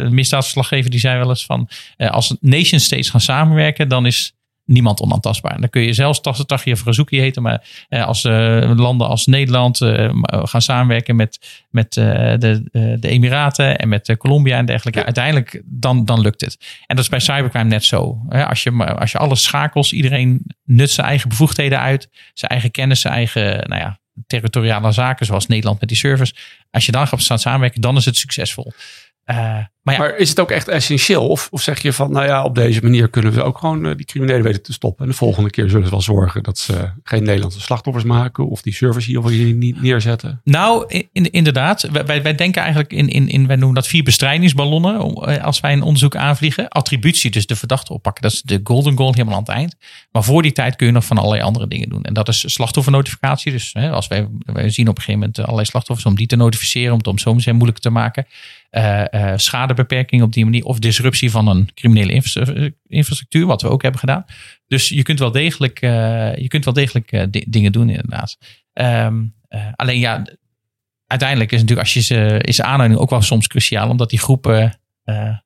een 0.04 0.14
misdaadverslaggever, 0.14 0.90
die 0.90 1.00
zei 1.00 1.18
wel 1.18 1.28
eens 1.28 1.44
van, 1.44 1.68
eh, 1.96 2.10
als 2.10 2.36
nation 2.40 2.80
states 2.80 3.10
gaan 3.10 3.20
samenwerken, 3.20 3.88
dan 3.88 4.06
is 4.06 4.32
niemand 4.68 5.00
onaantastbaar. 5.00 5.60
Dan 5.60 5.70
kun 5.70 5.82
je 5.82 5.92
zelfs 5.92 6.20
Taghi 6.46 6.72
of 6.72 6.84
Razouki 6.84 7.20
heten, 7.20 7.42
maar 7.42 7.66
eh, 7.88 8.06
als 8.06 8.24
eh, 8.24 8.72
landen 8.76 9.08
als 9.08 9.26
Nederland 9.26 9.80
eh, 9.80 10.10
gaan 10.22 10.62
samenwerken 10.62 11.16
met, 11.16 11.64
met 11.70 11.96
eh, 11.96 12.04
de, 12.38 12.68
eh, 12.72 12.82
de 13.00 13.08
Emiraten 13.08 13.78
en 13.78 13.88
met 13.88 14.08
eh, 14.08 14.16
Colombia 14.16 14.56
en 14.56 14.66
dergelijke, 14.66 14.98
Ja. 14.98 15.04
uiteindelijk 15.04 15.62
dan, 15.64 16.04
dan 16.04 16.20
lukt 16.20 16.40
het. 16.40 16.56
En 16.86 16.96
dat 16.96 17.04
is 17.04 17.10
bij 17.10 17.20
cybercrime 17.20 17.64
net 17.68 17.84
zo. 17.84 18.18
Als, 18.28 18.62
je, 18.62 18.70
als 18.98 19.12
je 19.12 19.18
alle 19.18 19.36
schakels, 19.36 19.92
iedereen 19.92 20.42
nut 20.64 20.90
zijn 20.90 21.06
eigen 21.06 21.28
bevoegdheden 21.28 21.80
uit, 21.80 22.08
zijn 22.34 22.50
eigen 22.50 22.70
kennis, 22.70 23.00
zijn 23.00 23.14
eigen 23.14 23.68
nou 23.68 23.80
ja, 23.80 23.98
territoriale 24.26 24.92
zaken, 24.92 25.26
zoals 25.26 25.46
Nederland 25.46 25.80
met 25.80 25.88
die 25.88 25.98
servers. 25.98 26.34
Als 26.70 26.86
je 26.86 26.92
dan 26.92 27.06
gaat 27.06 27.20
staan 27.20 27.38
samenwerken, 27.38 27.80
dan 27.80 27.96
is 27.96 28.04
het 28.04 28.16
succesvol. 28.16 28.72
Uh, 29.30 29.36
maar, 29.88 29.94
ja. 29.94 30.00
maar 30.00 30.16
is 30.16 30.28
het 30.28 30.40
ook 30.40 30.50
echt 30.50 30.68
essentieel? 30.68 31.28
Of, 31.28 31.48
of 31.50 31.62
zeg 31.62 31.82
je 31.82 31.92
van, 31.92 32.12
nou 32.12 32.26
ja, 32.26 32.44
op 32.44 32.54
deze 32.54 32.80
manier 32.82 33.08
kunnen 33.08 33.32
we 33.32 33.42
ook 33.42 33.58
gewoon 33.58 33.86
uh, 33.86 33.96
die 33.96 34.06
criminelen 34.06 34.42
weten 34.42 34.62
te 34.62 34.72
stoppen. 34.72 35.04
En 35.04 35.10
de 35.10 35.16
volgende 35.16 35.50
keer 35.50 35.68
zullen 35.68 35.84
ze 35.84 35.90
wel 35.90 36.00
zorgen 36.00 36.42
dat 36.42 36.58
ze 36.58 36.90
geen 37.02 37.22
Nederlandse 37.22 37.60
slachtoffers 37.60 38.04
maken. 38.04 38.48
Of 38.48 38.62
die 38.62 38.74
service 38.74 39.10
hier 39.30 39.52
niet 39.54 39.82
neerzetten. 39.82 40.40
Nou, 40.44 40.84
in, 41.12 41.30
inderdaad. 41.30 41.88
Wij, 41.90 42.22
wij 42.22 42.34
denken 42.34 42.62
eigenlijk 42.62 42.92
in, 42.92 43.08
in, 43.08 43.28
in, 43.28 43.46
wij 43.46 43.56
noemen 43.56 43.74
dat 43.74 43.86
vier 43.86 44.02
bestrijdingsballonnen. 44.02 45.14
Als 45.42 45.60
wij 45.60 45.72
een 45.72 45.82
onderzoek 45.82 46.16
aanvliegen. 46.16 46.68
Attributie, 46.68 47.30
dus 47.30 47.46
de 47.46 47.56
verdachte 47.56 47.92
oppakken. 47.92 48.22
Dat 48.22 48.32
is 48.32 48.42
de 48.42 48.60
golden 48.64 48.96
goal 48.96 49.12
helemaal 49.12 49.34
aan 49.34 49.40
het 49.40 49.48
eind. 49.48 49.76
Maar 50.10 50.24
voor 50.24 50.42
die 50.42 50.52
tijd 50.52 50.76
kun 50.76 50.86
je 50.86 50.92
nog 50.92 51.04
van 51.04 51.18
allerlei 51.18 51.42
andere 51.42 51.68
dingen 51.68 51.88
doen. 51.88 52.02
En 52.02 52.14
dat 52.14 52.28
is 52.28 52.52
slachtoffernotificatie. 52.52 53.52
Dus 53.52 53.70
hè, 53.72 53.90
als 53.90 54.08
wij, 54.08 54.28
wij 54.38 54.70
zien 54.70 54.88
op 54.88 54.96
een 54.96 55.02
gegeven 55.02 55.20
moment 55.20 55.38
allerlei 55.38 55.66
slachtoffers 55.66 56.06
om 56.06 56.14
die 56.14 56.26
te 56.26 56.36
notificeren. 56.36 56.92
Om 56.92 56.98
het 56.98 57.06
om 57.06 57.18
soms 57.18 57.46
moeilijker 57.46 57.82
te 57.82 57.90
maken. 57.90 58.26
Uh, 58.70 59.32
schadebeperking 59.36 60.22
op 60.22 60.32
die 60.32 60.44
manier 60.44 60.64
of 60.64 60.78
disruptie 60.78 61.30
van 61.30 61.48
een 61.48 61.70
criminele 61.74 62.22
infrastructuur, 62.86 63.46
wat 63.46 63.62
we 63.62 63.68
ook 63.68 63.82
hebben 63.82 64.00
gedaan. 64.00 64.24
Dus 64.66 64.88
je 64.88 65.02
kunt 65.02 65.18
wel 65.18 65.30
degelijk, 65.30 65.80
je 66.40 66.46
kunt 66.48 66.64
wel 66.64 66.74
degelijk 66.74 67.26
dingen 67.52 67.72
doen, 67.72 67.88
inderdaad. 67.88 68.38
Um, 68.72 69.34
alleen 69.76 69.98
ja, 69.98 70.24
uiteindelijk 71.06 71.52
is 71.52 71.60
natuurlijk 71.60 71.86
als 71.86 71.94
je 71.94 72.02
ze, 72.02 72.40
is 72.42 72.56
de 72.56 72.64
aanhouding 72.64 73.00
ook 73.00 73.10
wel 73.10 73.22
soms 73.22 73.46
cruciaal, 73.46 73.88
omdat 73.88 74.10
die 74.10 74.18
groepen, 74.18 74.80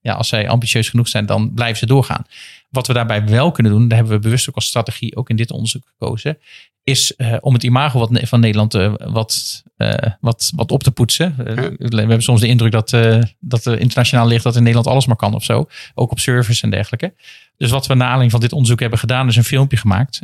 ja, 0.01 0.13
als 0.13 0.29
zij 0.29 0.49
ambitieus 0.49 0.89
genoeg 0.89 1.09
zijn, 1.09 1.27
dan 1.27 1.55
blijven 1.55 1.79
ze 1.79 1.87
doorgaan. 1.87 2.25
Wat 2.73 2.87
we 2.87 2.93
daarbij 2.93 3.25
wel 3.25 3.51
kunnen 3.51 3.73
doen, 3.73 3.89
daar 3.89 3.99
hebben 3.99 4.17
we 4.17 4.23
bewust 4.23 4.49
ook 4.49 4.55
als 4.55 4.67
strategie 4.67 5.17
ook 5.17 5.31
in 5.31 5.37
dit 5.37 5.51
onderzoek 5.51 5.83
gekozen, 5.87 6.39
is 6.85 7.15
uh, 7.17 7.37
om 7.41 7.55
het 7.55 7.63
imago 7.63 7.99
wat, 7.99 8.11
van 8.23 8.41
Nederland 8.41 8.75
uh, 8.75 8.95
wat, 8.99 9.63
uh, 9.77 9.95
wat, 10.21 10.53
wat 10.57 10.71
op 10.71 10.83
te 10.83 10.91
poetsen. 10.91 11.35
We 11.37 11.97
hebben 11.97 12.23
soms 12.23 12.41
de 12.41 12.47
indruk 12.47 12.73
dat, 12.73 12.97
dat 13.41 13.65
er 13.65 13.81
internationaal 13.81 14.27
ligt 14.27 14.45
dat 14.45 14.57
in 14.57 14.63
Nederland 14.63 14.87
alles 14.87 15.07
maar 15.07 15.17
kan 15.17 15.35
of 15.35 15.45
zo. 15.45 15.67
Ook 15.95 16.11
op 16.11 16.19
service 16.19 16.63
en 16.63 16.71
dergelijke. 16.71 17.15
Dus 17.57 17.71
wat 17.71 17.87
we 17.87 17.95
na 17.95 18.03
aanleiding 18.03 18.31
van 18.31 18.41
dit 18.41 18.53
onderzoek 18.53 18.81
hebben 18.81 18.99
gedaan, 18.99 19.29
is 19.29 19.37
een 19.37 19.45
filmpje 19.45 19.77
gemaakt 19.77 20.21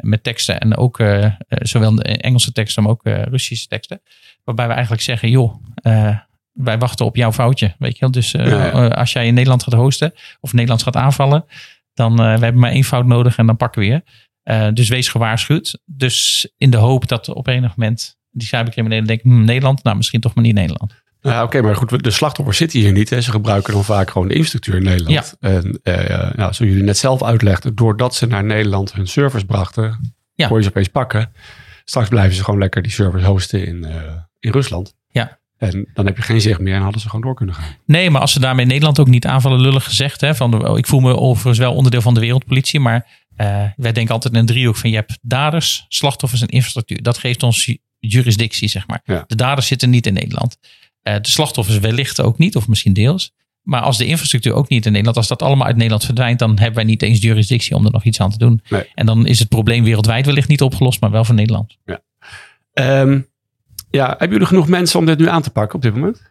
met 0.00 0.22
teksten. 0.22 0.60
En 0.60 0.76
ook 0.76 1.02
zowel 1.48 1.98
Engelse 1.98 2.52
teksten, 2.52 2.82
maar 2.82 2.92
ook 2.92 3.04
Russische 3.04 3.68
teksten. 3.68 4.00
Waarbij 4.44 4.66
we 4.66 4.72
eigenlijk 4.72 5.02
zeggen, 5.02 5.30
joh, 5.30 5.54
wij 6.52 6.78
wachten 6.78 7.06
op 7.06 7.16
jouw 7.16 7.32
foutje. 7.32 7.74
Weet 7.78 7.92
je 7.92 8.00
wel? 8.00 8.10
Dus 8.10 8.30
ja. 8.30 8.88
als 8.88 9.12
jij 9.12 9.26
in 9.26 9.34
Nederland 9.34 9.62
gaat 9.62 9.74
hosten 9.74 10.12
of 10.40 10.52
Nederland 10.52 10.82
gaat 10.82 10.96
aanvallen, 10.96 11.44
dan 11.94 12.16
we 12.16 12.22
hebben 12.22 12.58
maar 12.58 12.70
één 12.70 12.84
fout 12.84 13.06
nodig 13.06 13.36
en 13.36 13.46
dan 13.46 13.56
pakken 13.56 13.80
we 13.80 13.86
je. 13.86 14.72
Dus 14.72 14.88
wees 14.88 15.08
gewaarschuwd. 15.08 15.78
Dus 15.84 16.48
in 16.56 16.70
de 16.70 16.76
hoop 16.76 17.08
dat 17.08 17.28
op 17.28 17.46
enig 17.46 17.76
moment 17.76 18.18
die 18.30 18.46
cybercriminelen 18.46 19.06
denken, 19.06 19.30
hm, 19.30 19.44
Nederland, 19.44 19.82
nou 19.82 19.96
misschien 19.96 20.20
toch 20.20 20.34
maar 20.34 20.44
niet 20.44 20.54
Nederland. 20.54 20.94
Ja, 21.20 21.42
oké, 21.42 21.62
maar 21.62 21.76
goed, 21.76 22.04
de 22.04 22.10
slachtoffers 22.10 22.56
zitten 22.56 22.78
hier 22.78 22.92
niet. 22.92 23.10
Hè. 23.10 23.20
Ze 23.20 23.30
gebruiken 23.30 23.72
dan 23.72 23.84
vaak 23.84 24.10
gewoon 24.10 24.28
de 24.28 24.34
infrastructuur 24.34 24.76
in 24.76 24.82
Nederland. 24.82 25.36
Ja. 25.40 25.48
En 25.48 25.80
uh, 25.84 26.18
nou, 26.18 26.34
zoals 26.36 26.58
jullie 26.58 26.82
net 26.82 26.98
zelf 26.98 27.22
uitlegden, 27.22 27.74
doordat 27.74 28.14
ze 28.14 28.26
naar 28.26 28.44
Nederland 28.44 28.92
hun 28.92 29.06
servers 29.06 29.44
brachten, 29.44 30.14
ja. 30.34 30.46
kon 30.46 30.56
je 30.56 30.62
ze 30.62 30.68
opeens 30.68 30.88
pakken. 30.88 31.32
Straks 31.84 32.08
blijven 32.08 32.36
ze 32.36 32.44
gewoon 32.44 32.60
lekker 32.60 32.82
die 32.82 32.92
servers 32.92 33.24
hosten 33.24 33.66
in, 33.66 33.86
uh, 33.86 33.92
in 34.38 34.50
Rusland. 34.50 34.94
Ja. 35.08 35.38
En 35.60 35.88
dan 35.94 36.06
heb 36.06 36.16
je 36.16 36.22
geen 36.22 36.40
zicht 36.40 36.60
meer 36.60 36.74
en 36.74 36.82
hadden 36.82 37.00
ze 37.00 37.06
gewoon 37.06 37.24
door 37.24 37.34
kunnen 37.34 37.54
gaan. 37.54 37.76
Nee, 37.84 38.10
maar 38.10 38.20
als 38.20 38.32
ze 38.32 38.40
daarmee 38.40 38.66
Nederland 38.66 38.98
ook 38.98 39.08
niet 39.08 39.26
aanvallen, 39.26 39.60
lullig 39.60 39.84
gezegd. 39.84 40.20
Hè, 40.20 40.34
van 40.34 40.50
de, 40.50 40.76
ik 40.76 40.86
voel 40.86 41.00
me 41.00 41.16
overigens 41.16 41.58
wel 41.58 41.74
onderdeel 41.74 42.00
van 42.00 42.14
de 42.14 42.20
wereldpolitie, 42.20 42.80
maar 42.80 43.06
uh, 43.36 43.64
wij 43.76 43.92
denken 43.92 44.14
altijd 44.14 44.34
in 44.34 44.40
een 44.40 44.46
driehoek 44.46 44.76
van 44.76 44.90
je 44.90 44.96
hebt 44.96 45.18
daders, 45.22 45.84
slachtoffers 45.88 46.42
en 46.42 46.48
infrastructuur. 46.48 47.02
Dat 47.02 47.18
geeft 47.18 47.42
ons 47.42 47.76
jurisdictie, 47.98 48.68
zeg 48.68 48.86
maar. 48.86 49.00
Ja. 49.04 49.24
De 49.26 49.34
daders 49.34 49.66
zitten 49.66 49.90
niet 49.90 50.06
in 50.06 50.12
Nederland. 50.12 50.56
Uh, 51.02 51.14
de 51.14 51.28
slachtoffers 51.28 51.78
wellicht 51.78 52.20
ook 52.20 52.38
niet, 52.38 52.56
of 52.56 52.68
misschien 52.68 52.92
deels. 52.92 53.32
Maar 53.62 53.80
als 53.80 53.98
de 53.98 54.06
infrastructuur 54.06 54.52
ook 54.52 54.68
niet 54.68 54.84
in 54.84 54.90
Nederland, 54.90 55.16
als 55.16 55.28
dat 55.28 55.42
allemaal 55.42 55.66
uit 55.66 55.76
Nederland 55.76 56.04
verdwijnt, 56.04 56.38
dan 56.38 56.58
hebben 56.58 56.74
wij 56.74 56.84
niet 56.84 57.02
eens 57.02 57.20
jurisdictie 57.20 57.76
om 57.76 57.84
er 57.84 57.92
nog 57.92 58.04
iets 58.04 58.20
aan 58.20 58.30
te 58.30 58.38
doen. 58.38 58.62
Nee. 58.68 58.84
En 58.94 59.06
dan 59.06 59.26
is 59.26 59.38
het 59.38 59.48
probleem 59.48 59.84
wereldwijd 59.84 60.26
wellicht 60.26 60.48
niet 60.48 60.62
opgelost, 60.62 61.00
maar 61.00 61.10
wel 61.10 61.24
voor 61.24 61.34
Nederland. 61.34 61.76
Ja. 61.84 62.00
Um, 63.00 63.28
ja, 63.90 64.08
hebben 64.08 64.30
jullie 64.30 64.46
genoeg 64.46 64.68
mensen 64.68 64.98
om 64.98 65.06
dit 65.06 65.18
nu 65.18 65.28
aan 65.28 65.42
te 65.42 65.50
pakken 65.50 65.74
op 65.74 65.82
dit 65.82 65.94
moment? 65.94 66.28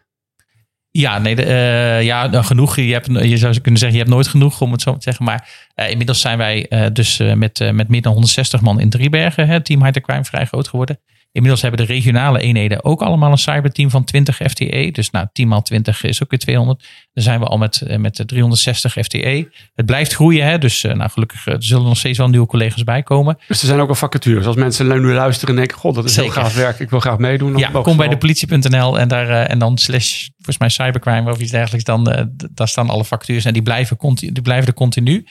Ja, 0.90 1.18
nee, 1.18 1.34
de, 1.34 1.44
uh, 1.44 2.02
ja, 2.02 2.26
nou, 2.26 2.44
genoeg. 2.44 2.76
Je, 2.76 2.92
hebt, 2.92 3.06
je 3.06 3.36
zou 3.36 3.60
kunnen 3.60 3.80
zeggen, 3.80 3.98
je 3.98 4.04
hebt 4.04 4.14
nooit 4.14 4.28
genoeg 4.28 4.60
om 4.60 4.72
het 4.72 4.82
zo 4.82 4.92
te 4.92 5.02
zeggen. 5.02 5.24
Maar 5.24 5.48
uh, 5.76 5.90
inmiddels 5.90 6.20
zijn 6.20 6.38
wij 6.38 6.66
uh, 6.68 6.86
dus 6.92 7.18
met, 7.34 7.70
met 7.72 7.88
meer 7.88 8.02
dan 8.02 8.12
160 8.12 8.60
man 8.60 8.80
in 8.80 8.90
Driebergen, 8.90 9.48
hè, 9.48 9.60
Team 9.62 9.84
High 9.84 10.00
Crime, 10.00 10.24
vrij 10.24 10.44
groot 10.44 10.68
geworden. 10.68 11.00
Inmiddels 11.32 11.62
hebben 11.62 11.86
de 11.86 11.92
regionale 11.92 12.40
eenheden 12.40 12.84
ook 12.84 13.02
allemaal 13.02 13.30
een 13.30 13.38
cyberteam 13.38 13.90
van 13.90 14.04
20 14.04 14.36
FTE. 14.36 14.88
Dus 14.92 15.10
nou, 15.10 15.26
10 15.32 15.48
maal 15.48 15.62
20 15.62 16.02
is 16.02 16.22
ook 16.22 16.30
weer 16.30 16.38
200. 16.38 16.88
Dan 17.12 17.24
zijn 17.24 17.40
we 17.40 17.46
al 17.46 17.58
met, 17.58 17.82
met 17.98 18.22
360 18.26 18.92
FTE. 18.92 19.48
Het 19.74 19.86
blijft 19.86 20.14
groeien, 20.14 20.46
hè? 20.46 20.58
dus 20.58 20.82
nou, 20.82 21.10
gelukkig 21.10 21.46
er 21.46 21.62
zullen 21.62 21.84
nog 21.84 21.96
steeds 21.96 22.18
wel 22.18 22.28
nieuwe 22.28 22.46
collega's 22.46 22.84
bij 22.84 23.02
komen. 23.02 23.38
Dus 23.48 23.60
er 23.60 23.66
zijn 23.66 23.80
ook 23.80 23.88
al 23.88 23.94
vacatures. 23.94 24.46
Als 24.46 24.56
mensen 24.56 24.86
nu 24.86 25.12
luisteren 25.12 25.54
en 25.54 25.60
denken, 25.60 25.78
god, 25.78 25.94
dat 25.94 26.04
is 26.04 26.14
Zeker. 26.14 26.32
heel 26.32 26.42
gaaf 26.42 26.54
werk. 26.54 26.78
Ik 26.78 26.90
wil 26.90 27.00
graag 27.00 27.18
meedoen. 27.18 27.56
Ja, 27.56 27.70
kom 27.70 27.96
bij 27.96 28.08
de 28.08 28.18
politie.nl 28.18 28.98
en, 28.98 29.08
daar, 29.08 29.28
en 29.28 29.58
dan 29.58 29.78
slash, 29.78 30.28
volgens 30.34 30.58
mij 30.58 30.68
cybercrime 30.68 31.30
of 31.30 31.38
iets 31.38 31.50
dergelijks. 31.50 31.84
Dan, 31.84 32.28
daar 32.54 32.68
staan 32.68 32.90
alle 32.90 33.04
vacatures 33.04 33.44
en 33.44 33.52
die 33.52 33.62
blijven, 33.62 33.96
continu, 33.96 34.32
die 34.32 34.42
blijven 34.42 34.66
er 34.66 34.74
continu. 34.74 35.26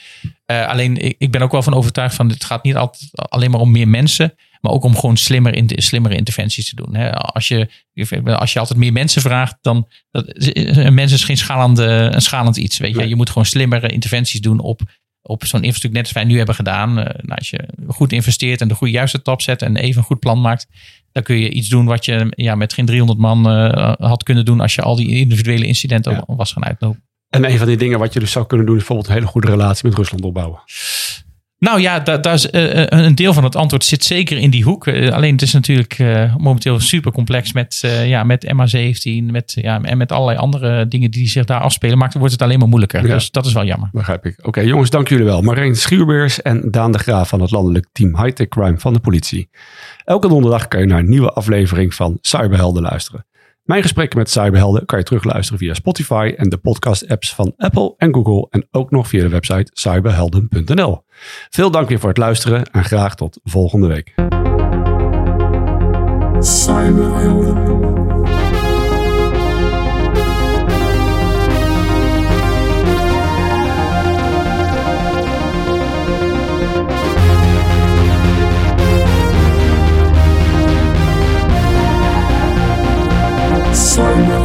Uh, 0.52 0.68
alleen, 0.68 0.98
ik, 0.98 1.16
ik 1.18 1.32
ben 1.32 1.42
ook 1.42 1.52
wel 1.52 1.64
van 1.64 1.74
overtuigd 1.74 2.16
van, 2.16 2.30
het 2.30 2.44
gaat 2.44 2.64
niet 2.64 2.76
altijd 2.76 3.10
alleen 3.14 3.52
maar 3.52 3.60
om 3.60 3.72
meer 3.72 3.88
mensen. 3.88 4.34
Maar 4.60 4.72
ook 4.72 4.84
om 4.84 4.96
gewoon 4.96 5.18
slimmer 5.18 5.54
in, 5.54 5.70
slimmere 5.76 6.16
interventies 6.16 6.70
te 6.70 6.76
doen. 6.76 6.96
Als, 7.14 7.48
je, 7.48 7.68
als 8.24 8.54
je 8.54 8.60
altijd 8.60 8.80
meer 8.80 8.92
mensen 8.92 9.22
vraagt, 9.22 9.58
dan 9.62 9.88
dat, 10.12 10.26
een 10.54 10.94
mens 10.94 11.12
is 11.12 11.24
geen 11.24 11.38
schalende, 11.38 12.10
een 12.14 12.22
schalend 12.22 12.58
iets. 12.58 12.78
Weet 12.78 12.96
je? 12.96 13.08
je 13.08 13.16
moet 13.16 13.30
gewoon 13.30 13.46
slimmere 13.46 13.88
interventies 13.88 14.42
doen 14.42 14.60
op, 14.60 14.82
op 15.22 15.46
zo'n 15.46 15.64
infrastructuur 15.64 16.02
net 16.02 16.14
als 16.14 16.24
wij 16.24 16.24
nu 16.24 16.38
hebben 16.38 16.56
gedaan. 16.56 16.94
Nou, 16.94 17.12
als 17.26 17.50
je 17.50 17.68
goed 17.88 18.12
investeert 18.12 18.62
en 18.62 18.68
de 18.68 18.76
goede 18.76 18.94
juiste 18.94 19.18
stap 19.22 19.42
zet 19.42 19.62
en 19.62 19.76
even 19.76 19.98
een 19.98 20.08
goed 20.08 20.20
plan 20.20 20.42
maakt, 20.42 20.68
dan 21.12 21.24
kun 21.24 21.38
je 21.38 21.50
iets 21.50 21.70
doen 21.70 21.86
wat 21.86 22.06
je 22.06 22.28
ja, 22.30 22.56
met 22.56 22.74
geen 22.74 22.86
300 22.86 23.20
man 23.20 23.52
uh, 23.52 23.94
had 23.98 24.24
kunnen 24.24 24.46
doen 24.46 24.60
als 24.60 24.76
je 24.76 24.82
al 24.82 24.96
die 24.96 25.08
individuele 25.08 25.66
incidenten 25.66 26.12
ja. 26.12 26.24
was 26.28 26.52
gaan 26.52 26.66
uitlopen. 26.66 27.04
En 27.30 27.52
een 27.52 27.58
van 27.58 27.68
die 27.68 27.78
dingen 27.78 28.00
wat 28.00 28.14
je 28.14 28.20
dus 28.20 28.32
zou 28.32 28.46
kunnen 28.46 28.66
doen 28.66 28.76
is 28.76 28.82
bijvoorbeeld 28.82 29.10
een 29.10 29.20
hele 29.20 29.32
goede 29.32 29.48
relatie 29.48 29.90
met 29.90 29.98
Rusland 29.98 30.24
opbouwen. 30.24 30.62
Nou 31.60 31.82
ja, 31.82 32.00
daar, 32.00 32.22
daar 32.22 32.34
is, 32.34 32.52
uh, 32.52 32.86
een 32.86 33.16
deel 33.16 33.34
van 33.34 33.44
het 33.44 33.56
antwoord 33.56 33.86
zit 33.86 34.04
zeker 34.04 34.38
in 34.38 34.50
die 34.50 34.64
hoek. 34.64 34.88
Uh, 34.88 35.12
alleen 35.12 35.32
het 35.32 35.42
is 35.42 35.54
natuurlijk 35.54 36.00
uh, 36.00 36.36
momenteel 36.36 36.80
super 36.80 37.12
complex 37.12 37.54
met, 37.54 37.80
ja, 38.06 38.24
met 38.24 38.46
MH17 38.46 39.24
met, 39.32 39.52
ja, 39.56 39.82
en 39.82 39.98
met 39.98 40.12
allerlei 40.12 40.38
andere 40.38 40.88
dingen 40.88 41.12
die 41.12 41.28
zich 41.28 41.46
daar 41.46 41.60
afspelen. 41.60 41.98
Maakt 41.98 42.14
wordt 42.14 42.32
het 42.32 42.42
alleen 42.42 42.60
maar 42.60 42.68
moeilijker. 42.68 43.08
Ja. 43.08 43.14
Dus 43.14 43.32
dat 43.32 43.46
is 43.46 43.54
wel 43.54 43.66
jammer. 43.66 43.90
Begrijp 43.92 44.26
ik. 44.26 44.40
Oké 44.42 44.62
jongens, 44.62 44.90
dank 44.90 45.08
jullie 45.08 45.26
wel. 45.26 45.42
Marijn 45.42 45.76
Schuurbeers 45.76 46.42
en 46.42 46.72
Daan 46.72 46.92
de 46.92 47.00
Graaf 47.00 47.30
van 47.30 47.42
het 47.42 47.52
landelijk 47.52 47.88
team 47.92 48.18
Hightech 48.24 48.48
Crime 48.48 48.80
van 48.80 48.94
de 48.94 49.00
politie. 49.00 49.50
Elke 50.04 50.28
donderdag 50.28 50.68
kan 50.68 50.80
je 50.80 50.86
naar 50.86 51.00
een 51.00 51.10
nieuwe 51.10 51.32
aflevering 51.32 51.94
van 51.94 52.18
Cyberhelden 52.22 52.82
luisteren. 52.82 53.26
Mijn 53.70 53.82
gesprekken 53.82 54.18
met 54.18 54.30
cyberhelden 54.30 54.86
kan 54.86 55.00
je 55.00 55.06
terugluisteren 55.06 55.60
via 55.60 55.74
Spotify 55.74 56.34
en 56.38 56.50
de 56.50 56.58
podcast-apps 56.58 57.36
van 57.36 57.54
Apple 57.58 57.94
en 57.98 58.14
Google 58.14 58.48
en 58.50 58.68
ook 58.72 58.92
nog 58.92 59.08
via 59.08 59.22
de 59.22 59.30
website 59.30 59.72
cyberhelden.nl. 59.74 61.04
Veel 61.50 61.72
dank 61.72 61.90
weer 61.90 62.00
voor 62.00 62.10
het 62.10 62.18
luisteren 62.18 62.66
en 62.72 62.84
graag 62.84 63.16
tot 63.16 63.40
volgende 63.44 63.88
week. 63.88 64.14
Cyberhelden. 66.40 67.99
soul. 84.00 84.39